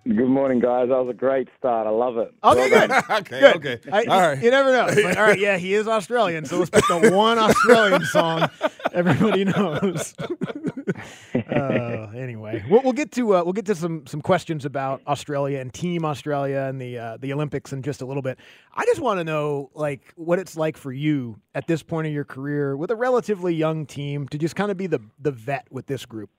Good 0.05 0.27
morning, 0.29 0.59
guys. 0.59 0.87
That 0.89 0.97
was 0.97 1.09
a 1.09 1.13
great 1.17 1.49
start. 1.57 1.85
I 1.85 1.89
love 1.91 2.17
it. 2.17 2.33
Okay, 2.43 2.69
Well 2.71 2.87
good. 2.87 2.91
okay, 3.11 3.39
Good. 3.39 3.55
okay. 3.57 3.79
I, 3.91 4.05
All 4.05 4.21
right. 4.21 4.41
You 4.41 4.49
never 4.49 4.71
know. 4.71 4.85
It's 4.87 5.03
like, 5.03 5.17
all 5.17 5.23
right, 5.23 5.39
yeah, 5.39 5.57
he 5.57 5.73
is 5.73 5.87
Australian, 5.87 6.45
so 6.45 6.57
let's 6.57 6.69
pick 6.69 6.85
the 6.87 7.11
one 7.15 7.37
Australian 7.37 8.03
song 8.05 8.49
everybody 8.93 9.43
knows. 9.45 10.15
uh, 11.35 12.07
anyway, 12.15 12.63
we'll, 12.69 12.81
we'll 12.81 12.93
get 12.93 13.11
to 13.11 13.35
uh, 13.35 13.43
we'll 13.43 13.53
get 13.53 13.65
to 13.67 13.75
some 13.75 14.07
some 14.07 14.21
questions 14.21 14.65
about 14.65 15.01
Australia 15.05 15.59
and 15.59 15.73
Team 15.73 16.05
Australia 16.05 16.61
and 16.69 16.81
the 16.81 16.97
uh, 16.97 17.17
the 17.17 17.33
Olympics 17.33 17.73
in 17.73 17.81
just 17.83 18.01
a 18.01 18.05
little 18.05 18.23
bit. 18.23 18.39
I 18.73 18.85
just 18.85 19.01
want 19.01 19.19
to 19.19 19.23
know 19.23 19.69
like 19.73 20.13
what 20.15 20.39
it's 20.39 20.55
like 20.57 20.77
for 20.77 20.91
you 20.91 21.39
at 21.53 21.67
this 21.67 21.83
point 21.83 22.07
of 22.07 22.13
your 22.13 22.25
career 22.25 22.75
with 22.75 22.89
a 22.89 22.95
relatively 22.95 23.53
young 23.53 23.85
team 23.85 24.27
to 24.29 24.37
just 24.37 24.55
kind 24.55 24.71
of 24.71 24.77
be 24.77 24.87
the 24.87 25.01
the 25.19 25.31
vet 25.31 25.67
with 25.71 25.85
this 25.87 26.05
group. 26.05 26.29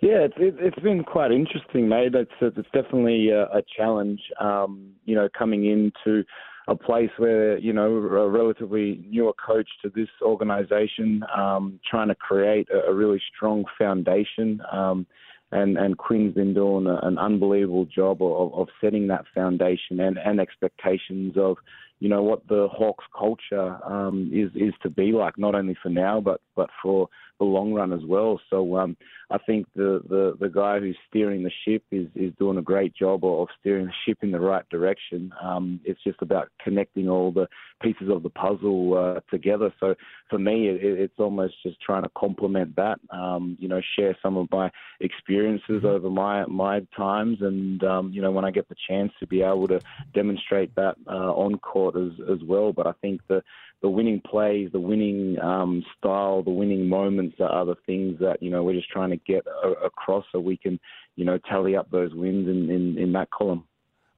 Yeah, 0.00 0.26
it's 0.26 0.34
it, 0.36 0.56
it's 0.58 0.78
been 0.80 1.04
quite 1.04 1.32
interesting, 1.32 1.88
mate. 1.88 2.14
It's 2.14 2.30
it's 2.40 2.68
definitely 2.72 3.30
a, 3.30 3.44
a 3.44 3.62
challenge. 3.76 4.20
Um, 4.40 4.92
you 5.04 5.14
know, 5.14 5.28
coming 5.36 5.64
into 5.64 6.22
a 6.68 6.74
place 6.76 7.10
where 7.16 7.58
you 7.58 7.72
know 7.72 7.90
a 7.96 8.28
relatively 8.28 9.04
newer 9.08 9.32
coach 9.34 9.68
to 9.82 9.90
this 9.94 10.08
organisation, 10.20 11.22
um, 11.34 11.80
trying 11.88 12.08
to 12.08 12.14
create 12.14 12.68
a, 12.70 12.90
a 12.90 12.94
really 12.94 13.20
strong 13.34 13.64
foundation. 13.78 14.60
Um, 14.70 15.06
and 15.52 15.78
and 15.78 15.96
Quin's 15.96 16.34
been 16.34 16.54
doing 16.54 16.86
an 16.88 17.18
unbelievable 17.18 17.86
job 17.86 18.20
of, 18.20 18.52
of 18.52 18.68
setting 18.80 19.06
that 19.06 19.24
foundation 19.34 20.00
and, 20.00 20.18
and 20.18 20.40
expectations 20.40 21.34
of 21.36 21.56
you 21.98 22.08
know 22.08 22.22
what 22.22 22.46
the 22.48 22.68
Hawks 22.70 23.04
culture 23.16 23.78
um, 23.84 24.30
is 24.32 24.50
is 24.54 24.74
to 24.82 24.90
be 24.90 25.12
like, 25.12 25.38
not 25.38 25.54
only 25.54 25.76
for 25.82 25.88
now 25.88 26.20
but 26.20 26.40
but 26.54 26.70
for 26.82 27.08
the 27.38 27.44
long 27.44 27.72
run 27.72 27.92
as 27.92 28.04
well. 28.04 28.40
So 28.50 28.76
um, 28.76 28.96
I 29.30 29.38
think 29.38 29.66
the, 29.74 30.00
the, 30.08 30.36
the 30.40 30.48
guy 30.48 30.78
who's 30.78 30.96
steering 31.08 31.42
the 31.42 31.50
ship 31.64 31.82
is, 31.90 32.06
is 32.14 32.32
doing 32.38 32.58
a 32.58 32.62
great 32.62 32.94
job 32.94 33.24
of 33.24 33.48
steering 33.60 33.86
the 33.86 33.92
ship 34.06 34.18
in 34.22 34.30
the 34.30 34.40
right 34.40 34.66
direction. 34.70 35.32
Um, 35.42 35.80
it's 35.84 36.02
just 36.02 36.22
about 36.22 36.48
connecting 36.62 37.08
all 37.08 37.32
the 37.32 37.46
pieces 37.82 38.08
of 38.10 38.22
the 38.22 38.30
puzzle 38.30 38.96
uh, 38.96 39.20
together. 39.30 39.72
So 39.80 39.94
for 40.28 40.38
me, 40.38 40.68
it, 40.68 40.80
it's 40.82 41.18
almost 41.18 41.54
just 41.62 41.80
trying 41.80 42.02
to 42.02 42.10
complement 42.16 42.76
that. 42.76 42.98
Um, 43.10 43.56
you 43.60 43.68
know, 43.68 43.80
share 43.96 44.16
some 44.22 44.36
of 44.36 44.48
my 44.50 44.70
experiences 45.00 45.76
Mm-hmm. 45.76 45.86
over 45.86 46.10
my 46.10 46.46
my 46.46 46.80
times, 46.96 47.38
and 47.40 47.82
um, 47.84 48.12
you 48.12 48.22
know, 48.22 48.30
when 48.30 48.44
I 48.44 48.50
get 48.50 48.68
the 48.68 48.76
chance 48.88 49.12
to 49.20 49.26
be 49.26 49.42
able 49.42 49.68
to 49.68 49.80
demonstrate 50.14 50.74
that 50.76 50.96
uh, 51.06 51.32
on 51.32 51.58
court 51.58 51.96
as 51.96 52.12
as 52.30 52.38
well. 52.44 52.72
But 52.72 52.86
I 52.86 52.92
think 53.00 53.20
the 53.28 53.42
the 53.82 53.88
winning 53.88 54.20
plays, 54.20 54.70
the 54.72 54.80
winning 54.80 55.38
um, 55.40 55.84
style, 55.98 56.42
the 56.42 56.50
winning 56.50 56.88
moments 56.88 57.36
are 57.40 57.64
the 57.64 57.76
things 57.86 58.18
that 58.20 58.42
you 58.42 58.50
know 58.50 58.62
we're 58.62 58.74
just 58.74 58.90
trying 58.90 59.10
to 59.10 59.16
get 59.16 59.44
a- 59.46 59.86
across, 59.86 60.24
so 60.32 60.40
we 60.40 60.56
can 60.56 60.78
you 61.16 61.24
know 61.24 61.38
tally 61.48 61.76
up 61.76 61.90
those 61.90 62.14
wins 62.14 62.48
in 62.48 62.70
in, 62.70 62.98
in 62.98 63.12
that 63.12 63.30
column. 63.30 63.64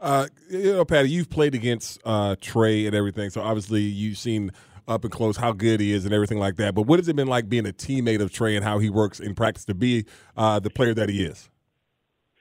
Uh, 0.01 0.27
you 0.49 0.73
know, 0.75 0.85
Patty, 0.85 1.11
you've 1.11 1.31
played 1.31 1.55
against 1.55 2.01
uh, 2.05 2.37
Trae 2.37 2.87
and 2.87 2.95
everything, 2.95 3.31
so 3.31 3.41
obviously 3.41 3.81
you've 3.81 4.19
seen 4.19 4.53
up 4.87 5.05
and 5.05 5.13
close 5.13 5.37
how 5.37 5.53
good 5.53 5.81
he 5.81 5.93
is 5.93 6.05
and 6.05 6.15
everything 6.15 6.39
like 6.39 6.57
that. 6.57 6.75
But 6.75 6.83
what 6.83 6.99
has 6.99 7.09
it 7.09 7.17
been 7.17 7.29
like 7.29 7.49
being 7.49 7.67
a 7.67 7.73
teammate 7.73 8.21
of 8.21 8.31
Trae 8.31 8.57
and 8.57 8.65
how 8.65 8.79
he 8.79 8.91
works 8.91 9.21
in 9.21 9.35
practice 9.35 9.65
to 9.67 9.75
be 9.75 10.07
uh, 10.37 10.61
the 10.61 10.71
player 10.71 10.95
that 10.95 11.09
he 11.09 11.25
is? 11.25 11.51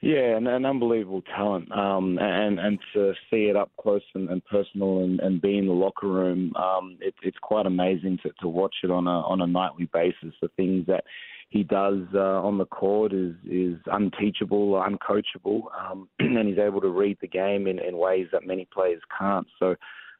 Yeah, 0.00 0.36
and 0.36 0.46
an 0.46 0.64
unbelievable 0.64 1.22
talent, 1.22 1.72
um, 1.72 2.18
and 2.20 2.60
and 2.60 2.78
to 2.94 3.14
see 3.28 3.46
it 3.46 3.56
up 3.56 3.72
close 3.80 4.02
and, 4.14 4.28
and 4.28 4.44
personal, 4.44 5.02
and, 5.02 5.18
and 5.18 5.42
be 5.42 5.58
in 5.58 5.66
the 5.66 5.72
locker 5.72 6.06
room, 6.06 6.54
um, 6.54 6.96
it, 7.00 7.14
it's 7.24 7.38
quite 7.42 7.66
amazing 7.66 8.20
to, 8.22 8.30
to 8.40 8.46
watch 8.46 8.76
it 8.84 8.92
on 8.92 9.08
a 9.08 9.10
on 9.10 9.40
a 9.40 9.46
nightly 9.48 9.90
basis. 9.92 10.34
The 10.40 10.50
things 10.56 10.86
that 10.86 11.02
he 11.48 11.62
does 11.62 12.02
uh, 12.14 12.42
on 12.42 12.58
the 12.58 12.66
court 12.66 13.12
is 13.12 13.34
is 13.48 13.76
unteachable, 13.86 14.72
uncoachable, 14.72 15.62
um, 15.78 16.08
and 16.18 16.46
he's 16.46 16.58
able 16.58 16.80
to 16.80 16.88
read 16.88 17.18
the 17.20 17.28
game 17.28 17.66
in, 17.66 17.78
in 17.78 17.96
ways 17.96 18.26
that 18.32 18.46
many 18.46 18.66
players 18.72 19.00
can't. 19.18 19.46
So, 19.58 19.74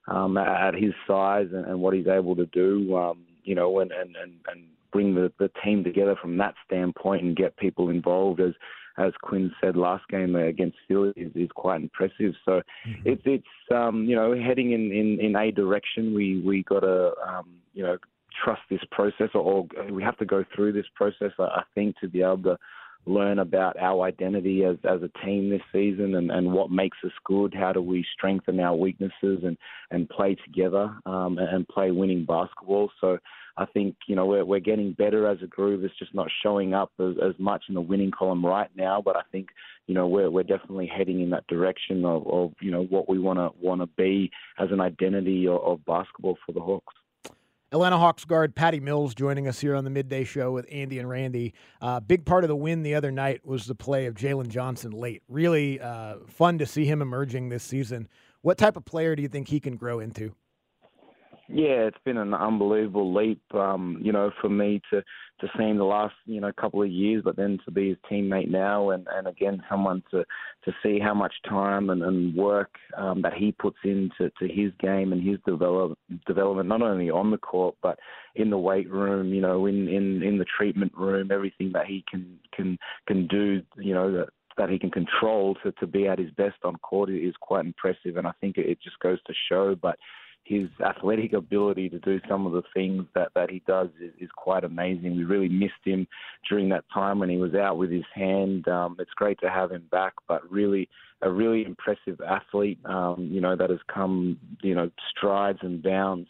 um, 0.08 0.38
at 0.38 0.74
his 0.74 0.94
size 1.06 1.48
and, 1.52 1.66
and 1.66 1.80
what 1.80 1.94
he's 1.94 2.06
able 2.06 2.34
to 2.36 2.46
do, 2.46 2.96
um, 2.96 3.24
you 3.44 3.54
know, 3.54 3.80
and 3.80 3.92
and 3.92 4.16
and, 4.16 4.32
and 4.50 4.64
bring 4.90 5.14
the, 5.14 5.30
the 5.38 5.50
team 5.62 5.84
together 5.84 6.16
from 6.20 6.38
that 6.38 6.54
standpoint 6.64 7.22
and 7.22 7.36
get 7.36 7.56
people 7.58 7.90
involved 7.90 8.40
as 8.40 8.54
as 8.96 9.12
Quin 9.22 9.52
said 9.60 9.76
last 9.76 10.08
game 10.08 10.34
against 10.34 10.76
Philly 10.88 11.12
is, 11.14 11.30
is 11.34 11.50
quite 11.54 11.82
impressive. 11.82 12.34
So 12.44 12.62
it's 13.04 13.22
it's 13.26 13.44
um, 13.70 14.04
you 14.04 14.16
know 14.16 14.34
heading 14.34 14.72
in, 14.72 14.90
in, 14.92 15.20
in 15.20 15.36
a 15.36 15.52
direction. 15.52 16.14
We 16.14 16.40
we 16.40 16.62
got 16.62 16.80
to 16.80 17.12
um, 17.26 17.56
you 17.74 17.82
know 17.82 17.98
trust 18.42 18.62
this 18.70 18.80
process, 18.90 19.30
or, 19.34 19.40
or 19.40 19.92
we 19.92 20.02
have 20.02 20.18
to 20.18 20.26
go 20.26 20.44
through 20.54 20.72
this 20.72 20.86
process. 20.94 21.32
I 21.38 21.42
I 21.42 21.62
think 21.74 21.96
to 22.00 22.08
be 22.08 22.22
able 22.22 22.42
to 22.44 22.58
learn 23.06 23.38
about 23.38 23.76
our 23.78 24.02
identity 24.02 24.64
as 24.64 24.76
as 24.84 25.00
a 25.02 25.24
team 25.24 25.50
this 25.50 25.62
season 25.72 26.14
and, 26.14 26.30
and 26.30 26.52
what 26.52 26.70
makes 26.70 26.98
us 27.04 27.12
good. 27.24 27.54
How 27.54 27.72
do 27.72 27.80
we 27.80 28.04
strengthen 28.14 28.60
our 28.60 28.76
weaknesses 28.76 29.40
and 29.44 29.56
and 29.90 30.08
play 30.08 30.36
together 30.44 30.94
um, 31.06 31.38
and, 31.38 31.66
play 31.68 31.90
winning 31.90 32.24
basketball? 32.24 32.90
So 33.00 33.18
I 33.56 33.66
think 33.66 33.96
you 34.06 34.14
know 34.14 34.26
we're 34.26 34.44
we're 34.44 34.60
getting 34.60 34.92
better 34.92 35.26
as 35.26 35.38
a 35.42 35.46
group. 35.46 35.82
It's 35.82 35.98
just 35.98 36.14
not 36.14 36.28
showing 36.42 36.74
up 36.74 36.92
as, 37.00 37.14
as 37.22 37.34
much 37.38 37.64
in 37.68 37.74
the 37.74 37.80
winning 37.80 38.10
column 38.10 38.44
right 38.44 38.70
now. 38.76 39.02
But 39.02 39.16
I 39.16 39.22
think 39.32 39.48
you 39.86 39.94
know 39.94 40.06
we're 40.06 40.30
we're 40.30 40.42
definitely 40.42 40.86
heading 40.86 41.20
in 41.20 41.30
that 41.30 41.46
direction 41.46 42.04
of, 42.04 42.26
of 42.26 42.52
you 42.60 42.70
know 42.70 42.84
what 42.84 43.08
we 43.08 43.18
want 43.18 43.38
to 43.38 43.50
want 43.60 43.80
to 43.80 43.86
be 43.96 44.30
as 44.58 44.68
an 44.70 44.80
identity 44.80 45.46
of, 45.48 45.60
of 45.62 45.84
basketball 45.86 46.38
for 46.44 46.52
the 46.52 46.60
Hawks. 46.60 46.94
Atlanta 47.70 47.98
Hawks 47.98 48.24
guard 48.24 48.54
Patty 48.54 48.80
Mills 48.80 49.14
joining 49.14 49.46
us 49.46 49.60
here 49.60 49.74
on 49.74 49.84
the 49.84 49.90
midday 49.90 50.24
show 50.24 50.52
with 50.52 50.64
Andy 50.72 50.98
and 50.98 51.08
Randy. 51.08 51.52
Uh, 51.82 52.00
big 52.00 52.24
part 52.24 52.42
of 52.42 52.48
the 52.48 52.56
win 52.56 52.82
the 52.82 52.94
other 52.94 53.10
night 53.10 53.44
was 53.44 53.66
the 53.66 53.74
play 53.74 54.06
of 54.06 54.14
Jalen 54.14 54.48
Johnson 54.48 54.90
late. 54.90 55.22
Really 55.28 55.78
uh, 55.78 56.16
fun 56.28 56.56
to 56.58 56.66
see 56.66 56.86
him 56.86 57.02
emerging 57.02 57.50
this 57.50 57.62
season. 57.62 58.08
What 58.40 58.56
type 58.56 58.78
of 58.78 58.86
player 58.86 59.14
do 59.14 59.20
you 59.20 59.28
think 59.28 59.48
he 59.48 59.60
can 59.60 59.76
grow 59.76 60.00
into? 60.00 60.34
Yeah, 61.50 61.86
it's 61.86 61.98
been 62.04 62.18
an 62.18 62.34
unbelievable 62.34 63.14
leap, 63.14 63.40
um, 63.54 63.98
you 64.02 64.12
know, 64.12 64.30
for 64.40 64.50
me 64.50 64.82
to 64.90 65.02
to 65.40 65.46
see 65.56 65.62
him 65.64 65.78
the 65.78 65.84
last, 65.84 66.14
you 66.26 66.40
know, 66.42 66.52
couple 66.52 66.82
of 66.82 66.90
years, 66.90 67.22
but 67.24 67.36
then 67.36 67.58
to 67.64 67.70
be 67.70 67.88
his 67.88 67.96
teammate 68.10 68.50
now, 68.50 68.90
and 68.90 69.06
and 69.10 69.26
again, 69.26 69.62
someone 69.70 70.02
to 70.10 70.24
to 70.66 70.72
see 70.82 70.98
how 70.98 71.14
much 71.14 71.32
time 71.48 71.88
and, 71.88 72.02
and 72.02 72.36
work 72.36 72.74
um, 72.98 73.22
that 73.22 73.32
he 73.32 73.52
puts 73.52 73.78
into 73.84 74.30
to 74.38 74.46
his 74.46 74.72
game 74.78 75.14
and 75.14 75.26
his 75.26 75.38
develop, 75.46 75.98
development, 76.26 76.68
not 76.68 76.82
only 76.82 77.08
on 77.08 77.30
the 77.30 77.38
court 77.38 77.74
but 77.82 77.98
in 78.34 78.50
the 78.50 78.58
weight 78.58 78.90
room, 78.90 79.32
you 79.32 79.40
know, 79.40 79.64
in 79.64 79.88
in 79.88 80.22
in 80.22 80.36
the 80.36 80.46
treatment 80.58 80.92
room, 80.94 81.30
everything 81.32 81.72
that 81.72 81.86
he 81.86 82.04
can 82.10 82.38
can 82.54 82.76
can 83.06 83.26
do, 83.26 83.62
you 83.78 83.94
know, 83.94 84.12
that 84.12 84.28
that 84.58 84.68
he 84.68 84.78
can 84.78 84.90
control 84.90 85.54
to, 85.62 85.72
to 85.72 85.86
be 85.86 86.06
at 86.08 86.18
his 86.18 86.30
best 86.32 86.56
on 86.64 86.76
court 86.78 87.08
is 87.08 87.34
quite 87.40 87.64
impressive, 87.64 88.16
and 88.16 88.26
I 88.26 88.32
think 88.40 88.58
it 88.58 88.78
just 88.82 88.98
goes 88.98 89.18
to 89.26 89.32
show. 89.48 89.74
But 89.80 89.96
his 90.44 90.68
athletic 90.84 91.34
ability 91.34 91.90
to 91.90 91.98
do 91.98 92.20
some 92.28 92.46
of 92.46 92.52
the 92.52 92.62
things 92.72 93.04
that, 93.14 93.28
that 93.34 93.50
he 93.50 93.62
does 93.66 93.88
is, 94.02 94.12
is 94.18 94.30
quite 94.34 94.64
amazing. 94.64 95.16
We 95.16 95.24
really 95.24 95.48
missed 95.48 95.84
him 95.84 96.06
during 96.48 96.70
that 96.70 96.84
time 96.92 97.18
when 97.18 97.28
he 97.28 97.36
was 97.36 97.54
out 97.54 97.76
with 97.76 97.90
his 97.90 98.04
hand. 98.14 98.66
Um, 98.66 98.96
it's 98.98 99.10
great 99.14 99.38
to 99.40 99.50
have 99.50 99.70
him 99.70 99.86
back, 99.90 100.14
but 100.26 100.50
really 100.50 100.88
a 101.20 101.30
really 101.30 101.64
impressive 101.66 102.20
athlete, 102.26 102.78
um, 102.86 103.28
you 103.30 103.40
know, 103.40 103.56
that 103.56 103.70
has 103.70 103.80
come, 103.92 104.38
you 104.62 104.74
know, 104.74 104.90
strides 105.10 105.58
and 105.62 105.82
bounds. 105.82 106.28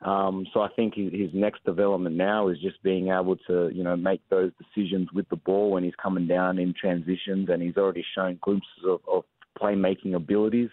Um, 0.00 0.46
so 0.54 0.60
I 0.60 0.68
think 0.76 0.94
his, 0.94 1.30
next 1.34 1.64
development 1.64 2.14
now 2.14 2.48
is 2.48 2.58
just 2.60 2.80
being 2.84 3.08
able 3.08 3.36
to, 3.48 3.68
you 3.74 3.82
know, 3.82 3.96
make 3.96 4.20
those 4.30 4.52
decisions 4.56 5.08
with 5.12 5.28
the 5.28 5.36
ball 5.36 5.72
when 5.72 5.82
he's 5.82 5.94
coming 6.00 6.28
down 6.28 6.58
in 6.58 6.72
transitions, 6.72 7.48
and 7.48 7.60
he's 7.60 7.76
already 7.76 8.04
shown 8.14 8.38
glimpses 8.40 8.84
of, 8.86 9.00
of 9.12 9.24
playmaking 9.60 10.14
abilities. 10.14 10.70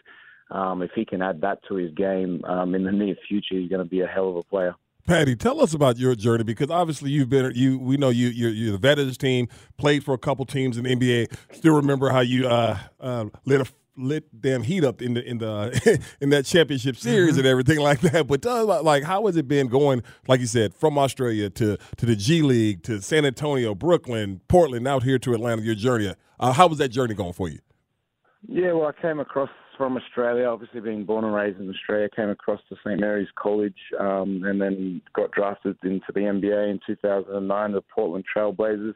Um, 0.51 0.81
if 0.81 0.91
he 0.95 1.05
can 1.05 1.21
add 1.21 1.41
that 1.41 1.59
to 1.67 1.75
his 1.75 1.91
game 1.93 2.43
um, 2.45 2.75
in 2.75 2.83
the 2.83 2.91
near 2.91 3.15
future, 3.27 3.55
he's 3.55 3.69
going 3.69 3.83
to 3.83 3.89
be 3.89 4.01
a 4.01 4.07
hell 4.07 4.29
of 4.29 4.35
a 4.35 4.43
player. 4.43 4.75
Patty, 5.07 5.35
tell 5.35 5.61
us 5.61 5.73
about 5.73 5.97
your 5.97 6.15
journey 6.15 6.43
because 6.43 6.71
obviously 6.71 7.11
you've 7.11 7.29
been 7.29 7.51
you. 7.53 7.77
We 7.77 7.95
know 7.97 8.09
you. 8.09 8.29
You're, 8.29 8.49
you're 8.49 8.71
the 8.71 8.77
veterans 8.79 9.17
team. 9.19 9.47
Played 9.77 10.03
for 10.03 10.15
a 10.15 10.17
couple 10.17 10.45
teams 10.45 10.77
in 10.77 10.83
the 10.83 10.95
NBA. 10.95 11.35
Still 11.55 11.75
remember 11.75 12.09
how 12.09 12.21
you 12.21 12.47
uh, 12.47 12.77
uh, 12.99 13.25
lit 13.45 13.61
a 13.61 13.65
lit 13.97 14.25
them 14.41 14.61
heat 14.63 14.83
up 14.83 15.01
in 15.01 15.13
the 15.13 15.23
in 15.23 15.37
the 15.37 16.01
in 16.21 16.29
that 16.31 16.45
championship 16.45 16.95
series 16.97 17.31
Mm-hmm. 17.33 17.39
and 17.39 17.47
everything 17.47 17.79
like 17.79 18.01
that. 18.01 18.25
But 18.27 18.41
tell 18.41 18.57
us 18.57 18.63
about 18.63 18.83
like 18.83 19.03
how 19.03 19.27
has 19.27 19.37
it 19.37 19.47
been 19.47 19.67
going? 19.67 20.01
Like 20.27 20.39
you 20.39 20.47
said, 20.47 20.73
from 20.73 20.97
Australia 20.97 21.51
to 21.51 21.77
to 21.97 22.05
the 22.05 22.15
G 22.15 22.41
League 22.41 22.81
to 22.83 22.99
San 22.99 23.25
Antonio, 23.25 23.75
Brooklyn, 23.75 24.41
Portland, 24.47 24.87
out 24.87 25.03
here 25.03 25.19
to 25.19 25.33
Atlanta. 25.35 25.61
Your 25.61 25.75
journey. 25.75 26.13
Uh, 26.39 26.51
how 26.51 26.65
was 26.65 26.79
that 26.79 26.89
journey 26.89 27.13
going 27.13 27.33
for 27.33 27.47
you? 27.47 27.59
Yeah, 28.47 28.73
well, 28.73 28.87
I 28.95 29.01
came 29.01 29.19
across 29.19 29.49
from 29.77 29.97
Australia, 29.97 30.45
obviously 30.45 30.81
being 30.81 31.05
born 31.05 31.23
and 31.23 31.33
raised 31.33 31.59
in 31.59 31.69
Australia, 31.69 32.09
came 32.15 32.29
across 32.29 32.59
to 32.69 32.75
St 32.85 32.99
Mary's 32.99 33.27
College 33.35 33.77
um, 33.99 34.43
and 34.45 34.61
then 34.61 35.01
got 35.15 35.31
drafted 35.31 35.77
into 35.83 36.05
the 36.13 36.21
NBA 36.21 36.71
in 36.71 36.79
2009, 36.85 37.71
the 37.71 37.81
Portland 37.81 38.25
Trailblazers. 38.35 38.95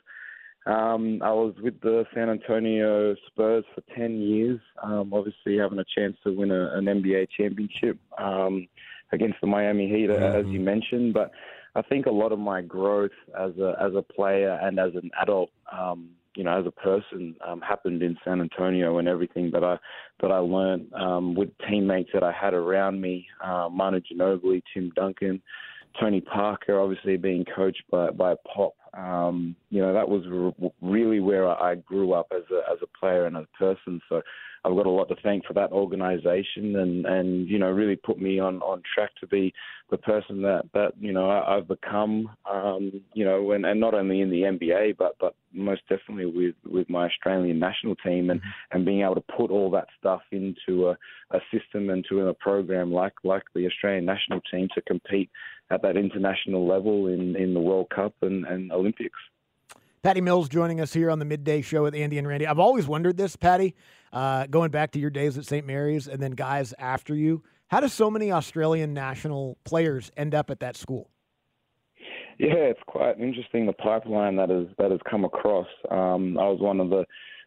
Um, 0.66 1.22
I 1.24 1.32
was 1.32 1.56
with 1.62 1.80
the 1.82 2.06
San 2.14 2.30
Antonio 2.30 3.16
Spurs 3.28 3.64
for 3.74 3.82
10 3.96 4.20
years, 4.20 4.60
um, 4.84 5.14
obviously 5.14 5.58
having 5.58 5.80
a 5.80 5.86
chance 5.98 6.18
to 6.24 6.34
win 6.34 6.52
a, 6.52 6.78
an 6.78 6.86
NBA 6.86 7.30
championship 7.36 7.98
um, 8.18 8.68
against 9.12 9.42
the 9.42 9.48
Miami 9.48 9.90
Heat, 9.90 10.10
as 10.10 10.46
you 10.48 10.60
mentioned. 10.60 11.14
But 11.14 11.32
I 11.76 11.82
think 11.82 12.06
a 12.06 12.12
lot 12.12 12.32
of 12.32 12.40
my 12.40 12.62
growth 12.62 13.12
as 13.40 13.52
a 13.58 13.76
as 13.82 13.94
a 13.96 14.02
player 14.02 14.60
and 14.62 14.80
as 14.80 14.94
an 14.96 15.10
adult, 15.22 15.50
um, 15.72 16.10
you 16.36 16.44
know, 16.44 16.60
as 16.60 16.66
a 16.66 16.72
person, 16.72 17.36
um, 17.46 17.62
happened 17.62 18.02
in 18.02 18.18
San 18.24 18.42
Antonio, 18.42 18.98
and 18.98 19.08
everything 19.08 19.50
that 19.52 19.64
I 19.64 19.78
that 20.22 20.32
I 20.32 20.38
learned 20.38 20.94
um, 20.94 21.36
with 21.36 21.50
teammates 21.68 22.10
that 22.14 22.24
I 22.24 22.32
had 22.32 22.54
around 22.54 23.02
me, 23.02 23.28
uh, 23.44 23.70
Manu 23.72 24.00
Ginobili, 24.02 24.62
Tim 24.74 24.92
Duncan, 24.96 25.42
Tony 26.00 26.22
Parker, 26.22 26.80
obviously 26.80 27.18
being 27.18 27.46
coached 27.56 27.84
by 27.92 28.12
by 28.12 28.36
Pop. 28.54 28.74
Um, 28.94 29.56
you 29.70 29.82
know, 29.82 29.94
that 29.94 30.08
was 30.08 30.24
r- 30.32 30.72
really 30.82 31.20
where 31.20 31.48
I 31.48 31.76
grew 31.76 32.14
up 32.14 32.28
as 32.32 32.44
a 32.52 32.72
as 32.72 32.78
a 32.82 32.98
player 33.00 33.26
and 33.26 33.38
as 33.38 33.46
a 33.54 33.58
person. 33.58 34.02
So 34.10 34.22
I've 34.66 34.76
got 34.76 34.86
a 34.86 34.90
lot 34.90 35.08
to 35.10 35.16
thank 35.24 35.46
for 35.46 35.54
that 35.54 35.72
organisation, 35.72 36.76
and 36.76 37.06
and 37.06 37.48
you 37.48 37.60
know, 37.60 37.70
really 37.70 37.96
put 37.96 38.20
me 38.20 38.40
on 38.40 38.62
on 38.62 38.82
track 38.94 39.12
to 39.22 39.28
be 39.28 39.54
the 39.90 39.98
person 39.98 40.42
that 40.42 40.64
that 40.74 40.94
you 41.00 41.14
know 41.14 41.30
I, 41.30 41.58
I've 41.58 41.68
become. 41.68 42.30
Um, 42.50 43.02
you 43.14 43.26
know, 43.26 43.52
and, 43.52 43.66
and 43.66 43.80
not 43.80 43.94
only 43.94 44.22
in 44.22 44.30
the 44.30 44.42
NBA, 44.42 44.98
but 44.98 45.16
but 45.20 45.36
most 45.54 45.82
definitely 45.90 46.26
with 46.26 46.56
with 46.72 46.90
my 46.90 47.06
Australian 47.06 47.60
national 47.60 47.96
team, 47.98 48.30
and 48.30 48.42
and 48.72 48.86
being 48.86 49.02
able 49.02 49.16
to 49.16 49.24
put 49.38 49.52
all 49.52 49.72
that 49.72 49.88
stuff 50.00 50.22
into 50.32 50.90
a, 50.90 50.98
a 51.32 51.40
system 51.52 51.90
and 51.90 52.06
to 52.10 52.28
a 52.28 52.34
program 52.34 52.92
like 52.92 53.14
like 53.24 53.44
the 53.56 53.66
Australian 53.66 54.06
national 54.06 54.42
team 54.52 54.68
to 54.76 54.82
compete 54.82 55.30
at 55.72 55.82
that 55.82 55.98
international 55.98 56.68
level 56.68 57.08
in 57.08 57.36
in 57.36 57.54
the 57.54 57.60
World 57.60 57.90
Cup 57.90 58.14
and, 58.22 58.46
and 58.46 58.72
Olympics. 58.72 59.20
Patty 60.02 60.22
Mills 60.22 60.48
joining 60.48 60.80
us 60.80 60.94
here 60.94 61.12
on 61.12 61.20
the 61.20 61.26
midday 61.26 61.62
show 61.62 61.84
with 61.84 61.94
Andy 61.94 62.18
and 62.18 62.28
Randy. 62.28 62.48
I've 62.48 62.60
always 62.60 62.88
wondered 62.88 63.18
this, 63.18 63.36
Patty, 63.36 63.76
uh, 64.14 64.46
going 64.48 64.72
back 64.72 64.92
to 64.92 65.00
your 65.00 65.10
days 65.10 65.38
at 65.38 65.46
St. 65.46 65.68
Mary's 65.68 66.08
and 66.08 66.22
then 66.22 66.32
guys 66.32 66.74
after 66.80 67.14
you. 67.14 67.44
How 67.68 67.82
do 67.82 67.90
so 67.90 68.10
many 68.10 68.32
Australian 68.32 68.94
national 68.94 69.58
players 69.66 70.10
end 70.16 70.34
up 70.34 70.50
at 70.50 70.62
that 70.62 70.78
school? 70.78 71.10
Yeah, 72.38 72.54
it's 72.54 72.80
quite 72.88 73.20
interesting 73.20 73.66
the 73.66 73.74
pipeline 73.74 74.38
that 74.38 74.50
has 74.50 74.68
that 74.78 74.92
has 74.92 75.02
come 75.10 75.26
across. 75.26 75.68
Um, 75.92 76.38
I 76.38 76.48
was 76.48 76.62
one 76.62 76.80
of 76.80 76.90
the 76.90 77.04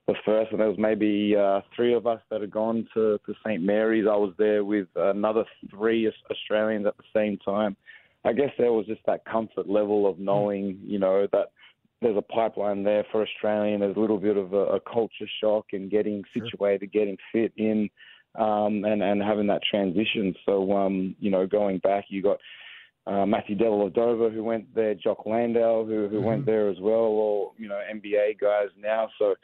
the 0.06 0.14
first, 0.26 0.50
and 0.50 0.60
there 0.60 0.68
was 0.68 0.78
maybe 0.78 1.34
uh, 1.34 1.62
three 1.74 1.94
of 1.94 2.06
us 2.06 2.20
that 2.30 2.42
had 2.42 2.50
gone 2.50 2.86
to, 2.92 3.18
to 3.24 3.34
St 3.46 3.62
Mary's. 3.62 4.04
I 4.06 4.16
was 4.16 4.34
there 4.36 4.64
with 4.64 4.88
another 4.96 5.44
three 5.70 6.12
Australians 6.30 6.86
at 6.86 6.96
the 6.98 7.04
same 7.14 7.38
time. 7.38 7.76
I 8.24 8.32
guess 8.32 8.50
there 8.58 8.72
was 8.72 8.84
just 8.86 9.00
that 9.06 9.24
comfort 9.24 9.68
level 9.68 10.06
of 10.06 10.18
knowing, 10.18 10.78
you 10.84 10.98
know, 10.98 11.26
that 11.32 11.52
there's 12.02 12.16
a 12.16 12.22
pipeline 12.22 12.82
there 12.82 13.04
for 13.10 13.22
Australian. 13.22 13.80
There's 13.80 13.96
a 13.96 14.00
little 14.00 14.18
bit 14.18 14.36
of 14.36 14.52
a, 14.52 14.64
a 14.76 14.80
culture 14.80 15.28
shock 15.40 15.66
and 15.72 15.90
getting 15.90 16.22
situated, 16.34 16.92
getting 16.92 17.16
fit 17.32 17.52
in, 17.56 17.88
um, 18.38 18.84
and 18.84 19.02
and 19.02 19.22
having 19.22 19.46
that 19.46 19.62
transition. 19.68 20.34
So, 20.44 20.72
um, 20.72 21.16
you 21.20 21.30
know, 21.30 21.46
going 21.46 21.78
back, 21.78 22.06
you 22.08 22.22
got 22.22 22.38
uh, 23.06 23.26
Matthew 23.26 23.56
Dellavedova 23.56 24.32
who 24.32 24.44
went 24.44 24.74
there, 24.74 24.94
Jock 24.94 25.24
Landale 25.26 25.84
who 25.84 26.08
who 26.08 26.20
went 26.20 26.44
there 26.44 26.68
as 26.68 26.76
well, 26.80 26.94
or 26.94 27.52
you 27.58 27.68
know 27.68 27.80
NBA 27.92 28.40
guys 28.40 28.68
now. 28.78 29.08
So. 29.18 29.34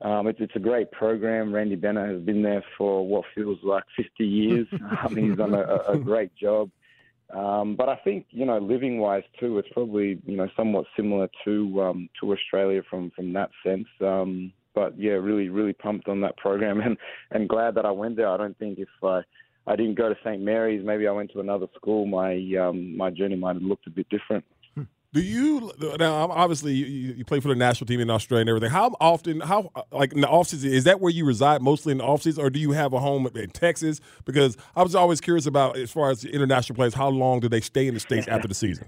Um, 0.00 0.28
it's, 0.28 0.38
it's 0.40 0.54
a 0.54 0.60
great 0.60 0.92
program. 0.92 1.52
Randy 1.52 1.74
Bennett 1.74 2.08
has 2.08 2.22
been 2.22 2.40
there 2.40 2.62
for 2.76 3.04
what 3.04 3.24
feels 3.34 3.58
like 3.64 3.82
50 3.96 4.24
years. 4.24 4.68
I 5.02 5.08
mean, 5.08 5.30
he's 5.30 5.36
done 5.36 5.54
a 5.54 5.78
a 5.88 5.98
great 5.98 6.32
job. 6.36 6.70
Um, 7.34 7.76
but 7.76 7.88
I 7.88 7.96
think 7.96 8.26
you 8.30 8.46
know, 8.46 8.58
living 8.58 8.98
wise 8.98 9.24
too, 9.38 9.58
it's 9.58 9.68
probably 9.72 10.20
you 10.24 10.36
know 10.36 10.48
somewhat 10.56 10.86
similar 10.96 11.28
to 11.44 11.82
um, 11.82 12.08
to 12.20 12.32
Australia 12.32 12.82
from 12.88 13.10
from 13.14 13.32
that 13.34 13.50
sense. 13.64 13.86
Um, 14.00 14.52
but 14.74 14.98
yeah, 14.98 15.12
really 15.12 15.48
really 15.48 15.72
pumped 15.74 16.08
on 16.08 16.20
that 16.22 16.36
program 16.36 16.80
and 16.84 16.96
and 17.30 17.48
glad 17.48 17.74
that 17.74 17.84
I 17.84 17.90
went 17.90 18.16
there. 18.16 18.28
I 18.28 18.36
don't 18.36 18.58
think 18.58 18.78
if 18.78 18.88
I 19.02 19.20
I 19.66 19.76
didn't 19.76 19.96
go 19.96 20.08
to 20.08 20.16
St 20.24 20.40
Mary's, 20.40 20.84
maybe 20.84 21.06
I 21.06 21.12
went 21.12 21.30
to 21.32 21.40
another 21.40 21.66
school, 21.76 22.06
my 22.06 22.34
um, 22.60 22.96
my 22.96 23.10
journey 23.10 23.36
might 23.36 23.56
have 23.56 23.62
looked 23.62 23.86
a 23.86 23.90
bit 23.90 24.08
different. 24.08 24.44
Do 25.14 25.22
you 25.22 25.72
now? 25.98 26.30
Obviously, 26.30 26.74
you, 26.74 26.84
you 26.84 27.14
you 27.14 27.24
play 27.24 27.40
for 27.40 27.48
the 27.48 27.54
national 27.54 27.86
team 27.86 27.98
in 28.00 28.10
Australia 28.10 28.42
and 28.42 28.50
everything. 28.50 28.70
How 28.70 28.94
often? 29.00 29.40
How 29.40 29.70
like 29.90 30.12
in 30.12 30.20
the 30.20 30.28
off 30.28 30.48
season? 30.48 30.70
Is 30.70 30.84
that 30.84 31.00
where 31.00 31.10
you 31.10 31.24
reside 31.24 31.62
mostly 31.62 31.92
in 31.92 31.98
the 31.98 32.04
off 32.04 32.22
season, 32.22 32.44
or 32.44 32.50
do 32.50 32.58
you 32.58 32.72
have 32.72 32.92
a 32.92 33.00
home 33.00 33.26
in 33.34 33.48
Texas? 33.48 34.00
Because 34.26 34.58
I 34.76 34.82
was 34.82 34.94
always 34.94 35.22
curious 35.22 35.46
about 35.46 35.78
as 35.78 35.90
far 35.90 36.10
as 36.10 36.26
international 36.26 36.76
players, 36.76 36.92
how 36.92 37.08
long 37.08 37.40
do 37.40 37.48
they 37.48 37.62
stay 37.62 37.86
in 37.86 37.94
the 37.94 38.00
states 38.00 38.28
after 38.28 38.46
the 38.48 38.54
season? 38.54 38.86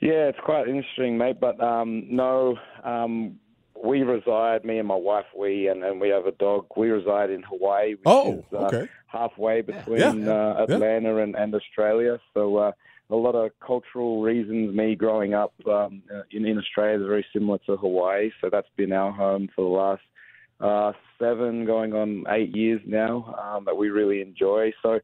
Yeah, 0.00 0.28
it's 0.28 0.38
quite 0.44 0.68
interesting, 0.68 1.18
mate. 1.18 1.40
But 1.40 1.60
um, 1.60 2.04
no, 2.08 2.56
um, 2.84 3.40
we 3.84 4.02
reside, 4.02 4.64
me 4.64 4.78
and 4.78 4.86
my 4.86 4.94
wife, 4.94 5.26
we, 5.36 5.66
and, 5.66 5.82
and 5.82 6.00
we 6.00 6.10
have 6.10 6.26
a 6.26 6.32
dog. 6.32 6.66
We 6.76 6.90
reside 6.90 7.30
in 7.30 7.42
Hawaii, 7.42 7.94
which 7.94 8.02
Oh, 8.06 8.34
is 8.38 8.44
uh, 8.52 8.56
okay. 8.66 8.88
halfway 9.08 9.62
between 9.62 9.98
Yeah. 9.98 10.10
Uh, 10.32 10.66
Yeah. 10.68 10.74
Atlanta 10.76 11.16
and, 11.16 11.34
and 11.34 11.52
Australia. 11.56 12.20
So 12.34 12.56
uh, 12.58 12.72
a 13.10 13.16
lot 13.16 13.34
of 13.34 13.50
cultural 13.64 14.22
reasons. 14.22 14.74
Me 14.74 14.94
growing 14.94 15.34
up 15.34 15.54
um, 15.66 16.02
uh, 16.14 16.22
in, 16.30 16.44
in 16.44 16.58
Australia 16.58 17.00
is 17.00 17.06
very 17.06 17.26
similar 17.32 17.58
to 17.66 17.76
Hawaii. 17.76 18.30
So 18.40 18.50
that's 18.50 18.68
been 18.76 18.92
our 18.92 19.12
home 19.12 19.48
for 19.54 19.64
the 19.64 19.70
last 19.70 20.02
uh, 20.60 20.92
seven, 21.18 21.64
going 21.64 21.92
on 21.94 22.24
eight 22.28 22.54
years 22.54 22.80
now 22.86 23.34
um, 23.38 23.64
that 23.64 23.76
we 23.76 23.88
really 23.88 24.20
enjoy. 24.20 24.72
So 24.82 25.00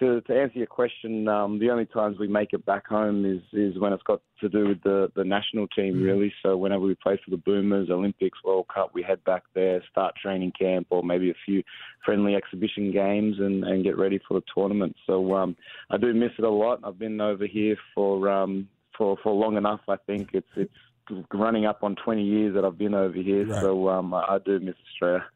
to, 0.00 0.20
to 0.22 0.40
answer 0.40 0.58
your 0.58 0.66
question, 0.66 1.28
um, 1.28 1.58
the 1.58 1.70
only 1.70 1.86
times 1.86 2.18
we 2.18 2.28
make 2.28 2.52
it 2.52 2.64
back 2.64 2.86
home 2.86 3.24
is, 3.24 3.42
is 3.52 3.78
when 3.78 3.92
it's 3.92 4.02
got 4.02 4.20
to 4.40 4.48
do 4.48 4.68
with 4.68 4.82
the, 4.82 5.10
the 5.16 5.24
national 5.24 5.66
team, 5.68 6.02
really. 6.02 6.32
So 6.42 6.56
whenever 6.56 6.82
we 6.82 6.94
play 6.94 7.20
for 7.24 7.30
the 7.30 7.36
Boomers, 7.36 7.90
Olympics, 7.90 8.38
World 8.44 8.66
Cup, 8.72 8.90
we 8.94 9.02
head 9.02 9.22
back 9.24 9.42
there, 9.54 9.82
start 9.90 10.14
training 10.20 10.52
camp, 10.58 10.86
or 10.90 11.02
maybe 11.02 11.30
a 11.30 11.34
few 11.44 11.62
friendly 12.04 12.34
exhibition 12.34 12.92
games, 12.92 13.36
and, 13.38 13.64
and 13.64 13.84
get 13.84 13.98
ready 13.98 14.20
for 14.26 14.34
the 14.34 14.46
tournament. 14.54 14.94
So 15.06 15.34
um, 15.34 15.56
I 15.90 15.96
do 15.96 16.14
miss 16.14 16.32
it 16.38 16.44
a 16.44 16.50
lot. 16.50 16.80
I've 16.84 16.98
been 16.98 17.20
over 17.20 17.46
here 17.46 17.76
for 17.94 18.28
um, 18.28 18.68
for 18.96 19.16
for 19.22 19.32
long 19.32 19.56
enough. 19.56 19.80
I 19.88 19.96
think 20.06 20.30
it's 20.32 20.46
it's 20.56 20.72
running 21.32 21.66
up 21.66 21.82
on 21.82 21.96
20 22.04 22.22
years 22.22 22.54
that 22.54 22.64
I've 22.64 22.76
been 22.76 22.94
over 22.94 23.16
here. 23.16 23.46
So 23.60 23.88
um, 23.88 24.12
I, 24.12 24.24
I 24.28 24.38
do 24.44 24.60
miss 24.60 24.74
Australia. 24.92 25.26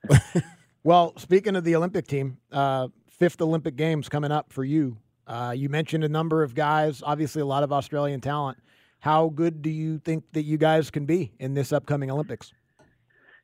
Well, 0.84 1.12
speaking 1.16 1.54
of 1.54 1.62
the 1.62 1.76
Olympic 1.76 2.08
team, 2.08 2.38
uh, 2.50 2.88
fifth 3.22 3.40
Olympic 3.40 3.76
Games 3.76 4.08
coming 4.08 4.32
up 4.32 4.52
for 4.52 4.64
you. 4.64 4.96
Uh, 5.28 5.54
you 5.56 5.68
mentioned 5.68 6.02
a 6.02 6.08
number 6.08 6.42
of 6.42 6.56
guys, 6.56 7.04
obviously 7.06 7.40
a 7.40 7.46
lot 7.46 7.62
of 7.62 7.72
Australian 7.72 8.20
talent. 8.20 8.58
How 8.98 9.28
good 9.28 9.62
do 9.62 9.70
you 9.70 10.00
think 10.00 10.24
that 10.32 10.42
you 10.42 10.58
guys 10.58 10.90
can 10.90 11.06
be 11.06 11.30
in 11.38 11.54
this 11.54 11.72
upcoming 11.72 12.10
Olympics? 12.10 12.52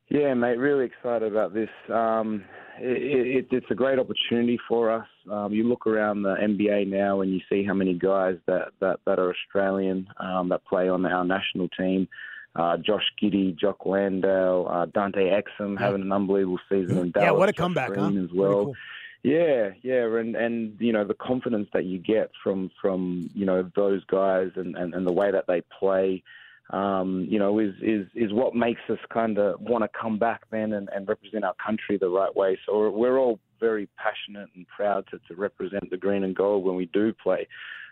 Yeah, 0.09 0.33
mate, 0.33 0.57
really 0.57 0.83
excited 0.83 1.31
about 1.31 1.53
this. 1.53 1.69
Um, 1.87 2.43
it, 2.77 3.37
it, 3.37 3.47
it's 3.51 3.67
a 3.71 3.73
great 3.73 3.99
opportunity 3.99 4.59
for 4.67 4.91
us. 4.91 5.07
Um, 5.31 5.53
you 5.53 5.63
look 5.63 5.87
around 5.87 6.23
the 6.23 6.35
NBA 6.35 6.87
now 6.87 7.21
and 7.21 7.31
you 7.31 7.39
see 7.49 7.63
how 7.63 7.73
many 7.73 7.93
guys 7.93 8.35
that, 8.47 8.71
that, 8.81 8.99
that 9.05 9.17
are 9.17 9.33
Australian 9.33 10.09
um, 10.19 10.49
that 10.49 10.65
play 10.65 10.89
on 10.89 11.05
our 11.05 11.23
national 11.23 11.69
team. 11.69 12.05
Uh, 12.53 12.75
Josh 12.75 13.05
Giddey, 13.23 13.57
Jock 13.57 13.85
Landale, 13.85 14.67
uh, 14.69 14.87
Dante 14.87 15.29
Exum 15.29 15.79
having 15.79 16.01
an 16.01 16.11
unbelievable 16.11 16.59
season 16.67 16.97
in 16.97 17.11
Dallas. 17.11 17.27
Yeah, 17.27 17.31
what 17.31 17.47
a 17.47 17.53
Josh 17.53 17.59
comeback, 17.59 17.95
huh? 17.95 18.09
Green 18.09 18.25
as 18.25 18.27
Pretty 18.27 18.39
well. 18.39 18.65
cool. 18.65 18.75
Yeah, 19.23 19.71
yeah, 19.81 20.05
and 20.17 20.35
and 20.35 20.77
you 20.79 20.93
know 20.93 21.03
the 21.03 21.13
confidence 21.13 21.67
that 21.73 21.83
you 21.83 21.99
get 21.99 22.31
from 22.41 22.71
from 22.81 23.29
you 23.33 23.45
know 23.45 23.69
those 23.75 24.03
guys 24.05 24.51
and 24.55 24.77
and, 24.77 24.93
and 24.93 25.05
the 25.05 25.11
way 25.11 25.29
that 25.29 25.45
they 25.45 25.61
play, 25.77 26.23
um, 26.69 27.27
you 27.29 27.37
know, 27.37 27.59
is 27.59 27.73
is 27.81 28.07
is 28.15 28.31
what 28.31 28.55
makes 28.55 28.81
us 28.89 28.99
kind 29.11 29.37
of 29.37 29.59
want 29.59 29.83
to 29.83 29.89
come 29.99 30.19
back 30.19 30.43
then 30.51 30.71
and, 30.71 30.87
and 30.95 31.07
represent 31.09 31.43
our 31.43 31.55
country 31.55 31.97
the 31.97 32.07
right 32.07 32.33
way. 32.33 32.57
So 32.65 32.89
we're, 32.89 33.19
all 33.19 33.39
very 33.59 33.89
passionate 33.97 34.47
and 34.55 34.65
proud 34.69 35.05
to, 35.11 35.19
to 35.27 35.35
represent 35.35 35.89
the 35.89 35.97
green 35.97 36.23
and 36.23 36.33
gold 36.33 36.63
when 36.63 36.77
we 36.77 36.85
do 36.85 37.11
play. 37.11 37.45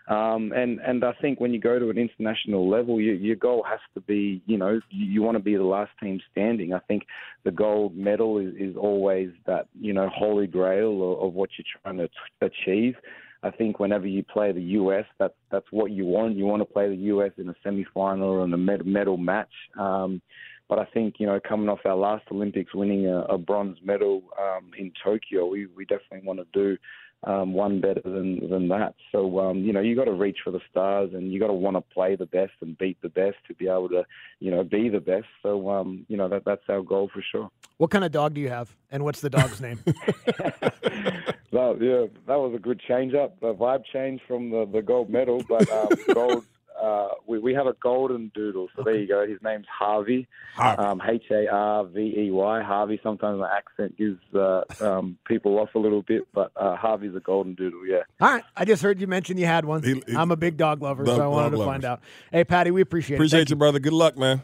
Um, 0.08 0.52
and 0.52 0.80
and 0.80 1.04
I 1.04 1.12
think 1.20 1.38
when 1.38 1.52
you 1.52 1.60
go 1.60 1.78
to 1.78 1.90
an 1.90 1.98
international 1.98 2.68
level, 2.68 2.98
you, 2.98 3.12
your 3.12 3.36
goal 3.36 3.62
has 3.68 3.80
to 3.94 4.00
be, 4.00 4.42
you 4.46 4.56
know, 4.56 4.80
you, 4.90 5.06
you 5.06 5.22
want 5.22 5.36
to 5.36 5.42
be 5.42 5.54
the 5.54 5.62
last 5.62 5.90
team 6.02 6.18
standing. 6.32 6.72
I 6.72 6.78
think 6.80 7.04
the 7.44 7.50
gold 7.50 7.94
medal 7.94 8.38
is, 8.38 8.54
is 8.58 8.74
always 8.74 9.30
that, 9.46 9.68
you 9.78 9.92
know, 9.92 10.08
holy 10.08 10.46
grail 10.46 11.12
of, 11.12 11.28
of 11.28 11.34
what 11.34 11.50
you're 11.58 11.66
trying 11.82 11.98
to 11.98 12.08
achieve. 12.40 12.94
I 13.42 13.50
think 13.50 13.78
whenever 13.78 14.06
you 14.06 14.24
play 14.24 14.50
the 14.50 14.62
US, 14.62 15.04
that's 15.18 15.34
that's 15.50 15.66
what 15.70 15.90
you 15.90 16.06
want. 16.06 16.36
You 16.36 16.46
want 16.46 16.62
to 16.62 16.72
play 16.72 16.88
the 16.88 17.02
US 17.12 17.32
in 17.36 17.50
a 17.50 17.54
semi-final 17.62 18.28
or 18.28 18.44
in 18.44 18.52
a 18.54 18.58
med- 18.58 18.86
medal 18.86 19.18
match. 19.18 19.52
Um, 19.78 20.22
but 20.70 20.78
I 20.78 20.86
think 20.86 21.16
you 21.18 21.26
know, 21.26 21.38
coming 21.46 21.68
off 21.68 21.80
our 21.84 21.96
last 21.96 22.24
Olympics, 22.30 22.74
winning 22.74 23.06
a, 23.06 23.20
a 23.22 23.38
bronze 23.38 23.78
medal 23.84 24.22
um, 24.40 24.70
in 24.78 24.90
Tokyo, 25.04 25.46
we 25.46 25.66
we 25.66 25.84
definitely 25.84 26.26
want 26.26 26.40
to 26.40 26.46
do 26.52 26.78
um, 27.24 27.52
one 27.52 27.80
better 27.80 28.02
than 28.04 28.48
than 28.48 28.68
that. 28.68 28.94
So 29.12 29.40
um, 29.40 29.58
you 29.58 29.72
know, 29.72 29.80
you 29.80 29.96
got 29.96 30.04
to 30.04 30.12
reach 30.12 30.38
for 30.44 30.50
the 30.50 30.60
stars, 30.70 31.10
and 31.14 31.32
you 31.32 31.40
got 31.40 31.48
to 31.48 31.52
want 31.52 31.76
to 31.76 31.80
play 31.80 32.16
the 32.16 32.26
best 32.26 32.52
and 32.60 32.76
beat 32.78 33.00
the 33.02 33.08
best 33.08 33.36
to 33.48 33.54
be 33.54 33.66
able 33.66 33.88
to 33.90 34.04
you 34.40 34.50
know 34.50 34.62
be 34.64 34.88
the 34.88 35.00
best. 35.00 35.26
So 35.42 35.68
um, 35.70 36.06
you 36.08 36.16
know, 36.16 36.28
that 36.28 36.44
that's 36.44 36.62
our 36.68 36.82
goal 36.82 37.10
for 37.12 37.22
sure. 37.32 37.50
What 37.78 37.90
kind 37.90 38.04
of 38.04 38.12
dog 38.12 38.34
do 38.34 38.40
you 38.40 38.50
have, 38.50 38.74
and 38.90 39.04
what's 39.04 39.20
the 39.20 39.30
dog's 39.30 39.60
name? 39.60 39.82
Well, 41.50 41.76
yeah, 41.80 42.06
that 42.26 42.36
was 42.36 42.52
a 42.54 42.58
good 42.58 42.80
change 42.80 43.14
up. 43.14 43.40
The 43.40 43.54
vibe 43.54 43.84
change 43.90 44.20
from 44.28 44.50
the, 44.50 44.68
the 44.70 44.82
gold 44.82 45.08
medal, 45.08 45.42
but 45.48 45.70
um, 45.70 45.88
gold. 46.14 46.44
Uh, 46.80 47.08
we 47.26 47.38
we 47.38 47.54
have 47.54 47.66
a 47.66 47.74
golden 47.82 48.30
doodle, 48.34 48.68
so 48.76 48.82
there 48.82 48.96
you 48.96 49.08
go. 49.08 49.26
His 49.26 49.38
name's 49.42 49.66
Harvey, 49.66 50.28
um, 50.58 51.02
H 51.06 51.24
A 51.30 51.46
R 51.48 51.84
V 51.84 52.00
E 52.00 52.30
Y. 52.30 52.62
Harvey. 52.62 53.00
Sometimes 53.02 53.40
my 53.40 53.50
accent 53.56 53.96
gives 53.96 54.20
uh, 54.34 54.62
um, 54.80 55.18
people 55.26 55.58
off 55.58 55.74
a 55.74 55.78
little 55.78 56.02
bit, 56.02 56.22
but 56.32 56.52
uh, 56.56 56.76
Harvey's 56.76 57.14
a 57.16 57.20
golden 57.20 57.54
doodle. 57.54 57.86
Yeah. 57.86 58.02
All 58.20 58.30
right, 58.30 58.44
I 58.56 58.64
just 58.64 58.82
heard 58.82 59.00
you 59.00 59.06
mention 59.06 59.38
you 59.38 59.46
had 59.46 59.64
one. 59.64 60.02
I'm 60.16 60.30
a 60.30 60.36
big 60.36 60.56
dog 60.56 60.82
lover, 60.82 61.04
so 61.06 61.20
I 61.20 61.26
wanted 61.26 61.50
dog 61.50 61.60
to 61.60 61.64
find 61.64 61.84
out. 61.84 62.00
Hey, 62.30 62.44
Patty, 62.44 62.70
we 62.70 62.80
appreciate, 62.80 63.16
it. 63.16 63.18
Appreciate 63.18 63.40
Thank 63.40 63.50
you, 63.50 63.56
brother. 63.56 63.78
Good 63.78 63.92
luck, 63.92 64.16
man. 64.16 64.42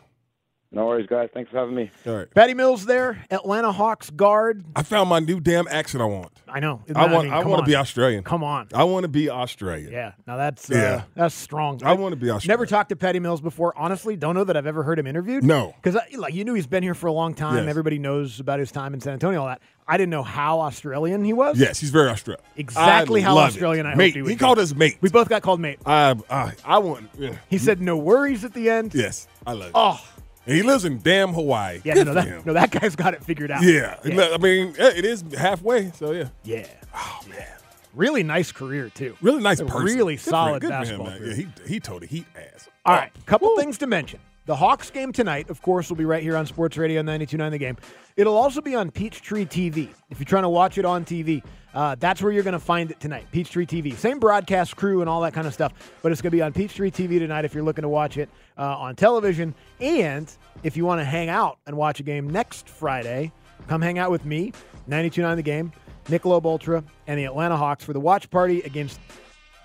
No 0.75 0.87
worries, 0.87 1.07
guys. 1.07 1.29
Thanks 1.33 1.51
for 1.53 1.59
having 1.59 1.75
me. 1.77 1.91
All 2.07 2.17
right. 2.17 2.31
Patty 2.35 2.53
Mills 2.53 2.85
there, 2.85 3.25
Atlanta 3.31 3.71
Hawks 3.71 4.11
guard. 4.11 4.65
I 4.75 4.83
found 4.83 5.09
my 5.09 5.21
new 5.21 5.39
damn 5.39 5.69
accent 5.69 6.03
I 6.03 6.07
want. 6.07 6.33
I 6.49 6.59
know. 6.59 6.83
I 6.95 7.07
want. 7.07 7.25
mean, 7.27 7.33
I, 7.33 7.43
come 7.43 7.51
want 7.51 7.61
to 7.61 7.63
on. 7.63 7.67
be 7.69 7.77
Australian. 7.77 8.25
Come 8.25 8.43
on. 8.43 8.69
I 8.75 8.83
want 8.85 9.05
to 9.05 9.09
be 9.09 9.31
Australian. 9.31 9.93
Yeah, 9.93 10.13
now 10.27 10.37
that's 10.37 10.71
uh, 10.71 10.75
Yeah. 10.75 11.03
that's 11.15 11.35
strong. 11.35 11.81
I 11.85 11.93
want 11.95 12.13
to 12.13 12.17
be 12.17 12.29
Australian. 12.29 12.49
Never 12.59 12.67
talked 12.67 12.89
to 12.89 12.97
Patty 12.97 13.21
Mills 13.21 13.41
before. 13.41 13.73
Honestly, 13.77 14.17
don't 14.17 14.35
know 14.35 14.45
that 14.45 14.57
I've 14.57 14.67
ever 14.67 14.83
heard 14.83 14.99
him 14.99 15.07
interviewed. 15.07 15.45
No. 15.45 15.75
because 15.83 16.01
like 16.17 16.35
you 16.35 16.45
knew 16.45 16.55
he's 16.55 16.67
been 16.67 16.83
here 16.83 16.95
for 16.95 17.07
a 17.07 17.13
long 17.13 17.35
time. 17.35 17.57
Yes. 17.59 17.69
Everybody 17.69 17.99
knows 18.01 18.41
about 18.41 18.59
his 18.59 18.73
time 18.73 18.95
in 18.95 19.01
San 19.01 19.13
Antonio. 19.13 19.41
All 19.43 19.47
that. 19.47 19.61
I 19.87 19.97
didn't 19.97 20.11
know 20.11 20.23
how 20.23 20.61
Australian 20.61 21.25
he 21.25 21.33
was. 21.35 21.59
Yes, 21.59 21.79
he's 21.79 21.91
very 21.91 22.09
Australian. 22.09 22.43
exactly 22.57 23.21
I 23.21 23.25
how 23.27 23.35
love 23.35 23.45
it. 23.51 23.53
Australian 23.53 23.87
I 23.87 23.95
mate. 23.95 24.07
hoped 24.07 24.17
he 24.17 24.23
would. 24.23 24.29
He 24.31 24.35
be. 24.35 24.39
called 24.41 24.59
us 24.59 24.75
mate. 24.75 24.97
We 25.03 25.11
both 25.11 25.29
got 25.29 25.43
called 25.43 25.61
mate. 25.61 25.79
I, 25.87 26.17
I, 26.31 26.53
I 26.65 26.79
want. 26.79 27.11
Yeah. 27.19 27.37
He 27.49 27.59
said 27.59 27.81
no 27.81 27.97
worries 27.97 28.45
at 28.45 28.55
the 28.55 28.71
end. 28.71 28.95
Yes, 28.95 29.29
I 29.47 29.53
love 29.53 29.67
it. 29.69 29.73
Oh, 29.75 30.03
And 30.47 30.57
he 30.57 30.63
lives 30.63 30.85
in 30.85 31.01
damn 31.01 31.33
Hawaii. 31.33 31.81
yeah. 31.85 31.95
Good 31.95 32.07
No, 32.07 32.15
that, 32.15 32.47
no, 32.47 32.53
that 32.53 32.71
guy's 32.71 32.97
got 32.97 33.15
it 33.15 33.25
figured 33.25 33.51
out. 33.51 33.63
Yeah. 33.63 33.99
Yeah. 34.05 34.29
I 34.33 34.39
mean, 34.39 34.75
it 34.79 35.05
is 35.05 35.25
halfway. 35.37 35.91
So 35.93 36.13
yeah. 36.13 36.29
Yeah. 36.45 36.67
Oh 36.95 37.21
man. 37.29 37.47
Really 37.95 38.23
nice 38.23 38.51
career 38.53 38.91
too. 38.91 39.17
Really 39.23 39.43
nice 39.43 39.61
A 39.61 39.65
person. 39.65 39.85
Really 39.85 40.17
Good 40.17 40.25
solid 40.25 40.63
basketball 40.63 41.07
man. 41.07 41.21
Yeah, 41.25 41.35
he 41.35 41.47
he 41.67 41.81
told 41.81 42.03
the 42.03 42.07
heat 42.07 42.27
ass. 42.37 42.69
All 42.85 42.95
right, 42.95 43.13
couple 43.27 43.57
things 43.57 43.79
to 43.79 43.87
mention. 43.87 44.21
The 44.47 44.57
Hawks 44.57 44.91
game 44.91 45.11
tonight, 45.11 45.49
of 45.49 45.63
course, 45.63 45.89
will 45.89 45.97
be 45.97 46.05
right 46.05 46.23
here 46.23 46.37
on 46.37 46.45
Sports 46.45 46.77
Radio 46.77 47.01
92.9 47.03 47.51
The 47.53 47.59
Game. 47.59 47.77
It'll 48.17 48.37
also 48.37 48.61
be 48.61 48.75
on 48.75 48.91
Peachtree 48.91 49.47
TV. 49.47 49.89
If 50.11 50.19
you're 50.19 50.27
trying 50.27 50.43
to 50.43 50.51
watch 50.51 50.77
it 50.77 50.85
on 50.85 51.07
TV, 51.07 51.43
uh, 51.75 51.97
that's 51.99 52.23
where 52.23 52.33
you're 52.33 52.43
going 52.43 52.53
to 52.53 52.59
find 52.59 52.91
it 52.91 53.01
tonight. 53.01 53.27
Peachtree 53.33 53.67
TV. 53.67 53.95
Same 53.97 54.19
broadcast 54.19 54.77
crew 54.77 55.01
and 55.01 55.11
all 55.11 55.21
that 55.23 55.35
kind 55.35 55.47
of 55.47 55.53
stuff, 55.53 55.73
but 56.03 56.13
it's 56.13 56.23
going 56.23 56.31
to 56.31 56.37
be 56.37 56.43
on 56.43 56.53
Peachtree 56.53 56.91
TV 56.91 57.19
tonight 57.19 57.45
if 57.45 57.55
you're 57.55 57.65
looking 57.65 57.83
to 57.83 57.89
watch 57.89 58.17
it 58.17 58.29
uh, 58.57 58.79
on 58.79 58.97
television. 58.97 59.55
And 59.81 60.33
if 60.63 60.77
you 60.77 60.85
want 60.85 61.01
to 61.01 61.05
hang 61.05 61.29
out 61.29 61.59
and 61.67 61.77
watch 61.77 62.01
a 62.01 62.03
game 62.03 62.31
next 62.31 62.69
Friday, 62.69 63.33
Come 63.69 63.81
hang 63.81 63.99
out 63.99 64.11
with 64.11 64.25
me, 64.25 64.53
92.9 64.89 65.37
The 65.37 65.43
Game, 65.43 65.73
Michelob 66.07 66.45
Ultra, 66.45 66.85
and 67.07 67.19
the 67.19 67.25
Atlanta 67.25 67.57
Hawks 67.57 67.85
for 67.85 67.93
the 67.93 68.01
watch 68.01 68.29
party 68.31 68.61
against 68.63 69.01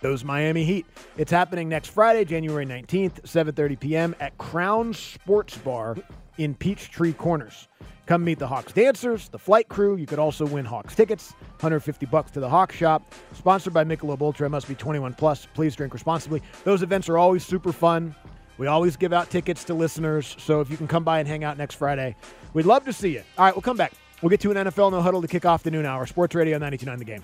those 0.01 0.23
Miami 0.23 0.63
Heat. 0.63 0.85
It's 1.17 1.31
happening 1.31 1.67
next 1.67 1.89
Friday, 1.89 2.23
January 2.23 2.65
19th, 2.65 3.21
7:30 3.23 3.79
p.m. 3.79 4.15
at 4.21 4.37
Crown 4.37 4.93
Sports 4.93 5.57
Bar 5.57 5.97
in 6.37 6.55
Peachtree 6.55 7.11
Corners. 7.11 7.67
Come 8.09 8.23
meet 8.23 8.39
the 8.39 8.47
Hawks 8.47 8.73
dancers, 8.73 9.29
the 9.29 9.37
flight 9.37 9.69
crew. 9.69 9.95
You 9.95 10.07
could 10.07 10.17
also 10.17 10.43
win 10.43 10.65
Hawks 10.65 10.95
tickets, 10.95 11.33
150 11.59 12.07
bucks 12.07 12.31
to 12.31 12.39
the 12.39 12.49
Hawk 12.49 12.71
shop. 12.71 13.03
Sponsored 13.33 13.71
by 13.71 13.83
Michelob 13.83 14.19
Ultra. 14.21 14.49
Must 14.49 14.67
be 14.67 14.73
21 14.73 15.13
plus. 15.13 15.45
Please 15.53 15.75
drink 15.75 15.93
responsibly. 15.93 16.41
Those 16.63 16.81
events 16.81 17.07
are 17.07 17.19
always 17.19 17.45
super 17.45 17.71
fun. 17.71 18.15
We 18.57 18.65
always 18.65 18.95
give 18.95 19.13
out 19.13 19.29
tickets 19.29 19.63
to 19.65 19.75
listeners. 19.75 20.35
So 20.39 20.59
if 20.59 20.71
you 20.71 20.75
can 20.75 20.87
come 20.87 21.03
by 21.03 21.19
and 21.19 21.27
hang 21.27 21.43
out 21.43 21.59
next 21.59 21.75
Friday, 21.75 22.15
we'd 22.53 22.65
love 22.65 22.83
to 22.85 22.93
see 22.93 23.09
you. 23.09 23.21
All 23.37 23.45
right, 23.45 23.53
we'll 23.53 23.61
come 23.61 23.77
back. 23.77 23.93
We'll 24.23 24.31
get 24.31 24.39
to 24.39 24.49
an 24.49 24.57
NFL 24.57 24.91
no 24.91 25.03
huddle 25.03 25.21
to 25.21 25.27
kick 25.27 25.45
off 25.45 25.61
the 25.61 25.69
noon 25.69 25.85
hour. 25.85 26.07
Sports 26.07 26.33
Radio 26.33 26.57
92.9 26.57 26.97
The 26.97 27.05
Game. 27.05 27.23